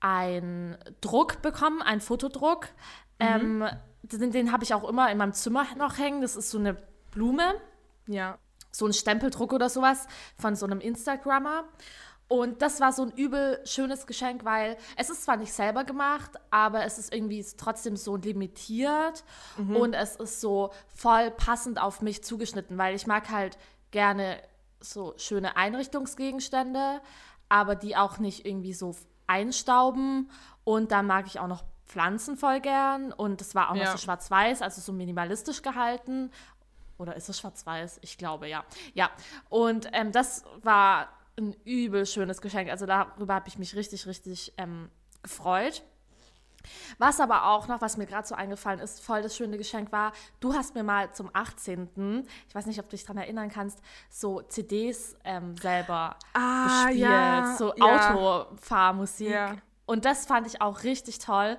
einen 0.00 0.76
Druck 1.00 1.42
bekommen, 1.42 1.82
einen 1.82 2.00
Fotodruck. 2.00 2.68
Mhm. 3.20 3.62
Ähm, 3.62 3.68
den, 4.02 4.30
den 4.30 4.52
habe 4.52 4.64
ich 4.64 4.74
auch 4.74 4.88
immer 4.88 5.10
in 5.10 5.18
meinem 5.18 5.32
Zimmer 5.32 5.66
noch 5.76 5.98
hängen. 5.98 6.20
Das 6.20 6.36
ist 6.36 6.50
so 6.50 6.58
eine 6.58 6.76
Blume. 7.10 7.54
Ja. 8.06 8.38
So 8.70 8.86
ein 8.86 8.92
Stempeldruck 8.92 9.52
oder 9.52 9.68
sowas 9.68 10.06
von 10.38 10.54
so 10.54 10.66
einem 10.66 10.80
Instagrammer. 10.80 11.64
Und 12.28 12.60
das 12.60 12.78
war 12.80 12.92
so 12.92 13.02
ein 13.02 13.12
übel 13.12 13.58
schönes 13.64 14.06
Geschenk, 14.06 14.44
weil 14.44 14.76
es 14.96 15.08
ist 15.08 15.24
zwar 15.24 15.38
nicht 15.38 15.52
selber 15.52 15.84
gemacht, 15.84 16.32
aber 16.50 16.84
es 16.84 16.98
ist 16.98 17.12
irgendwie 17.12 17.44
trotzdem 17.56 17.96
so 17.96 18.16
limitiert 18.16 19.24
mhm. 19.56 19.76
und 19.76 19.94
es 19.94 20.16
ist 20.16 20.42
so 20.42 20.70
voll 20.94 21.30
passend 21.30 21.80
auf 21.80 22.02
mich 22.02 22.22
zugeschnitten, 22.22 22.76
weil 22.76 22.94
ich 22.94 23.06
mag 23.06 23.30
halt 23.30 23.56
gerne 23.92 24.42
so 24.78 25.14
schöne 25.16 25.56
Einrichtungsgegenstände, 25.56 27.00
aber 27.48 27.74
die 27.74 27.96
auch 27.96 28.18
nicht 28.18 28.44
irgendwie 28.44 28.74
so 28.74 28.94
einstauben. 29.28 30.30
Und 30.64 30.90
dann 30.92 31.06
mag 31.06 31.26
ich 31.26 31.38
auch 31.38 31.46
noch 31.46 31.64
Pflanzen 31.86 32.36
voll 32.36 32.60
gern. 32.60 33.12
Und 33.12 33.40
es 33.40 33.54
war 33.54 33.70
auch 33.70 33.76
Ja. 33.76 33.84
noch 33.84 33.92
so 33.92 33.98
schwarz-weiß, 33.98 34.60
also 34.62 34.80
so 34.80 34.92
minimalistisch 34.92 35.62
gehalten. 35.62 36.30
Oder 36.98 37.14
ist 37.16 37.28
es 37.28 37.38
schwarz-weiß? 37.38 38.00
Ich 38.02 38.18
glaube, 38.18 38.48
ja. 38.48 38.64
Ja. 38.94 39.10
Und 39.48 39.88
ähm, 39.92 40.10
das 40.12 40.42
war 40.62 41.08
ein 41.38 41.54
übel 41.64 42.04
schönes 42.04 42.40
Geschenk. 42.40 42.68
Also 42.70 42.84
darüber 42.86 43.34
habe 43.34 43.48
ich 43.48 43.56
mich 43.58 43.76
richtig, 43.76 44.06
richtig 44.06 44.52
ähm, 44.58 44.90
gefreut. 45.22 45.84
Was 46.98 47.20
aber 47.20 47.46
auch 47.46 47.68
noch, 47.68 47.80
was 47.80 47.96
mir 47.96 48.06
gerade 48.06 48.26
so 48.26 48.34
eingefallen 48.34 48.80
ist, 48.80 49.02
voll 49.04 49.22
das 49.22 49.36
schöne 49.36 49.56
Geschenk 49.56 49.92
war, 49.92 50.12
du 50.40 50.54
hast 50.54 50.74
mir 50.74 50.82
mal 50.82 51.12
zum 51.12 51.30
18., 51.32 52.26
ich 52.48 52.54
weiß 52.54 52.66
nicht, 52.66 52.78
ob 52.78 52.86
du 52.86 52.90
dich 52.92 53.04
daran 53.04 53.18
erinnern 53.18 53.50
kannst, 53.50 53.80
so 54.10 54.42
CDs 54.42 55.16
ähm, 55.24 55.56
selber 55.56 56.16
Ah, 56.34 56.86
gespielt, 56.86 56.98
ja, 56.98 57.56
so 57.58 57.72
ja. 57.76 58.12
Autofahrmusik. 58.14 59.30
Ja. 59.30 59.56
Und 59.86 60.04
das 60.04 60.26
fand 60.26 60.46
ich 60.46 60.60
auch 60.60 60.82
richtig 60.84 61.18
toll, 61.18 61.56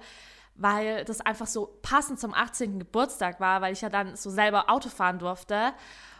weil 0.55 1.05
das 1.05 1.21
einfach 1.21 1.47
so 1.47 1.79
passend 1.81 2.19
zum 2.19 2.33
18. 2.33 2.79
Geburtstag 2.79 3.39
war, 3.39 3.61
weil 3.61 3.73
ich 3.73 3.81
ja 3.81 3.89
dann 3.89 4.15
so 4.15 4.29
selber 4.29 4.69
Auto 4.69 4.89
fahren 4.89 5.17
durfte. 5.17 5.73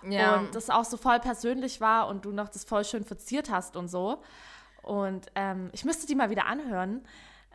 Ja. 0.04 0.38
Und 0.38 0.56
das 0.56 0.70
auch 0.70 0.86
so 0.86 0.98
voll 0.98 1.20
persönlich 1.20 1.82
war 1.82 2.08
und 2.08 2.26
du 2.26 2.32
noch 2.32 2.50
das 2.50 2.64
voll 2.64 2.86
schön 2.86 3.04
verziert 3.04 3.52
hast 3.52 3.76
und 3.76 3.90
so. 3.90 4.24
Und 4.82 5.28
ähm, 5.36 5.70
ich 5.74 5.84
müsste 5.84 6.08
die 6.08 6.16
mal 6.16 6.30
wieder 6.30 6.46
anhören, 6.46 7.06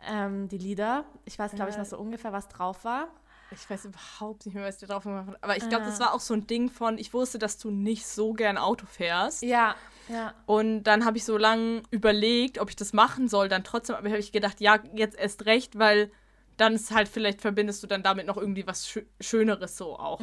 ähm, 0.07 0.47
die 0.49 0.57
Lieder. 0.57 1.05
Ich 1.25 1.37
weiß, 1.39 1.51
glaube 1.53 1.71
ich, 1.71 1.77
noch 1.77 1.85
so 1.85 1.97
ungefähr, 1.97 2.31
was 2.33 2.47
drauf 2.47 2.83
war. 2.85 3.07
Ich 3.51 3.69
weiß 3.69 3.85
überhaupt 3.85 4.45
nicht 4.45 4.55
mehr, 4.55 4.65
was 4.65 4.77
dir 4.79 4.87
drauf 4.87 5.03
gemacht 5.03 5.27
hat. 5.27 5.37
Aber 5.43 5.55
ich 5.55 5.67
glaube, 5.69 5.85
Ah. 5.85 5.87
das 5.89 5.99
war 5.99 6.13
auch 6.13 6.19
so 6.19 6.33
ein 6.33 6.47
Ding 6.47 6.69
von, 6.69 6.97
ich 6.97 7.13
wusste, 7.13 7.37
dass 7.37 7.57
du 7.57 7.69
nicht 7.69 8.05
so 8.07 8.33
gern 8.33 8.57
Auto 8.57 8.85
fährst. 8.87 9.43
Ja, 9.43 9.75
ja. 10.09 10.33
Und 10.45 10.83
dann 10.83 11.05
habe 11.05 11.17
ich 11.17 11.25
so 11.25 11.37
lange 11.37 11.83
überlegt, 11.91 12.57
ob 12.59 12.69
ich 12.69 12.75
das 12.75 12.91
machen 12.93 13.27
soll. 13.27 13.47
Dann 13.47 13.63
trotzdem 13.63 13.95
habe 13.97 14.17
ich 14.17 14.31
gedacht, 14.31 14.61
ja, 14.61 14.79
jetzt 14.95 15.17
erst 15.17 15.45
recht, 15.45 15.77
weil 15.77 16.11
dann 16.57 16.73
ist 16.73 16.91
halt, 16.91 17.07
vielleicht 17.07 17.41
verbindest 17.41 17.83
du 17.83 17.87
dann 17.87 18.01
damit 18.01 18.25
noch 18.27 18.37
irgendwie 18.37 18.65
was 18.65 18.87
Schö 18.87 19.03
Schöneres 19.21 19.77
so 19.77 19.97
auch. 19.99 20.19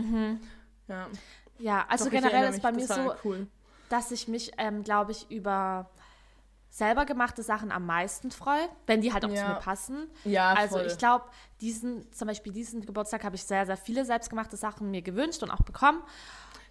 Ja. 0.89 1.07
Ja, 1.59 1.85
also 1.89 2.07
Doch, 2.07 2.11
generell 2.13 2.51
ist 2.51 2.61
bei 2.63 2.73
mir 2.73 2.89
war 2.89 2.97
so, 3.05 3.15
Cool. 3.25 3.47
dass 3.89 4.11
ich 4.11 4.27
mich, 4.27 4.51
ähm, 4.59 4.83
glaube 4.83 5.13
ich, 5.13 5.31
über 5.31 5.89
selber 6.73 7.05
gemachte 7.05 7.43
Sachen 7.43 7.71
am 7.71 7.85
meisten 7.85 8.31
freue, 8.31 8.67
wenn 8.87 9.03
die 9.03 9.13
halt 9.13 9.27
auch 9.27 9.29
zu 9.29 9.35
Ja. 9.37 9.49
mir 9.49 9.55
passen. 9.57 10.11
Ja, 10.25 10.55
Also 10.55 10.79
voll. 10.79 10.87
ich 10.87 10.97
glaube, 10.97 11.27
diesen, 11.61 12.11
zum 12.13 12.29
Beispiel 12.29 12.51
diesen 12.51 12.81
Geburtstag 12.81 13.25
habe 13.25 13.37
ich 13.37 13.45
sehr, 13.45 13.67
sehr 13.67 13.77
viele 13.77 14.07
selbstgemachte 14.07 14.57
Sachen 14.57 14.91
mir 14.91 15.03
gewünscht 15.03 15.43
und 15.43 15.51
auch 15.51 15.61
bekommen. 15.61 16.03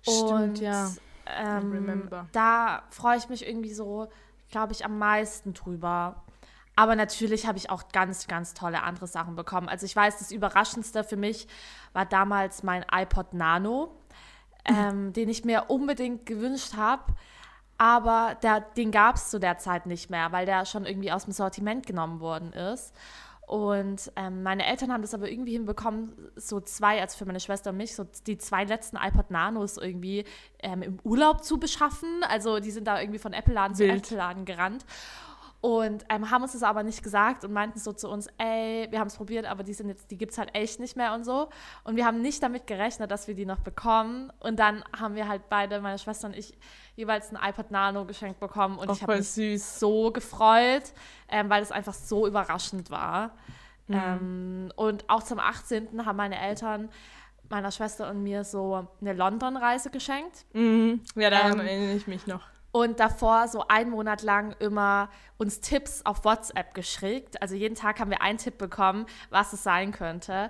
Stimmt, 0.02 0.32
und, 0.32 0.60
ja. 0.60 0.92
Ähm, 1.28 2.10
da 2.32 2.82
freue 2.90 3.18
ich 3.20 3.30
mich 3.30 3.48
irgendwie 3.48 3.74
so, 3.74 4.08
glaube 4.50 4.74
ich, 4.74 4.84
am 4.84 4.98
meisten 4.98 5.54
drüber. 5.54 6.24
Aber 6.76 6.96
natürlich 6.96 7.46
habe 7.46 7.60
ich 7.60 7.70
auch 7.70 7.90
ganz, 7.90 8.26
ganz 8.28 8.56
tolle 8.56 8.82
andere 8.82 9.06
Sachen 9.06 9.36
bekommen. 9.36 9.70
Also 9.70 9.86
ich 9.86 9.96
weiß, 9.96 10.18
das 10.18 10.32
Überraschendste 10.32 11.04
für 11.04 11.16
mich 11.16 11.48
war 11.94 12.06
damals 12.08 12.64
mein 12.64 12.84
iPod 12.92 13.36
Nano, 13.36 13.96
ähm, 14.66 15.14
den 15.14 15.30
ich 15.30 15.46
mir 15.46 15.66
unbedingt 15.70 16.26
gewünscht 16.26 16.74
habe. 16.76 17.04
Aber 17.82 18.38
der, 18.44 18.62
den 18.62 18.92
gab 18.92 19.16
es 19.16 19.32
zu 19.32 19.40
der 19.40 19.58
Zeit 19.58 19.88
nicht 19.88 20.12
mehr, 20.12 20.32
weil 20.32 20.46
der 20.46 20.68
schon 20.68 20.86
irgendwie 20.86 21.12
aus 21.12 21.24
dem 21.24 21.34
Sortiment 21.34 21.88
genommen 21.88 22.20
worden 22.20 22.54
ist. 22.54 22.94
Und 23.48 24.12
ähm, 24.18 24.44
meine 24.44 24.68
Eltern 24.68 24.94
haben 24.94 25.02
das 25.02 25.16
aber 25.16 25.32
irgendwie 25.32 25.54
hinbekommen, 25.54 26.14
so 26.36 26.60
zwei, 26.62 27.02
also 27.02 27.18
für 27.18 27.26
meine 27.26 27.40
Schwester 27.40 27.72
und 27.72 27.78
mich, 27.78 27.96
so 27.96 28.06
die 28.28 28.38
zwei 28.38 28.66
letzten 28.66 28.98
iPod 28.98 29.32
Nanos 29.32 29.78
irgendwie 29.78 30.26
ähm, 30.60 30.84
im 30.84 31.00
Urlaub 31.04 31.44
zu 31.44 31.60
beschaffen. 31.60 32.24
Also 32.30 32.60
die 32.60 32.70
sind 32.70 32.86
da 32.86 33.02
irgendwie 33.02 33.18
von 33.18 33.34
Apple-Laden 33.34 33.76
zu. 33.76 33.84
Apple-Laden 33.88 34.46
gerannt. 34.46 34.86
Und 35.62 36.06
ähm, 36.10 36.32
haben 36.32 36.42
uns 36.42 36.54
das 36.54 36.64
aber 36.64 36.82
nicht 36.82 37.04
gesagt 37.04 37.46
und 37.46 37.54
meinten 37.54 37.78
so 37.78 37.94
zu 37.94 38.10
uns, 38.10 38.28
ey, 38.40 38.88
wir 38.90 39.00
haben 39.00 39.08
es 39.10 39.16
probiert, 39.16 39.46
aber 39.46 39.62
die 39.62 39.76
sind 39.76 39.90
jetzt, 39.90 40.10
die 40.10 40.18
gibt 40.18 40.32
es 40.32 40.40
halt 40.40 40.56
echt 40.56 40.80
nicht 40.80 40.98
mehr 40.98 41.14
und 41.14 41.24
so. 41.24 41.50
Und 41.84 41.96
wir 41.96 42.06
haben 42.08 42.20
nicht 42.24 42.42
damit 42.42 42.66
gerechnet, 42.66 43.12
dass 43.12 43.28
wir 43.28 43.36
die 43.36 43.46
noch 43.46 43.60
bekommen. 43.60 44.34
Und 44.40 44.58
dann 44.58 44.84
haben 45.00 45.14
wir 45.14 45.28
halt 45.28 45.50
beide, 45.50 45.80
meine 45.80 46.00
Schwester 46.00 46.28
und 46.28 46.36
ich, 46.36 46.58
jeweils 46.96 47.32
ein 47.32 47.38
iPod 47.48 47.70
Nano 47.70 48.06
geschenkt 48.06 48.40
bekommen. 48.40 48.80
Und 48.80 48.90
Auch 48.90 48.96
ich 48.96 49.04
habe 49.04 49.18
mich 49.18 49.30
süß. 49.30 49.80
so 49.80 50.12
gefreut, 50.12 50.84
ähm, 51.30 51.48
weil 51.52 51.62
es 51.62 51.72
einfach 51.72 51.94
so 51.94 52.26
überraschend 52.26 52.90
war. 52.90 53.36
Mhm. 53.88 53.96
Ähm, 53.96 54.72
und 54.76 55.08
auch 55.12 55.22
zum 55.22 55.38
18. 55.40 56.08
haben 56.08 56.18
meine 56.18 56.40
Eltern 56.40 56.90
meiner 57.50 57.70
Schwester 57.72 58.10
und 58.10 58.24
mir 58.24 58.44
so 58.46 58.88
eine 59.00 59.14
London-Reise 59.14 59.92
geschenkt. 59.92 60.46
Mhm. 60.54 61.02
Ja, 61.16 61.30
daran 61.30 61.60
Ähm, 61.60 61.68
erinnere 61.68 61.96
ich 61.98 62.08
mich 62.08 62.26
noch. 62.26 62.48
Und 62.72 63.00
davor 63.00 63.48
so 63.48 63.66
einen 63.68 63.92
Monat 63.92 64.22
lang 64.22 64.56
immer 64.60 65.10
uns 65.38 65.60
Tipps 65.60 66.06
auf 66.06 66.24
WhatsApp 66.24 66.74
geschickt. 66.74 67.42
Also 67.42 67.56
jeden 67.56 67.76
Tag 67.76 68.00
haben 68.00 68.12
wir 68.12 68.22
einen 68.22 68.38
Tipp 68.38 68.58
bekommen, 68.58 69.06
was 69.30 69.52
es 69.52 69.64
sein 69.64 69.92
könnte. 69.92 70.50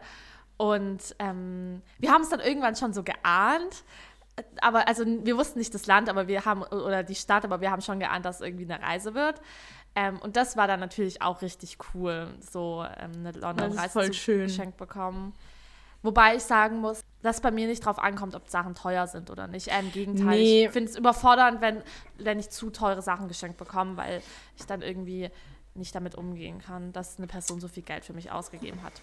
Und 0.58 1.16
ähm, 1.18 1.82
wir 1.98 2.12
haben 2.12 2.22
es 2.22 2.30
dann 2.30 2.40
irgendwann 2.40 2.76
schon 2.76 2.94
so 2.94 3.02
geahnt. 3.02 3.84
Aber 4.62 4.88
also 4.88 5.04
wir 5.06 5.36
wussten 5.38 5.60
nicht 5.60 5.74
das 5.74 5.88
Land, 5.88 6.10
aber 6.10 6.28
wir 6.28 6.46
haben, 6.46 6.62
oder 6.62 7.04
die 7.04 7.16
Stadt, 7.16 7.44
aber 7.44 7.62
wir 7.62 7.72
haben 7.72 7.82
schon 7.82 8.00
geahnt, 8.00 8.26
dass 8.26 8.36
es 8.36 8.42
irgendwie 8.42 8.72
eine 8.72 8.82
Reise 8.82 9.16
wird. 9.16 9.42
Ähm, 9.96 10.20
und 10.20 10.36
das 10.36 10.56
war 10.56 10.68
dann 10.68 10.80
natürlich 10.80 11.22
auch 11.22 11.42
richtig 11.42 11.78
cool, 11.94 12.28
so 12.40 12.86
ähm, 12.98 13.12
eine 13.18 13.32
London-Reise 13.32 14.10
geschenkt 14.10 14.78
bekommen. 14.78 15.34
Wobei 16.04 16.36
ich 16.36 16.44
sagen 16.44 16.80
muss, 16.80 17.02
dass 17.22 17.42
bei 17.42 17.52
mir 17.52 17.68
nicht 17.68 17.86
drauf 17.86 18.00
ankommt, 18.00 18.34
ob 18.36 18.50
Sachen 18.50 18.74
teuer 18.74 19.06
sind 19.08 19.30
oder 19.30 19.48
nicht. 19.48 19.68
Äh, 19.68 19.80
Im 19.80 19.92
Gegenteil, 19.92 20.40
Nee. 20.40 20.66
ich 20.66 20.72
finde 20.72 20.90
es 20.90 20.98
überfordernd, 20.98 21.62
wenn, 21.62 21.84
wenn 22.18 22.40
ich 22.40 22.50
zu 22.50 22.72
teure 22.72 23.02
Sachen 23.02 23.28
geschenkt 23.28 23.58
bekomme, 23.58 23.98
weil 23.98 24.22
ich 24.58 24.66
dann 24.66 24.82
irgendwie 24.82 25.30
nicht 25.76 25.94
damit 25.96 26.16
umgehen 26.16 26.60
kann, 26.60 26.92
dass 26.92 27.18
eine 27.18 27.28
Person 27.28 27.60
so 27.62 27.68
viel 27.68 27.84
Geld 27.84 28.04
für 28.04 28.14
mich 28.14 28.32
ausgegeben 28.32 28.82
hat. 28.84 28.94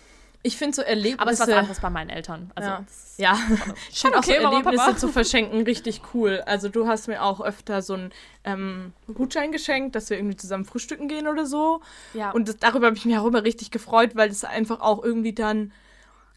Ich 0.42 0.56
finde 0.56 0.76
so 0.76 0.82
Erlebnisse. 0.82 1.20
Aber 1.20 1.32
es 1.32 1.40
ist 1.40 1.48
was 1.48 1.54
anderes 1.54 1.80
bei 1.80 1.90
meinen 1.90 2.11
Eltern. 2.11 2.52
Also, 2.54 2.68
Ja. 2.70 2.84
Ja, 3.16 3.34
schon 3.56 3.74
ich 3.90 4.00
finde 4.00 4.18
auch 4.18 4.22
so 4.24 4.30
okay, 4.32 4.42
Mama, 4.42 4.56
Erlebnisse 4.58 4.84
Papa. 4.84 4.96
zu 4.96 5.08
verschenken 5.08 5.62
richtig 5.62 6.02
cool. 6.14 6.42
Also 6.46 6.68
du 6.68 6.87
hast 6.87 7.08
mir 7.08 7.22
auch 7.24 7.40
öfter 7.40 7.82
so 7.82 7.94
einen 7.94 8.12
ähm, 8.44 8.92
Gutschein 9.12 9.50
geschenkt, 9.50 9.96
dass 9.96 10.11
wir 10.11 10.16
irgendwie 10.16 10.37
zusammen 10.37 10.64
frühstücken 10.64 11.08
gehen 11.08 11.26
oder 11.26 11.44
so. 11.46 11.80
Ja. 12.14 12.30
Und 12.32 12.48
das, 12.48 12.56
darüber 12.58 12.87
habe 12.87 12.96
ich 12.96 13.04
mich 13.04 13.16
auch 13.18 13.26
immer 13.26 13.42
richtig 13.42 13.70
gefreut, 13.72 14.14
weil 14.14 14.30
es 14.30 14.44
einfach 14.44 14.80
auch 14.80 15.02
irgendwie 15.02 15.32
dann, 15.32 15.72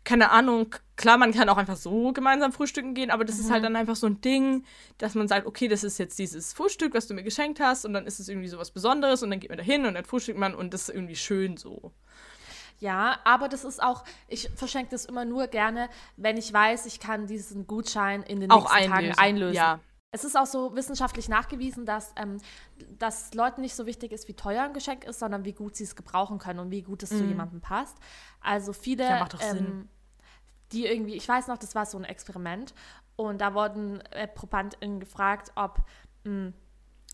keine 0.03 0.31
Ahnung, 0.31 0.75
klar, 0.95 1.17
man 1.17 1.31
kann 1.31 1.47
auch 1.49 1.57
einfach 1.57 1.77
so 1.77 2.11
gemeinsam 2.11 2.51
frühstücken 2.51 2.93
gehen, 2.95 3.11
aber 3.11 3.23
das 3.23 3.37
ist 3.39 3.47
Mhm. 3.49 3.53
halt 3.53 3.63
dann 3.65 3.75
einfach 3.75 3.95
so 3.95 4.07
ein 4.07 4.19
Ding, 4.21 4.65
dass 4.97 5.13
man 5.15 5.27
sagt, 5.27 5.45
okay, 5.45 5.67
das 5.67 5.83
ist 5.83 5.97
jetzt 5.99 6.17
dieses 6.17 6.53
Frühstück, 6.53 6.93
was 6.93 7.07
du 7.07 7.13
mir 7.13 7.23
geschenkt 7.23 7.59
hast 7.59 7.85
und 7.85 7.93
dann 7.93 8.05
ist 8.07 8.19
es 8.19 8.27
irgendwie 8.27 8.47
so 8.47 8.57
was 8.57 8.71
Besonderes 8.71 9.21
und 9.23 9.29
dann 9.29 9.39
geht 9.39 9.49
man 9.49 9.57
da 9.59 9.63
hin 9.63 9.85
und 9.85 9.93
dann 9.93 10.05
frühstückt 10.05 10.39
man 10.39 10.55
und 10.55 10.73
das 10.73 10.89
ist 10.89 10.95
irgendwie 10.95 11.15
schön 11.15 11.57
so. 11.57 11.91
Ja, 12.79 13.19
aber 13.25 13.47
das 13.47 13.63
ist 13.63 13.81
auch, 13.81 14.03
ich 14.27 14.49
verschenke 14.55 14.89
das 14.89 15.05
immer 15.05 15.23
nur 15.23 15.45
gerne, 15.47 15.87
wenn 16.17 16.35
ich 16.37 16.51
weiß, 16.51 16.87
ich 16.87 16.99
kann 16.99 17.27
diesen 17.27 17.67
Gutschein 17.67 18.23
in 18.23 18.39
den 18.39 18.49
Auch 18.49 18.61
nächsten 18.73 18.91
einlösen. 18.91 19.13
Tagen 19.13 19.19
einlösen. 19.19 19.55
Ja. 19.55 19.79
Es 20.13 20.25
ist 20.25 20.35
auch 20.37 20.45
so 20.45 20.75
wissenschaftlich 20.75 21.29
nachgewiesen, 21.29 21.85
dass, 21.85 22.13
ähm, 22.17 22.37
dass 22.99 23.33
Leuten 23.33 23.61
nicht 23.61 23.75
so 23.75 23.85
wichtig 23.85 24.11
ist, 24.11 24.27
wie 24.27 24.33
teuer 24.33 24.63
ein 24.63 24.73
Geschenk 24.73 25.05
ist, 25.05 25.19
sondern 25.19 25.45
wie 25.45 25.53
gut 25.53 25.77
sie 25.77 25.85
es 25.85 25.95
gebrauchen 25.95 26.37
können 26.37 26.59
und 26.59 26.69
wie 26.69 26.81
gut 26.81 27.01
es 27.03 27.09
zu 27.17 27.23
jemandem 27.23 27.61
passt. 27.61 27.97
Also 28.41 28.73
viele, 28.73 29.05
Mhm. 29.05 29.09
Ja, 29.09 29.27
ähm, 29.39 29.89
die 30.73 30.85
irgendwie, 30.85 31.15
ich 31.15 31.27
weiß 31.27 31.47
noch, 31.47 31.57
das 31.57 31.75
war 31.75 31.85
so 31.85 31.97
ein 31.97 32.03
Experiment 32.03 32.73
und 33.15 33.39
da 33.39 33.53
wurden 33.53 34.01
äh, 34.11 34.27
ProbandInnen 34.27 34.99
gefragt, 34.99 35.53
ob 35.55 35.79
mh, 36.25 36.51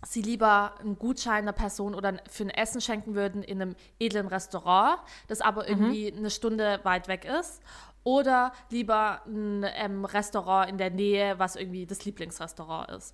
sie 0.07 0.21
lieber 0.23 0.75
einen 0.79 0.97
Gutschein 0.97 1.43
einer 1.43 1.53
Person 1.53 1.93
oder 1.95 2.19
für 2.29 2.43
ein 2.43 2.49
Essen 2.51 2.81
schenken 2.81 3.13
würden 3.15 3.41
in 3.43 3.61
einem 3.61 3.75
edlen 3.99 4.27
Restaurant, 4.27 4.99
das 5.27 5.41
aber 5.41 5.63
Mhm. 5.63 5.69
irgendwie 5.69 6.13
eine 6.15 6.29
Stunde 6.31 6.79
weit 6.83 7.07
weg 7.07 7.25
ist. 7.25 7.61
Oder 8.07 8.53
lieber 8.69 9.21
ein 9.25 9.65
ähm, 9.75 10.05
Restaurant 10.05 10.69
in 10.69 10.77
der 10.77 10.91
Nähe, 10.91 11.37
was 11.39 11.57
irgendwie 11.57 11.85
das 11.85 12.05
Lieblingsrestaurant 12.05 12.89
ist. 12.91 13.13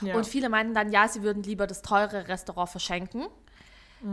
ja. 0.00 0.14
Und 0.14 0.24
viele 0.24 0.48
meinten 0.48 0.72
dann, 0.72 0.92
ja, 0.92 1.08
sie 1.08 1.24
würden 1.24 1.42
lieber 1.42 1.66
das 1.66 1.82
teure 1.82 2.28
Restaurant 2.28 2.68
verschenken. 2.68 3.26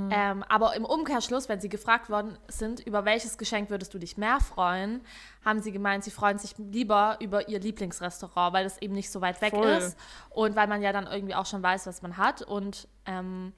Ähm, 0.10 0.44
aber 0.50 0.76
im 0.76 0.86
Umkehrschluss, 0.86 1.48
wenn 1.48 1.62
sie 1.62 1.70
gefragt 1.70 2.10
worden 2.10 2.40
sind, 2.48 2.80
über 2.80 3.06
welches 3.06 3.38
Geschenk 3.38 3.70
würdest 3.70 3.94
du 3.94 4.00
dich 4.00 4.18
mehr 4.18 4.40
freuen, 4.40 5.02
haben 5.44 5.62
sie 5.62 5.72
gemeint, 5.72 6.04
sie 6.04 6.10
freuen 6.10 6.40
sich 6.40 6.58
lieber 6.58 7.18
über 7.20 7.48
ihr 7.48 7.60
Lieblingsrestaurant, 7.60 8.52
weil 8.54 8.64
das 8.64 8.82
eben 8.82 8.96
nicht 8.96 9.12
so 9.12 9.22
weit 9.22 9.40
weg 9.42 9.52
Voll. 9.52 9.68
ist 9.68 9.96
und 10.32 10.56
weil 10.56 10.66
man 10.66 10.82
ja 10.82 10.92
dann 10.92 11.06
irgendwie 11.06 11.36
auch 11.36 11.46
schon 11.46 11.62
weiß, 11.62 11.86
was 11.86 12.02
man 12.02 12.18
hat. 12.18 12.42
Und 12.42 12.88
ähm, 13.06 13.54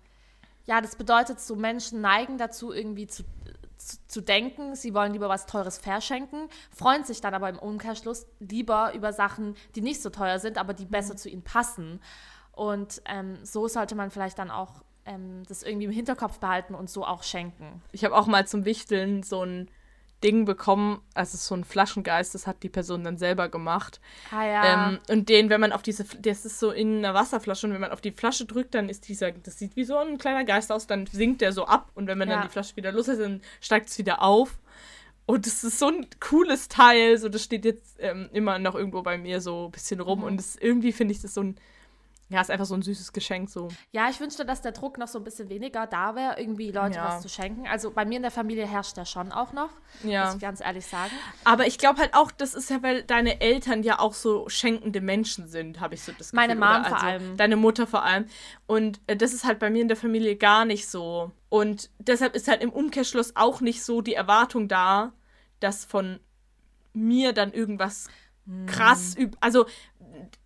ja, 0.65 0.81
das 0.81 0.97
bedeutet, 0.97 1.39
so 1.39 1.55
Menschen 1.55 2.01
neigen 2.01 2.37
dazu, 2.37 2.73
irgendwie 2.73 3.07
zu, 3.07 3.23
zu, 3.77 3.97
zu 4.07 4.21
denken, 4.21 4.75
sie 4.75 4.93
wollen 4.93 5.13
lieber 5.13 5.29
was 5.29 5.45
Teures 5.45 5.77
verschenken, 5.77 6.49
freuen 6.75 7.03
sich 7.03 7.21
dann 7.21 7.33
aber 7.33 7.49
im 7.49 7.59
Umkehrschluss 7.59 8.27
lieber 8.39 8.93
über 8.93 9.13
Sachen, 9.13 9.55
die 9.75 9.81
nicht 9.81 10.01
so 10.01 10.09
teuer 10.09 10.39
sind, 10.39 10.57
aber 10.57 10.73
die 10.73 10.85
besser 10.85 11.15
zu 11.15 11.29
ihnen 11.29 11.43
passen. 11.43 12.01
Und 12.51 13.01
ähm, 13.05 13.37
so 13.43 13.67
sollte 13.67 13.95
man 13.95 14.11
vielleicht 14.11 14.39
dann 14.39 14.49
auch 14.49 14.83
ähm, 15.05 15.43
das 15.47 15.63
irgendwie 15.63 15.85
im 15.85 15.91
Hinterkopf 15.91 16.39
behalten 16.39 16.75
und 16.75 16.89
so 16.89 17.05
auch 17.05 17.23
schenken. 17.23 17.81
Ich 17.91 18.03
habe 18.03 18.15
auch 18.15 18.27
mal 18.27 18.47
zum 18.47 18.65
Wichteln 18.65 19.23
so 19.23 19.43
ein 19.43 19.69
Ding 20.23 20.45
bekommen, 20.45 20.99
also 21.13 21.37
so 21.37 21.53
ein 21.55 21.63
Flaschengeist, 21.63 22.33
das 22.33 22.47
hat 22.47 22.63
die 22.63 22.69
Person 22.69 23.03
dann 23.03 23.17
selber 23.17 23.49
gemacht. 23.49 24.01
Ah 24.31 24.45
ja. 24.45 24.89
Ähm, 24.89 24.99
und 25.09 25.29
den, 25.29 25.49
wenn 25.49 25.61
man 25.61 25.71
auf 25.71 25.83
diese, 25.83 26.05
das 26.19 26.43
ist 26.45 26.59
so 26.59 26.71
in 26.71 26.97
einer 26.97 27.13
Wasserflasche 27.13 27.67
und 27.67 27.73
wenn 27.73 27.81
man 27.81 27.91
auf 27.91 28.01
die 28.01 28.11
Flasche 28.11 28.45
drückt, 28.45 28.73
dann 28.73 28.89
ist 28.89 29.07
dieser, 29.07 29.31
das 29.31 29.59
sieht 29.59 29.75
wie 29.75 29.83
so 29.83 29.95
ein 29.97 30.17
kleiner 30.17 30.43
Geist 30.43 30.71
aus, 30.71 30.87
dann 30.87 31.05
sinkt 31.05 31.41
der 31.41 31.51
so 31.53 31.65
ab 31.65 31.91
und 31.93 32.07
wenn 32.07 32.17
man 32.17 32.29
Ja. 32.29 32.37
dann 32.37 32.47
die 32.47 32.51
Flasche 32.51 32.75
wieder 32.75 32.91
los 32.91 33.07
ist, 33.07 33.19
dann 33.21 33.41
steigt 33.61 33.89
es 33.89 33.97
wieder 33.99 34.23
auf. 34.23 34.57
Und 35.27 35.45
das 35.45 35.63
ist 35.63 35.77
so 35.77 35.87
ein 35.89 36.07
cooles 36.19 36.67
Teil, 36.69 37.17
so 37.17 37.27
das 37.29 37.43
steht 37.43 37.65
jetzt 37.65 37.97
ähm, 37.99 38.29
immer 38.33 38.59
noch 38.59 38.75
irgendwo 38.75 39.01
bei 39.03 39.17
mir 39.17 39.41
so 39.41 39.65
ein 39.65 39.71
bisschen 39.71 39.99
rum 39.99 40.19
Mhm. 40.19 40.25
und 40.25 40.37
das, 40.37 40.55
irgendwie 40.55 40.93
finde 40.93 41.13
ich 41.13 41.21
das 41.21 41.33
so 41.35 41.41
ein, 41.41 41.57
ja, 42.29 42.41
ist 42.41 42.51
einfach 42.51 42.65
so 42.65 42.75
ein 42.75 42.81
süßes 42.81 43.13
Geschenk 43.13 43.49
so. 43.49 43.69
Ja, 43.91 44.09
ich 44.09 44.19
wünschte, 44.19 44.43
dass 44.45 44.61
der 44.61 44.73
Druck 44.73 44.97
noch 44.97 45.07
so 45.07 45.17
ein 45.17 45.23
bisschen 45.23 45.47
weniger 45.49 45.87
da 45.87 46.13
wäre, 46.13 46.37
irgendwie 46.37 46.71
Leute 46.71 46.97
Ja. 46.97 47.05
was 47.07 47.21
zu 47.21 47.29
schenken. 47.29 47.67
Also 47.67 47.91
bei 47.91 48.03
mir 48.03 48.17
in 48.17 48.21
der 48.21 48.31
Familie 48.31 48.67
herrscht 48.67 48.97
der 48.97 49.05
schon 49.05 49.31
auch 49.31 49.53
noch, 49.53 49.69
Ja. 50.03 50.25
muss 50.25 50.35
ich 50.35 50.41
ganz 50.41 50.59
ehrlich 50.59 50.85
sagen. 50.85 51.11
Aber 51.45 51.67
ich 51.67 51.77
glaube 51.77 51.99
halt 52.01 52.13
auch, 52.13 52.31
das 52.31 52.53
ist 52.53 52.69
ja, 52.69 52.83
weil 52.83 53.03
deine 53.03 53.39
Eltern 53.39 53.81
ja 53.81 53.99
auch 53.99 54.13
so 54.13 54.49
schenkende 54.49 54.99
Menschen 54.99 55.47
sind, 55.47 55.79
habe 55.79 55.95
ich 55.95 56.03
so 56.03 56.11
das 56.11 56.31
Gefühl. 56.31 56.35
Meine 56.47 56.55
Mom 56.55 56.67
oder? 56.81 56.83
vor 56.85 56.95
also 56.97 57.07
allem. 57.07 57.37
Deine 57.37 57.55
Mutter 57.55 57.87
vor 57.87 58.03
allem. 58.03 58.25
Und 58.65 58.99
äh, 59.07 59.15
das 59.15 59.33
ist 59.33 59.45
halt 59.45 59.59
bei 59.59 59.69
mir 59.69 59.81
in 59.81 59.87
der 59.87 59.97
Familie 59.97 60.35
gar 60.35 60.65
nicht 60.65 60.89
so. 60.89 61.31
Und 61.47 61.89
deshalb 61.97 62.35
ist 62.35 62.49
halt 62.49 62.61
im 62.61 62.71
Umkehrschluss 62.71 63.37
auch 63.37 63.61
nicht 63.61 63.83
so 63.83 64.01
die 64.01 64.15
Erwartung 64.15 64.67
da, 64.67 65.13
dass 65.61 65.85
von 65.85 66.19
mir 66.93 67.31
dann 67.31 67.53
irgendwas 67.53 68.09
krass 68.65 69.15
Hm. 69.17 69.31
also 69.39 69.65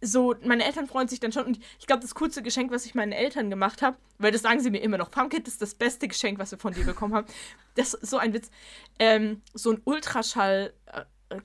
so 0.01 0.35
meine 0.43 0.65
Eltern 0.65 0.87
freuen 0.87 1.07
sich 1.07 1.19
dann 1.19 1.31
schon 1.31 1.45
und 1.45 1.59
ich 1.79 1.87
glaube 1.87 2.01
das 2.01 2.15
coolste 2.15 2.41
Geschenk 2.41 2.71
was 2.71 2.85
ich 2.85 2.95
meinen 2.95 3.11
Eltern 3.11 3.49
gemacht 3.49 3.81
habe 3.81 3.97
weil 4.17 4.31
das 4.31 4.41
sagen 4.41 4.59
sie 4.59 4.71
mir 4.71 4.81
immer 4.81 4.97
noch 4.97 5.11
Pumpkin 5.11 5.43
das 5.43 5.53
ist 5.53 5.61
das 5.61 5.75
beste 5.75 6.07
Geschenk 6.07 6.39
was 6.39 6.51
wir 6.51 6.57
von 6.59 6.73
dir 6.73 6.85
bekommen 6.85 7.13
haben 7.13 7.27
das 7.75 7.93
ist 7.93 8.09
so 8.09 8.17
ein 8.17 8.33
Witz 8.33 8.49
ähm, 8.99 9.41
so 9.53 9.71
ein 9.71 9.81
Ultraschall 9.85 10.73
äh, 10.87 11.01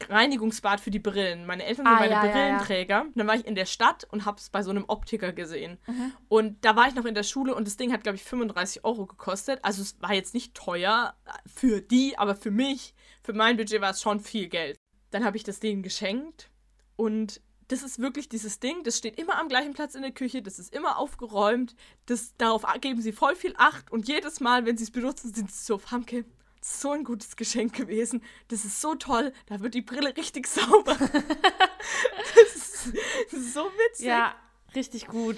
Reinigungsbad 0.09 0.81
für 0.81 0.91
die 0.91 0.99
Brillen. 0.99 1.47
Meine 1.47 1.65
Eltern 1.65 1.87
sind 1.87 1.95
Ah, 1.95 2.01
meine 2.01 2.11
ja, 2.11 2.25
ja, 2.25 2.27
ja. 2.27 2.33
Brillenträger. 2.33 3.07
Dann 3.15 3.27
war 3.29 3.37
ich 3.37 3.47
in 3.47 3.55
der 3.55 3.67
Stadt 3.67 4.05
und 4.11 4.25
habe 4.25 4.39
es 4.39 4.51
bei 4.51 4.63
so 4.63 4.71
einem 4.71 4.85
Optiker 4.89 5.33
gesehen. 5.33 5.79
Mhm. 5.87 6.13
Und 6.29 6.65
da 6.65 6.75
war 6.75 6.89
ich 6.89 6.97
noch 6.97 7.05
in 7.05 7.15
der 7.15 7.23
Schule 7.23 7.55
und 7.55 7.69
das 7.69 7.77
Ding 7.77 7.93
hat, 7.93 8.03
glaube 8.03 8.17
ich, 8.17 8.25
35 8.25 8.85
Euro 8.85 9.07
gekostet. 9.07 9.61
Also 9.63 9.83
es 9.83 9.97
war 10.03 10.13
jetzt 10.13 10.35
nicht 10.35 10.55
teuer 10.55 11.15
für 11.47 11.81
die, 11.81 12.19
aber 12.19 12.35
für 12.35 12.51
mich, 12.51 12.95
für 13.23 13.33
mein 13.33 13.57
Budget 13.57 13.81
war 13.81 13.91
es 13.91 14.03
schon 14.03 14.19
viel 14.19 14.49
Geld. 14.49 14.77
Dann 15.11 15.25
habe 15.25 15.37
ich 15.37 15.45
das 15.45 15.61
denen 15.61 15.83
geschenkt 15.83 16.51
und 16.97 17.41
das 17.69 17.83
ist 17.83 17.99
wirklich 17.99 18.29
dieses 18.29 18.61
Ding, 18.61 18.85
das 18.85 18.97
steht 18.99 19.19
immer 19.19 19.39
am 19.41 19.49
gleichen 19.49 19.75
Platz 19.75 19.95
in 19.97 20.03
der 20.03 20.13
Küche, 20.13 20.41
das 20.41 20.59
ist 20.61 20.73
immer 20.75 20.99
aufgeräumt, 20.99 21.75
das, 22.07 22.37
darauf 22.37 22.65
geben 22.81 23.01
sie 23.03 23.13
voll 23.13 23.35
viel 23.35 23.55
Acht 23.59 23.91
und 23.91 24.07
jedes 24.07 24.39
Mal, 24.41 24.67
wenn 24.67 24.77
sie 24.77 24.85
es 24.85 24.91
benutzen, 24.93 25.35
sind 25.35 25.51
sie 25.51 25.65
so, 25.65 25.79
Famke, 25.79 26.25
so 26.61 26.93
ein 26.93 27.03
gutes 27.05 27.35
Geschenk 27.37 27.75
gewesen, 27.75 28.23
das 28.49 28.65
ist 28.65 28.81
so 28.81 28.95
toll, 28.95 29.33
da 29.47 29.59
wird 29.61 29.75
die 29.75 29.83
Brille 29.83 30.17
richtig 30.17 30.47
sauber. 30.49 30.97
das, 30.97 32.55
ist, 32.55 32.93
das 33.31 33.41
ist 33.41 33.55
so 33.55 33.65
witzig. 33.65 34.07
Ja, 34.07 34.35
richtig 34.75 35.09
gut. 35.09 35.37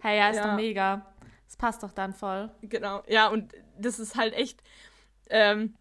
Hey, 0.00 0.18
ja, 0.18 0.30
ist 0.30 0.36
Ja. 0.36 0.48
doch 0.48 0.56
mega. 0.56 1.14
Das 1.46 1.56
passt 1.56 1.82
doch 1.82 1.92
dann 1.92 2.12
voll. 2.14 2.50
Genau, 2.62 3.02
ja, 3.06 3.28
und 3.28 3.52
das 3.78 3.98
ist 3.98 4.16
halt 4.16 4.32
echt, 4.34 4.62
ähm, 5.30 5.74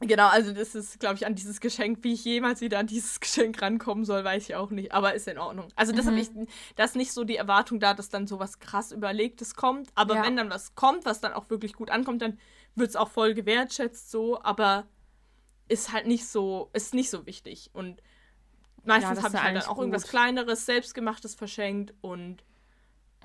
genau, 0.00 0.28
also 0.28 0.52
das 0.52 0.74
ist, 0.74 0.98
glaube 1.00 1.16
ich, 1.16 1.26
an 1.26 1.34
dieses 1.34 1.60
Geschenk, 1.60 1.98
wie 2.02 2.14
ich 2.14 2.24
jemals 2.24 2.60
wieder 2.60 2.78
an 2.78 2.86
dieses 2.86 3.20
Geschenk 3.20 3.60
rankommen 3.60 4.04
soll, 4.04 4.24
weiß 4.24 4.48
ich 4.48 4.54
auch 4.56 4.70
nicht, 4.70 4.92
aber 4.92 5.14
ist 5.14 5.28
in 5.28 5.38
Ordnung. 5.38 5.68
Also 5.76 5.92
das 5.92 6.06
Mhm. 6.06 6.10
habe 6.10 6.20
ich, 6.20 6.30
da 6.76 6.84
ist 6.84 6.96
nicht 6.96 7.12
so 7.12 7.24
die 7.24 7.36
Erwartung 7.36 7.80
da, 7.80 7.94
dass 7.94 8.08
dann 8.08 8.26
so 8.26 8.38
was 8.38 8.58
krass 8.58 8.92
Überlegtes 8.92 9.54
kommt, 9.54 9.90
aber 9.94 10.16
Ja. 10.16 10.22
wenn 10.24 10.36
dann 10.36 10.50
was 10.50 10.74
kommt, 10.74 11.04
was 11.04 11.20
dann 11.20 11.32
auch 11.32 11.50
wirklich 11.50 11.74
gut 11.74 11.90
ankommt, 11.90 12.22
dann 12.22 12.38
wird 12.74 12.90
es 12.90 12.96
auch 12.96 13.10
voll 13.10 13.34
gewertschätzt 13.34 14.10
so, 14.10 14.42
aber 14.42 14.86
ist 15.68 15.92
halt 15.92 16.06
nicht 16.06 16.26
so, 16.26 16.70
ist 16.72 16.94
nicht 16.94 17.10
so 17.10 17.26
wichtig 17.26 17.70
und 17.74 18.02
meistens 18.84 19.16
das 19.16 19.24
habe 19.24 19.36
ich 19.36 19.42
halt 19.42 19.56
dann 19.56 19.64
auch 19.66 19.78
irgendwas 19.78 20.02
gut. 20.02 20.10
Kleineres, 20.10 20.66
Selbstgemachtes 20.66 21.34
verschenkt 21.34 21.94
und 22.00 22.42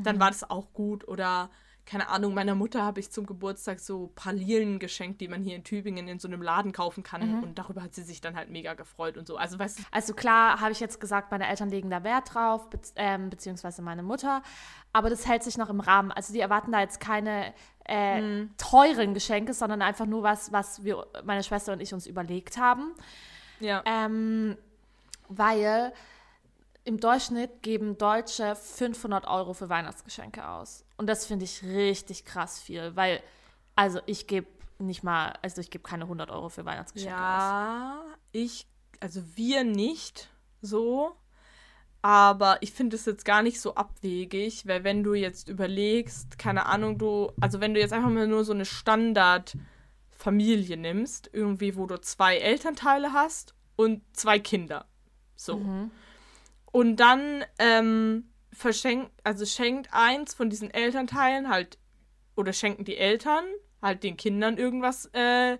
dann 0.03 0.17
Mhm. 0.17 0.19
war 0.19 0.29
das 0.31 0.49
auch 0.49 0.73
gut. 0.73 1.07
Oder, 1.07 1.49
keine 1.85 2.09
Ahnung, 2.09 2.33
meiner 2.33 2.55
Mutter 2.55 2.83
habe 2.83 2.99
ich 2.99 3.11
zum 3.11 3.25
Geburtstag 3.25 3.79
so 3.79 4.11
Pralinen 4.15 4.79
geschenkt, 4.79 5.21
die 5.21 5.27
man 5.27 5.43
hier 5.43 5.55
in 5.55 5.63
Tübingen 5.63 6.07
in 6.07 6.17
so 6.19 6.27
einem 6.27 6.41
Laden 6.41 6.71
kaufen 6.71 7.03
kann. 7.03 7.37
Mhm. 7.37 7.43
Und 7.43 7.59
darüber 7.59 7.83
hat 7.83 7.93
sie 7.93 8.03
sich 8.03 8.21
dann 8.21 8.35
halt 8.35 8.49
mega 8.49 8.73
gefreut 8.73 9.17
und 9.17 9.27
so. 9.27 9.37
Also, 9.37 9.59
weißt 9.59 9.79
du, 9.79 9.83
Also 9.91 10.13
klar, 10.13 10.59
habe 10.61 10.71
ich 10.71 10.79
jetzt 10.79 10.99
gesagt, 10.99 11.29
meine 11.31 11.47
Eltern 11.47 11.69
legen 11.69 11.89
da 11.89 12.03
Wert 12.03 12.33
drauf, 12.33 12.69
be 12.69 12.79
ähm, 12.95 13.29
beziehungsweise 13.29 13.81
meine 13.81 14.01
Mutter. 14.03 14.41
Aber 14.93 15.09
das 15.09 15.27
hält 15.27 15.43
sich 15.43 15.57
noch 15.57 15.69
im 15.69 15.79
Rahmen. 15.79 16.11
Also 16.11 16.33
die 16.33 16.39
erwarten 16.39 16.71
da 16.71 16.79
jetzt 16.79 16.99
keine 16.99 17.53
äh, 17.87 18.19
Mhm. 18.19 18.49
teuren 18.57 19.13
Geschenke, 19.13 19.53
sondern 19.53 19.81
einfach 19.83 20.07
nur 20.07 20.23
was, 20.23 20.51
was 20.51 20.83
wir, 20.83 21.05
meine 21.23 21.43
Schwester 21.43 21.71
und 21.73 21.81
ich 21.81 21.93
uns 21.93 22.07
überlegt 22.07 22.57
haben. 22.57 22.93
ja. 23.59 23.83
Ähm, 23.85 24.57
weil 25.27 25.91
im 26.85 26.99
Durchschnitt 26.99 27.63
geben 27.63 27.97
Deutsche 27.97 28.55
500 28.55 29.25
Euro 29.27 29.53
für 29.53 29.69
Weihnachtsgeschenke 29.69 30.47
aus. 30.47 30.85
Und 30.97 31.07
das 31.07 31.25
finde 31.25 31.45
ich 31.45 31.63
richtig 31.63 32.25
krass 32.25 32.59
viel, 32.59 32.95
weil, 32.95 33.23
also 33.75 33.99
ich 34.05 34.27
gebe 34.27 34.45
nicht 34.77 35.01
mal, 35.03 35.33
also 35.41 35.61
ich 35.61 35.71
gebe 35.71 35.83
keine 35.83 36.03
100 36.03 36.29
Euro 36.29 36.49
für 36.49 36.63
Weihnachtsgeschenke 36.63 37.15
aus. 37.15 37.21
Ja, 37.21 38.03
ich, 38.31 38.67
also 38.99 39.23
wir 39.35 39.63
nicht 39.63 40.29
so. 40.61 41.15
Aber 42.03 42.61
ich 42.61 42.71
finde 42.71 42.97
es 42.97 43.05
jetzt 43.05 43.25
gar 43.25 43.41
nicht 43.41 43.59
so 43.59 43.73
abwegig, 43.73 44.67
weil 44.67 44.83
wenn 44.83 45.03
du 45.03 45.15
jetzt 45.15 45.49
überlegst, 45.49 46.37
keine 46.37 46.67
Ahnung, 46.67 46.99
du, 46.99 47.31
also 47.41 47.61
wenn 47.61 47.73
du 47.73 47.79
jetzt 47.79 47.93
einfach 47.93 48.11
mal 48.11 48.27
nur 48.27 48.45
so 48.45 48.53
eine 48.53 48.65
Standardfamilie 48.65 50.77
nimmst, 50.77 51.31
irgendwie, 51.33 51.75
wo 51.75 51.87
du 51.87 51.99
zwei 51.99 52.37
Elternteile 52.37 53.11
hast 53.11 53.55
und 53.75 54.03
zwei 54.15 54.37
Kinder. 54.37 54.85
So. 55.35 55.57
Mhm. 55.57 55.89
Und 56.75 56.97
dann 56.97 57.45
ähm, 57.57 58.33
verschenkt, 58.51 59.09
also 59.23 59.45
schenkt 59.45 59.87
eins 59.93 60.33
von 60.33 60.49
diesen 60.49 60.69
Elternteilen 60.69 61.47
halt, 61.47 61.77
oder 62.35 62.51
schenken 62.51 62.83
die 62.83 62.97
Eltern 62.97 63.45
halt 63.81 64.03
den 64.03 64.17
Kindern 64.17 64.57
irgendwas 64.57 65.05
äh, 65.13 65.57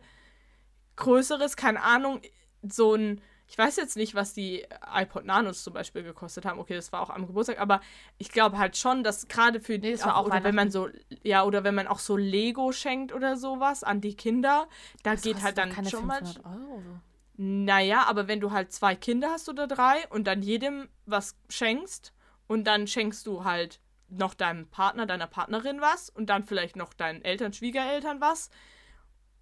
Größeres, 0.98 1.56
keine 1.56 1.82
Ahnung, 1.84 2.20
so 2.64 2.96
ein, 2.96 3.22
ich 3.48 3.58
weiß 3.58 3.78
jetzt 3.78 3.96
nicht, 3.96 4.14
was 4.14 4.34
die 4.34 4.66
iPod 4.94 5.24
Nanos 5.24 5.64
zum 5.64 5.72
Beispiel 5.72 6.04
gekostet 6.04 6.44
haben. 6.44 6.60
Okay, 6.60 6.76
das 6.76 6.92
war 6.92 7.00
auch 7.00 7.10
am 7.10 7.28
Geburtstag, 7.28 7.62
aber 7.62 7.80
ich 8.18 8.30
glaube 8.30 8.58
halt 8.58 8.76
schon, 8.76 9.02
dass 9.06 9.30
gerade 9.30 9.62
für 9.62 9.78
Nee, 9.78 9.94
das 9.94 10.06
war 10.06 10.18
auch 10.18 10.26
oder 10.26 10.44
wenn 10.44 10.56
man 10.56 10.70
so, 10.70 10.90
ja, 11.24 11.46
oder 11.46 11.64
wenn 11.64 11.76
man 11.76 11.88
auch 11.88 12.00
so 12.00 12.18
Lego 12.18 12.74
schenkt 12.74 13.14
oder 13.14 13.38
sowas 13.38 13.86
an 13.86 14.02
die 14.02 14.18
Kinder, 14.18 14.68
da 15.04 15.14
Das 15.14 15.22
geht 15.22 15.42
halt 15.42 15.58
dann 15.58 15.70
keine 15.70 15.90
schon 15.90 16.08
mal. 16.08 16.18
500 16.18 16.46
Euro. 16.46 17.00
Naja, 17.38 18.06
aber 18.08 18.28
wenn 18.28 18.40
du 18.40 18.52
halt 18.52 18.72
zwei 18.72 18.96
Kinder 18.96 19.30
hast 19.32 19.50
oder 19.50 19.68
drei 19.68 20.08
und 20.10 20.26
dann 20.26 20.42
jedem 20.42 20.88
was 21.06 21.36
schenkst 21.50 22.14
und 22.48 22.66
dann 22.66 22.88
schenkst 22.88 23.28
du 23.28 23.44
halt 23.44 23.82
noch 24.10 24.34
deinem 24.34 24.68
Partner, 24.68 25.06
deiner 25.06 25.28
Partnerin 25.28 25.82
was 25.82 26.10
und 26.10 26.28
dann 26.28 26.46
vielleicht 26.46 26.76
noch 26.76 26.94
deinen 26.94 27.24
Eltern, 27.24 27.52
Schwiegereltern 27.54 28.22
was. 28.22 28.50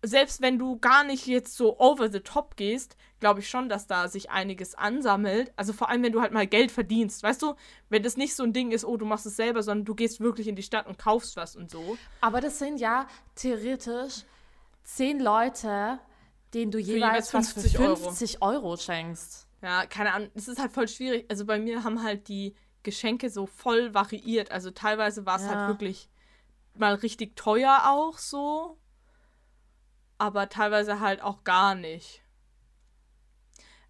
Selbst 0.06 0.42
wenn 0.42 0.60
du 0.60 0.80
gar 0.80 1.04
nicht 1.04 1.28
jetzt 1.28 1.56
so 1.56 1.80
over 1.80 2.10
the 2.10 2.20
top 2.20 2.58
gehst, 2.58 2.98
glaube 3.20 3.40
ich 3.40 3.50
schon, 3.50 3.70
dass 3.70 3.88
da 3.88 4.10
sich 4.10 4.32
einiges 4.32 4.76
ansammelt. 4.76 5.54
Also 5.56 5.72
vor 5.72 5.90
allem, 5.90 6.04
wenn 6.04 6.12
du 6.12 6.20
halt 6.20 6.34
mal 6.34 6.48
Geld 6.48 6.72
verdienst. 6.72 7.24
Weißt 7.24 7.42
du, 7.42 7.56
wenn 7.90 8.04
das 8.04 8.18
nicht 8.18 8.36
so 8.36 8.44
ein 8.44 8.52
Ding 8.52 8.72
ist, 8.72 8.84
oh, 8.84 8.98
du 8.98 9.06
machst 9.06 9.26
es 9.26 9.38
selber, 9.38 9.64
sondern 9.64 9.86
du 9.86 9.96
gehst 9.96 10.20
wirklich 10.20 10.48
in 10.48 10.56
die 10.58 10.64
Stadt 10.64 10.88
und 10.88 10.98
kaufst 10.98 11.38
was 11.38 11.56
und 11.56 11.70
so. 11.70 11.98
Aber 12.20 12.42
das 12.42 12.60
sind 12.60 12.80
ja 12.80 13.08
theoretisch 13.36 14.24
zehn 14.84 15.22
Leute, 15.22 16.00
denen 16.54 16.72
du 16.72 16.80
jeweils 16.80 17.32
jeweils, 17.32 17.34
was 17.34 17.54
50 17.54 17.74
für 17.74 17.84
Euro. 17.84 17.96
50 17.96 18.42
Euro 18.42 18.78
schenkst. 18.78 19.48
Ja, 19.62 19.86
keine 19.86 20.14
Ahnung, 20.14 20.30
es 20.36 20.48
ist 20.48 20.60
halt 20.60 20.72
voll 20.72 20.88
schwierig. 20.88 21.26
Also 21.30 21.46
bei 21.46 21.58
mir 21.60 21.84
haben 21.84 22.04
halt 22.04 22.28
die 22.28 22.56
Geschenke 22.84 23.30
so 23.30 23.46
voll 23.46 23.94
variiert. 23.94 24.52
Also 24.52 24.72
teilweise 24.72 25.26
war 25.26 25.38
es 25.38 25.44
Ja. 25.44 25.50
halt 25.50 25.68
wirklich 25.68 26.10
mal 26.76 26.96
richtig 26.96 27.36
teuer 27.36 27.84
auch 27.86 28.18
so. 28.18 28.78
Aber 30.18 30.50
teilweise 30.50 31.00
halt 31.00 31.22
auch 31.22 31.44
gar 31.44 31.76
nicht. 31.76 32.22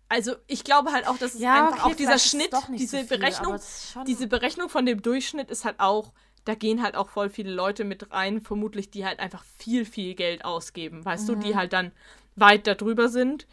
Also 0.09 0.35
ich 0.47 0.63
glaube 0.63 0.91
halt 0.91 1.07
auch, 1.07 1.17
dass 1.17 1.33
es 1.33 1.41
Ja, 1.41 1.69
einfach 1.69 1.85
okay, 1.85 1.93
auch 1.93 1.95
dieser 1.95 2.19
Schnitt, 2.19 2.51
diese 2.77 3.01
so 3.01 3.07
viel, 3.07 3.17
Berechnung, 3.17 3.59
diese 4.05 4.27
Berechnung 4.27 4.69
von 4.69 4.85
dem 4.85 5.01
Durchschnitt 5.01 5.49
ist 5.49 5.65
halt 5.65 5.79
auch, 5.79 6.13
da 6.45 6.53
gehen 6.55 6.83
halt 6.83 6.95
auch 6.95 7.09
voll 7.09 7.29
viele 7.29 7.51
Leute 7.51 7.83
mit 7.83 8.11
rein, 8.11 8.41
vermutlich, 8.41 8.91
die 8.91 9.05
halt 9.05 9.19
einfach 9.19 9.43
viel, 9.43 9.85
viel 9.85 10.13
Geld 10.13 10.45
ausgeben, 10.45 11.03
weißt 11.03 11.29
du, 11.29 11.35
Mhm. 11.35 11.39
die 11.39 11.55
halt 11.55 11.73
dann 11.73 11.91
weit 12.35 12.67
darüber 12.67 13.09
sind. 13.09 13.47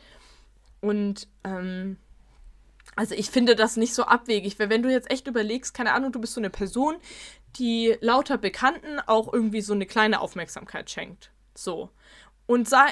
Und 0.81 1.29
ähm, 1.45 1.97
also 2.97 3.15
ich 3.15 3.31
finde 3.31 3.57
das 3.57 3.77
nicht 3.77 3.95
so 3.95 4.05
abwegig, 4.05 4.59
weil 4.59 4.71
wenn 4.71 4.83
du 4.83 4.91
jetzt 4.91 5.11
echt 5.11 5.27
überlegst, 5.27 5.75
keine 5.75 5.93
Ahnung, 5.93 6.13
du 6.13 6.21
bist 6.21 6.35
so 6.35 6.41
eine 6.41 6.51
Person, 6.51 6.97
die 7.57 7.97
lauter 8.01 8.39
Bekannten 8.39 9.01
auch 9.07 9.33
irgendwie 9.33 9.61
so 9.61 9.73
eine 9.73 9.87
kleine 9.87 10.21
Aufmerksamkeit 10.21 10.91
schenkt. 10.91 11.31
So. 11.55 11.91
Und 12.47 12.69
sei, 12.69 12.87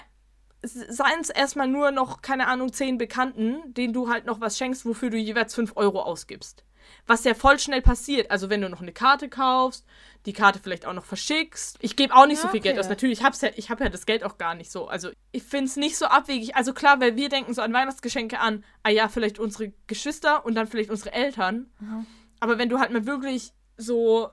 seien 0.62 1.20
es 1.20 1.30
erstmal 1.30 1.68
nur 1.68 1.90
noch, 1.90 2.22
keine 2.22 2.48
Ahnung, 2.48 2.72
zehn 2.72 2.98
Bekannten, 2.98 3.74
denen 3.74 3.92
du 3.92 4.08
halt 4.08 4.26
noch 4.26 4.40
was 4.40 4.58
schenkst, 4.58 4.84
wofür 4.84 5.10
du 5.10 5.16
jeweils 5.16 5.54
fünf 5.54 5.76
Euro 5.76 6.02
ausgibst. 6.02 6.64
Was 7.06 7.24
ja 7.24 7.34
voll 7.34 7.58
schnell 7.58 7.82
passiert. 7.82 8.30
Also 8.30 8.50
wenn 8.50 8.60
du 8.60 8.68
noch 8.68 8.80
eine 8.82 8.92
Karte 8.92 9.28
kaufst, 9.28 9.86
die 10.26 10.32
Karte 10.32 10.58
vielleicht 10.58 10.86
auch 10.86 10.92
noch 10.92 11.04
verschickst. 11.04 11.78
Ich 11.80 11.96
gebe 11.96 12.14
auch 12.14 12.26
nicht 12.26 12.38
ja, 12.38 12.42
so 12.42 12.48
viel 12.48 12.60
okay. 12.60 12.70
Geld 12.70 12.78
aus. 12.78 12.88
Natürlich, 12.88 13.20
ich 13.20 13.24
habe 13.24 13.36
ja, 13.40 13.48
hab 13.50 13.80
ja 13.80 13.88
das 13.88 14.06
Geld 14.06 14.24
auch 14.24 14.36
gar 14.38 14.54
nicht 14.54 14.70
so. 14.70 14.88
Also 14.88 15.10
ich 15.32 15.42
finde 15.42 15.66
es 15.66 15.76
nicht 15.76 15.96
so 15.96 16.06
abwegig. 16.06 16.56
Also 16.56 16.72
klar, 16.72 17.00
weil 17.00 17.16
wir 17.16 17.28
denken 17.28 17.54
so 17.54 17.62
an 17.62 17.72
Weihnachtsgeschenke 17.72 18.38
an, 18.40 18.64
ah 18.82 18.90
ja, 18.90 19.08
vielleicht 19.08 19.38
unsere 19.38 19.72
Geschwister 19.86 20.44
und 20.44 20.54
dann 20.54 20.66
vielleicht 20.66 20.90
unsere 20.90 21.12
Eltern. 21.12 21.70
Mhm. 21.80 22.06
Aber 22.40 22.58
wenn 22.58 22.68
du 22.68 22.78
halt 22.78 22.92
mal 22.92 23.06
wirklich 23.06 23.52
so 23.76 24.30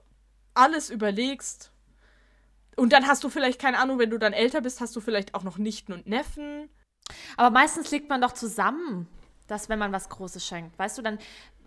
alles 0.53 0.89
überlegst, 0.89 1.71
und 2.75 2.91
dann 2.91 3.07
hast 3.07 3.23
du 3.23 3.29
vielleicht, 3.29 3.59
keine 3.59 3.79
Ahnung, 3.79 3.99
wenn 3.99 4.09
du 4.09 4.17
dann 4.17 4.33
älter 4.33 4.61
bist, 4.61 4.81
hast 4.81 4.95
du 4.95 5.01
vielleicht 5.01 5.33
auch 5.33 5.43
noch 5.43 5.57
Nichten 5.57 5.93
und 5.93 6.07
Neffen. 6.07 6.69
Aber 7.37 7.49
meistens 7.49 7.91
liegt 7.91 8.09
man 8.09 8.21
doch 8.21 8.33
zusammen, 8.33 9.07
dass 9.47 9.69
wenn 9.69 9.79
man 9.79 9.91
was 9.91 10.09
Großes 10.09 10.45
schenkt. 10.45 10.77
Weißt 10.77 10.97
du, 10.97 11.01
dann, 11.01 11.19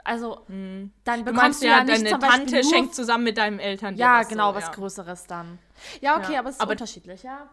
also, 0.09 0.47
hm. 0.47 0.91
dann 1.05 1.23
bekommst 1.23 1.61
du, 1.61 1.67
du 1.67 1.71
ja, 1.71 1.79
ja 1.79 1.85
nicht 1.85 2.07
deine 2.07 2.19
Tante 2.19 2.65
schenkt 2.65 2.95
zusammen 2.95 3.25
mit 3.25 3.37
deinem 3.37 3.59
Eltern. 3.59 3.95
Ja, 3.95 4.23
genau, 4.23 4.53
so, 4.53 4.57
was 4.57 4.65
ja. 4.65 4.73
Größeres 4.73 5.27
dann. 5.27 5.59
Ja, 6.01 6.17
okay, 6.17 6.33
ja. 6.33 6.39
aber 6.39 6.49
es 6.49 6.55
ist 6.55 6.63
aber 6.63 6.71
unterschiedlich, 6.71 7.23
ja. 7.23 7.47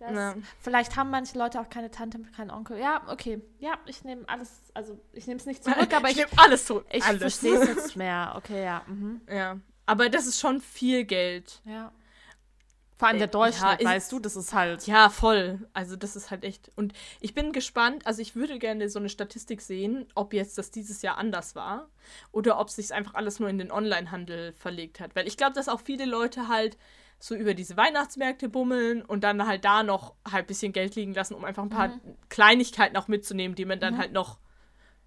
Das, 0.00 0.34
vielleicht 0.60 0.96
haben 0.96 1.10
manche 1.10 1.38
Leute 1.38 1.60
auch 1.60 1.68
keine 1.68 1.90
Tante, 1.90 2.18
keinen 2.34 2.50
Onkel. 2.50 2.78
Ja, 2.78 3.02
okay. 3.08 3.40
Ja, 3.58 3.74
ich 3.86 4.02
nehme 4.02 4.26
alles, 4.28 4.50
also 4.74 4.98
ich 5.12 5.26
nehme 5.28 5.38
es 5.38 5.46
nicht 5.46 5.62
zurück, 5.64 5.94
aber 5.94 6.08
ich, 6.08 6.18
ich 6.18 6.26
nehme 6.26 6.42
alles 6.42 6.64
zurück. 6.64 6.86
Ich 6.90 7.04
verstehe 7.04 7.58
es 7.58 7.68
jetzt 7.76 7.96
mehr. 7.96 8.32
Okay, 8.36 8.64
ja. 8.64 8.82
Mhm. 8.86 9.20
Ja. 9.30 9.58
Aber 9.86 10.08
das 10.08 10.26
ist 10.26 10.40
schon 10.40 10.60
viel 10.60 11.04
Geld. 11.04 11.60
Ja. 11.64 11.92
Vor 13.00 13.08
allem 13.08 13.16
der 13.16 13.28
äh, 13.28 13.30
Durchschnitt, 13.30 13.80
ja, 13.80 13.88
weißt 13.88 14.12
du, 14.12 14.18
das 14.18 14.36
ist 14.36 14.52
halt. 14.52 14.86
Ja, 14.86 15.08
voll. 15.08 15.66
Also 15.72 15.96
das 15.96 16.16
ist 16.16 16.30
halt 16.30 16.44
echt. 16.44 16.70
Und 16.76 16.92
ich 17.22 17.32
bin 17.32 17.52
gespannt, 17.52 18.06
also 18.06 18.20
ich 18.20 18.36
würde 18.36 18.58
gerne 18.58 18.90
so 18.90 18.98
eine 18.98 19.08
Statistik 19.08 19.62
sehen, 19.62 20.06
ob 20.14 20.34
jetzt 20.34 20.58
das 20.58 20.70
dieses 20.70 21.00
Jahr 21.00 21.16
anders 21.16 21.54
war 21.54 21.88
oder 22.30 22.60
ob 22.60 22.68
sich 22.68 22.92
einfach 22.92 23.14
alles 23.14 23.40
nur 23.40 23.48
in 23.48 23.56
den 23.56 23.72
Onlinehandel 23.72 24.52
verlegt 24.52 25.00
hat. 25.00 25.16
Weil 25.16 25.26
ich 25.26 25.38
glaube, 25.38 25.54
dass 25.54 25.70
auch 25.70 25.80
viele 25.80 26.04
Leute 26.04 26.48
halt 26.48 26.76
so 27.18 27.34
über 27.34 27.54
diese 27.54 27.78
Weihnachtsmärkte 27.78 28.50
bummeln 28.50 29.00
und 29.00 29.24
dann 29.24 29.46
halt 29.46 29.64
da 29.64 29.82
noch 29.82 30.14
halt 30.30 30.44
ein 30.44 30.48
bisschen 30.48 30.74
Geld 30.74 30.94
liegen 30.94 31.14
lassen, 31.14 31.32
um 31.32 31.46
einfach 31.46 31.62
ein 31.62 31.70
paar 31.70 31.88
mhm. 31.88 32.00
Kleinigkeiten 32.28 32.98
auch 32.98 33.08
mitzunehmen, 33.08 33.54
die 33.54 33.64
man 33.64 33.80
dann 33.80 33.94
mhm. 33.94 33.98
halt 33.98 34.12
noch, 34.12 34.38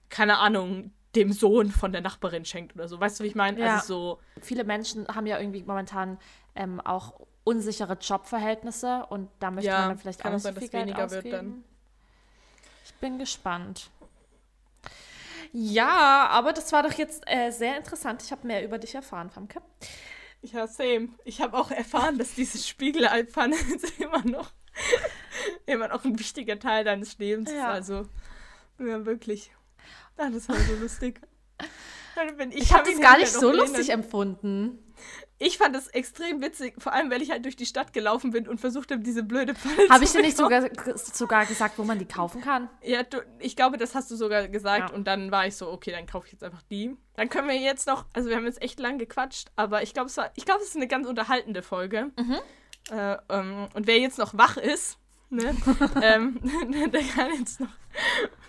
keine 0.09 0.39
Ahnung, 0.39 0.93
dem 1.16 1.32
Sohn 1.32 1.72
von 1.72 1.91
der 1.91 2.01
Nachbarin 2.01 2.45
schenkt 2.45 2.76
oder 2.76 2.88
so. 2.88 2.99
Weißt 2.99 3.20
du, 3.20 3.24
wie 3.24 3.28
ich 3.28 3.36
meine? 3.36 3.59
Ja. 3.59 3.76
Also 3.76 3.88
so. 3.88 4.20
Viele 4.41 4.64
Menschen 4.64 5.07
haben 5.07 5.26
ja 5.26 5.39
irgendwie 5.39 5.64
momentan 5.64 6.18
ähm, 6.55 6.80
auch 6.82 7.20
unsichere 7.43 7.97
Jobverhältnisse 7.99 9.05
und 9.09 9.30
da 9.39 9.51
möchte 9.51 9.70
ja, 9.70 9.80
man 9.80 9.89
dann 9.89 9.97
vielleicht 9.99 10.26
auch 10.26 10.32
nicht 10.32 10.43
so 10.43 10.51
viel 10.53 10.70
Geld 10.70 10.95
ausgeben. 10.95 11.24
Wird 11.24 11.34
dann. 11.34 11.64
Ich 12.86 12.93
bin 12.95 13.20
gespannt. 13.20 13.89
Ja, 15.51 16.28
aber 16.30 16.51
das 16.51 16.72
war 16.72 16.84
doch 16.84 16.93
jetzt 16.93 17.24
äh, 17.28 17.51
sehr 17.51 17.78
interessant. 17.78 18.24
Ich 18.24 18.32
habe 18.32 18.47
mehr 18.47 18.64
über 18.64 18.80
dich 18.80 18.95
erfahren, 18.95 19.30
Famke. 19.30 19.61
Ja, 20.41 20.68
same. 20.68 21.09
Ich 21.26 21.41
habe 21.41 21.57
auch 21.57 21.70
erfahren, 21.72 22.18
dass 22.18 22.34
diese 22.34 22.57
Spiegelei-Pfanne 22.57 23.55
immer 23.99 24.26
noch 24.26 24.51
immer 25.66 25.88
noch 25.88 26.03
ein 26.05 26.18
wichtiger 26.20 26.59
Teil 26.59 26.84
deines 26.84 27.18
Lebens 27.18 27.51
ja. 27.51 27.78
ist. 27.78 27.89
Also, 27.89 28.09
ja, 28.80 29.05
wirklich. 29.05 29.51
Ah, 30.17 30.29
das 30.29 30.47
war 30.49 30.55
so 30.55 30.75
lustig. 30.75 31.21
Ich, 32.51 32.61
ich 32.65 32.73
habe 32.73 32.91
es 32.91 33.01
gar 33.01 33.17
nicht 33.17 33.31
so 33.31 33.51
lustig 33.51 33.89
empfunden 33.89 34.77
ich 35.45 35.57
fand 35.57 35.75
es 35.75 35.88
extrem 35.88 36.41
witzig, 36.41 36.75
vor 36.77 36.93
allem, 36.93 37.11
weil 37.11 37.21
ich 37.21 37.31
halt 37.31 37.43
durch 37.43 37.55
die 37.55 37.65
Stadt 37.65 37.93
gelaufen 37.93 38.31
bin 38.31 38.47
und 38.47 38.59
versucht 38.59 38.91
habe, 38.91 39.01
diese 39.01 39.23
blöde 39.23 39.55
Pfanne 39.55 39.89
Habe 39.89 40.03
ich 40.03 40.11
dir 40.11 40.21
nicht 40.21 40.38
sogar, 40.38 40.69
sogar 40.95 41.45
gesagt, 41.45 41.77
wo 41.77 41.84
man 41.84 41.99
die 41.99 42.05
kaufen 42.05 42.41
kann? 42.41 42.69
Ja, 42.81 43.03
du, 43.03 43.17
ich 43.39 43.55
glaube, 43.55 43.77
das 43.77 43.95
hast 43.95 44.09
du 44.09 44.15
sogar 44.15 44.47
gesagt 44.47 44.89
ja. 44.89 44.95
und 44.95 45.05
dann 45.05 45.31
war 45.31 45.45
ich 45.45 45.55
so, 45.55 45.69
okay, 45.69 45.91
dann 45.91 46.05
kaufe 46.05 46.27
ich 46.27 46.34
jetzt 46.34 46.43
einfach 46.43 46.61
die. 46.69 46.95
Dann 47.15 47.29
können 47.29 47.47
wir 47.47 47.57
jetzt 47.57 47.88
noch, 47.88 48.05
also 48.13 48.29
wir 48.29 48.38
haben 48.38 48.45
jetzt 48.45 48.61
echt 48.61 48.79
lang 48.79 48.97
gequatscht, 48.97 49.49
aber 49.55 49.84
ich 49.84 49.93
glaube, 49.93 50.07
es, 50.07 50.17
ich 50.36 50.45
glaub, 50.45 50.59
es 50.59 50.69
ist 50.69 50.75
eine 50.75 50.88
ganz 50.88 51.07
unterhaltende 51.07 51.61
Folge. 51.61 52.11
Mhm. 52.17 52.38
Äh, 52.91 53.17
ähm, 53.29 53.67
und 53.73 53.88
wer 53.88 53.99
jetzt 53.99 54.17
noch 54.17 54.38
wach 54.38 54.57
ist, 54.57 54.97
ne, 55.36 55.55
ähm, 56.01 56.39
der 56.91 57.03
kann 57.03 57.31
jetzt, 57.38 57.59
noch, 57.59 57.69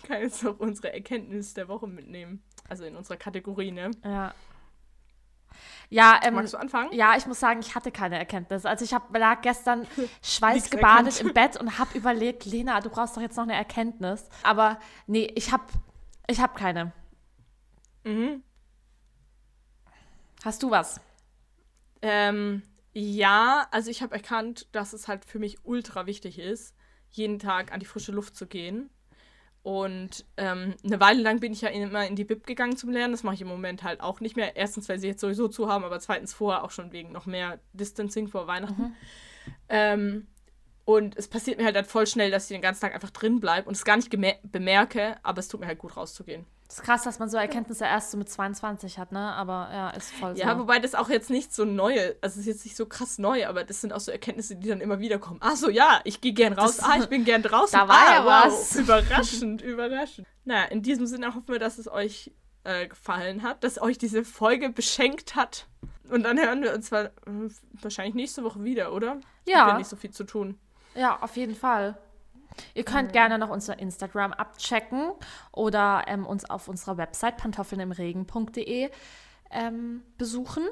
kann 0.06 0.20
jetzt 0.20 0.42
noch 0.42 0.58
unsere 0.58 0.92
Erkenntnis 0.92 1.54
der 1.54 1.68
Woche 1.68 1.86
mitnehmen. 1.86 2.42
Also 2.68 2.84
in 2.84 2.96
unserer 2.96 3.16
Kategorie, 3.16 3.70
ne? 3.70 3.90
Ja. 4.04 4.34
Ja, 5.90 6.18
ähm, 6.24 6.34
Magst 6.34 6.54
du 6.54 6.58
anfangen? 6.58 6.92
Ja, 6.92 7.16
ich 7.16 7.26
muss 7.26 7.38
sagen, 7.38 7.60
ich 7.60 7.74
hatte 7.74 7.92
keine 7.92 8.18
Erkenntnis. 8.18 8.66
Also 8.66 8.84
ich 8.84 8.94
hab, 8.94 9.16
lag 9.16 9.42
gestern 9.42 9.86
schweißgebadet 10.22 11.20
im 11.20 11.32
Bett 11.32 11.56
und 11.56 11.78
habe 11.78 11.96
überlegt, 11.96 12.46
Lena, 12.46 12.80
du 12.80 12.90
brauchst 12.90 13.16
doch 13.16 13.22
jetzt 13.22 13.36
noch 13.36 13.44
eine 13.44 13.54
Erkenntnis. 13.54 14.28
Aber 14.42 14.78
nee, 15.06 15.30
ich 15.34 15.52
habe 15.52 15.64
ich 16.26 16.40
hab 16.40 16.56
keine. 16.56 16.92
Mhm. 18.04 18.42
Hast 20.44 20.62
du 20.62 20.70
was? 20.70 21.00
Ähm, 22.02 22.62
ja, 22.94 23.66
also 23.72 23.90
ich 23.90 24.02
habe 24.02 24.14
erkannt, 24.14 24.68
dass 24.72 24.92
es 24.92 25.08
halt 25.08 25.24
für 25.24 25.40
mich 25.40 25.58
ultra 25.64 26.06
wichtig 26.06 26.38
ist, 26.38 26.74
jeden 27.10 27.38
Tag 27.38 27.72
an 27.72 27.80
die 27.80 27.86
frische 27.86 28.12
Luft 28.12 28.36
zu 28.36 28.46
gehen. 28.46 28.88
Und 29.64 30.26
ähm, 30.36 30.74
eine 30.84 31.00
Weile 31.00 31.22
lang 31.22 31.40
bin 31.40 31.52
ich 31.52 31.62
ja 31.62 31.70
immer 31.70 32.06
in 32.06 32.16
die 32.16 32.24
Bib 32.24 32.46
gegangen 32.46 32.76
zum 32.76 32.90
Lernen. 32.90 33.12
Das 33.12 33.22
mache 33.22 33.34
ich 33.34 33.40
im 33.40 33.48
Moment 33.48 33.82
halt 33.82 34.00
auch 34.00 34.20
nicht 34.20 34.36
mehr. 34.36 34.56
Erstens, 34.56 34.88
weil 34.88 34.98
sie 34.98 35.08
jetzt 35.08 35.22
sowieso 35.22 35.48
zu 35.48 35.68
haben, 35.68 35.84
aber 35.84 35.98
zweitens 36.00 36.34
vorher 36.34 36.62
auch 36.62 36.70
schon 36.70 36.92
wegen 36.92 37.12
noch 37.12 37.26
mehr 37.26 37.58
Distancing 37.72 38.28
vor 38.28 38.46
Weihnachten. 38.46 38.82
Mhm. 38.82 38.94
Ähm, 39.70 40.26
und 40.84 41.16
es 41.16 41.28
passiert 41.28 41.58
mir 41.58 41.64
halt, 41.64 41.76
halt 41.76 41.86
voll 41.86 42.06
schnell, 42.06 42.30
dass 42.30 42.44
ich 42.44 42.54
den 42.54 42.60
ganzen 42.60 42.82
Tag 42.82 42.94
einfach 42.94 43.10
drin 43.10 43.40
bleibe 43.40 43.66
und 43.66 43.74
es 43.74 43.84
gar 43.84 43.96
nicht 43.96 44.10
bemerke, 44.10 45.16
aber 45.22 45.38
es 45.38 45.48
tut 45.48 45.60
mir 45.60 45.66
halt 45.66 45.78
gut 45.78 45.96
rauszugehen. 45.96 46.44
Ist 46.74 46.82
krass, 46.82 47.04
dass 47.04 47.20
man 47.20 47.28
so 47.28 47.36
Erkenntnisse 47.36 47.84
erst 47.84 48.10
so 48.10 48.16
mit 48.16 48.28
22 48.28 48.98
hat, 48.98 49.12
ne? 49.12 49.32
Aber 49.34 49.68
ja, 49.72 49.90
ist 49.90 50.10
voll 50.10 50.34
so. 50.34 50.42
Ja, 50.42 50.58
wobei 50.58 50.80
das 50.80 50.96
auch 50.96 51.08
jetzt 51.08 51.30
nicht 51.30 51.54
so 51.54 51.64
neue, 51.64 52.16
also 52.20 52.34
es 52.34 52.38
ist 52.38 52.46
jetzt 52.46 52.64
nicht 52.64 52.76
so 52.76 52.86
krass 52.86 53.16
neu, 53.18 53.46
aber 53.46 53.62
das 53.62 53.80
sind 53.80 53.92
auch 53.92 54.00
so 54.00 54.10
Erkenntnisse, 54.10 54.56
die 54.56 54.70
dann 54.70 54.80
immer 54.80 54.98
wieder 54.98 55.20
kommen. 55.20 55.38
Ach 55.40 55.54
so, 55.54 55.70
ja, 55.70 56.00
ich 56.02 56.20
gehe 56.20 56.32
gern 56.32 56.52
raus. 56.52 56.78
Das, 56.78 56.84
ah, 56.84 56.96
ich 56.98 57.06
bin 57.06 57.24
gern 57.24 57.44
draußen. 57.44 57.78
Da 57.78 57.86
war 57.86 57.96
ah, 57.96 58.14
ja 58.14 58.24
wow. 58.24 58.52
was. 58.52 58.74
Überraschend, 58.76 59.62
überraschend. 59.62 60.26
Na, 60.44 60.64
in 60.64 60.82
diesem 60.82 61.06
Sinne 61.06 61.28
hoffen 61.28 61.46
wir, 61.46 61.60
dass 61.60 61.78
es 61.78 61.86
euch 61.86 62.32
äh, 62.64 62.88
gefallen 62.88 63.44
hat, 63.44 63.62
dass 63.62 63.80
euch 63.80 63.96
diese 63.96 64.24
Folge 64.24 64.68
beschenkt 64.68 65.36
hat. 65.36 65.68
Und 66.10 66.24
dann 66.24 66.40
hören 66.40 66.60
wir 66.60 66.74
uns 66.74 66.86
zwar 66.86 67.10
wahrscheinlich 67.82 68.16
nächste 68.16 68.42
Woche 68.42 68.64
wieder, 68.64 68.92
oder? 68.92 69.18
Ja. 69.46 69.66
Hat 69.66 69.78
nicht 69.78 69.86
so 69.86 69.94
viel 69.94 70.10
zu 70.10 70.24
tun. 70.24 70.58
Ja, 70.96 71.20
auf 71.20 71.36
jeden 71.36 71.54
Fall. 71.54 71.96
Ihr 72.74 72.84
könnt 72.84 73.08
mhm. 73.08 73.12
gerne 73.12 73.38
noch 73.38 73.50
unser 73.50 73.78
Instagram 73.78 74.32
abchecken 74.32 75.12
oder 75.52 76.04
ähm, 76.06 76.26
uns 76.26 76.48
auf 76.48 76.68
unserer 76.68 76.96
Website 76.96 77.36
pantoffelnimregen.de 77.36 78.90
ähm, 79.50 80.02
besuchen. 80.18 80.64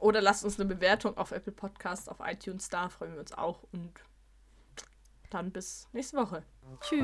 Oder 0.00 0.20
lasst 0.20 0.44
uns 0.44 0.60
eine 0.60 0.68
Bewertung 0.68 1.16
auf 1.16 1.32
Apple 1.32 1.52
Podcasts, 1.52 2.08
auf 2.08 2.18
iTunes 2.24 2.68
da, 2.68 2.88
freuen 2.88 3.14
wir 3.14 3.20
uns 3.20 3.32
auch. 3.32 3.62
Und 3.72 3.92
dann 5.30 5.50
bis 5.52 5.88
nächste 5.92 6.16
Woche. 6.16 6.42
Tschüss. 6.80 7.00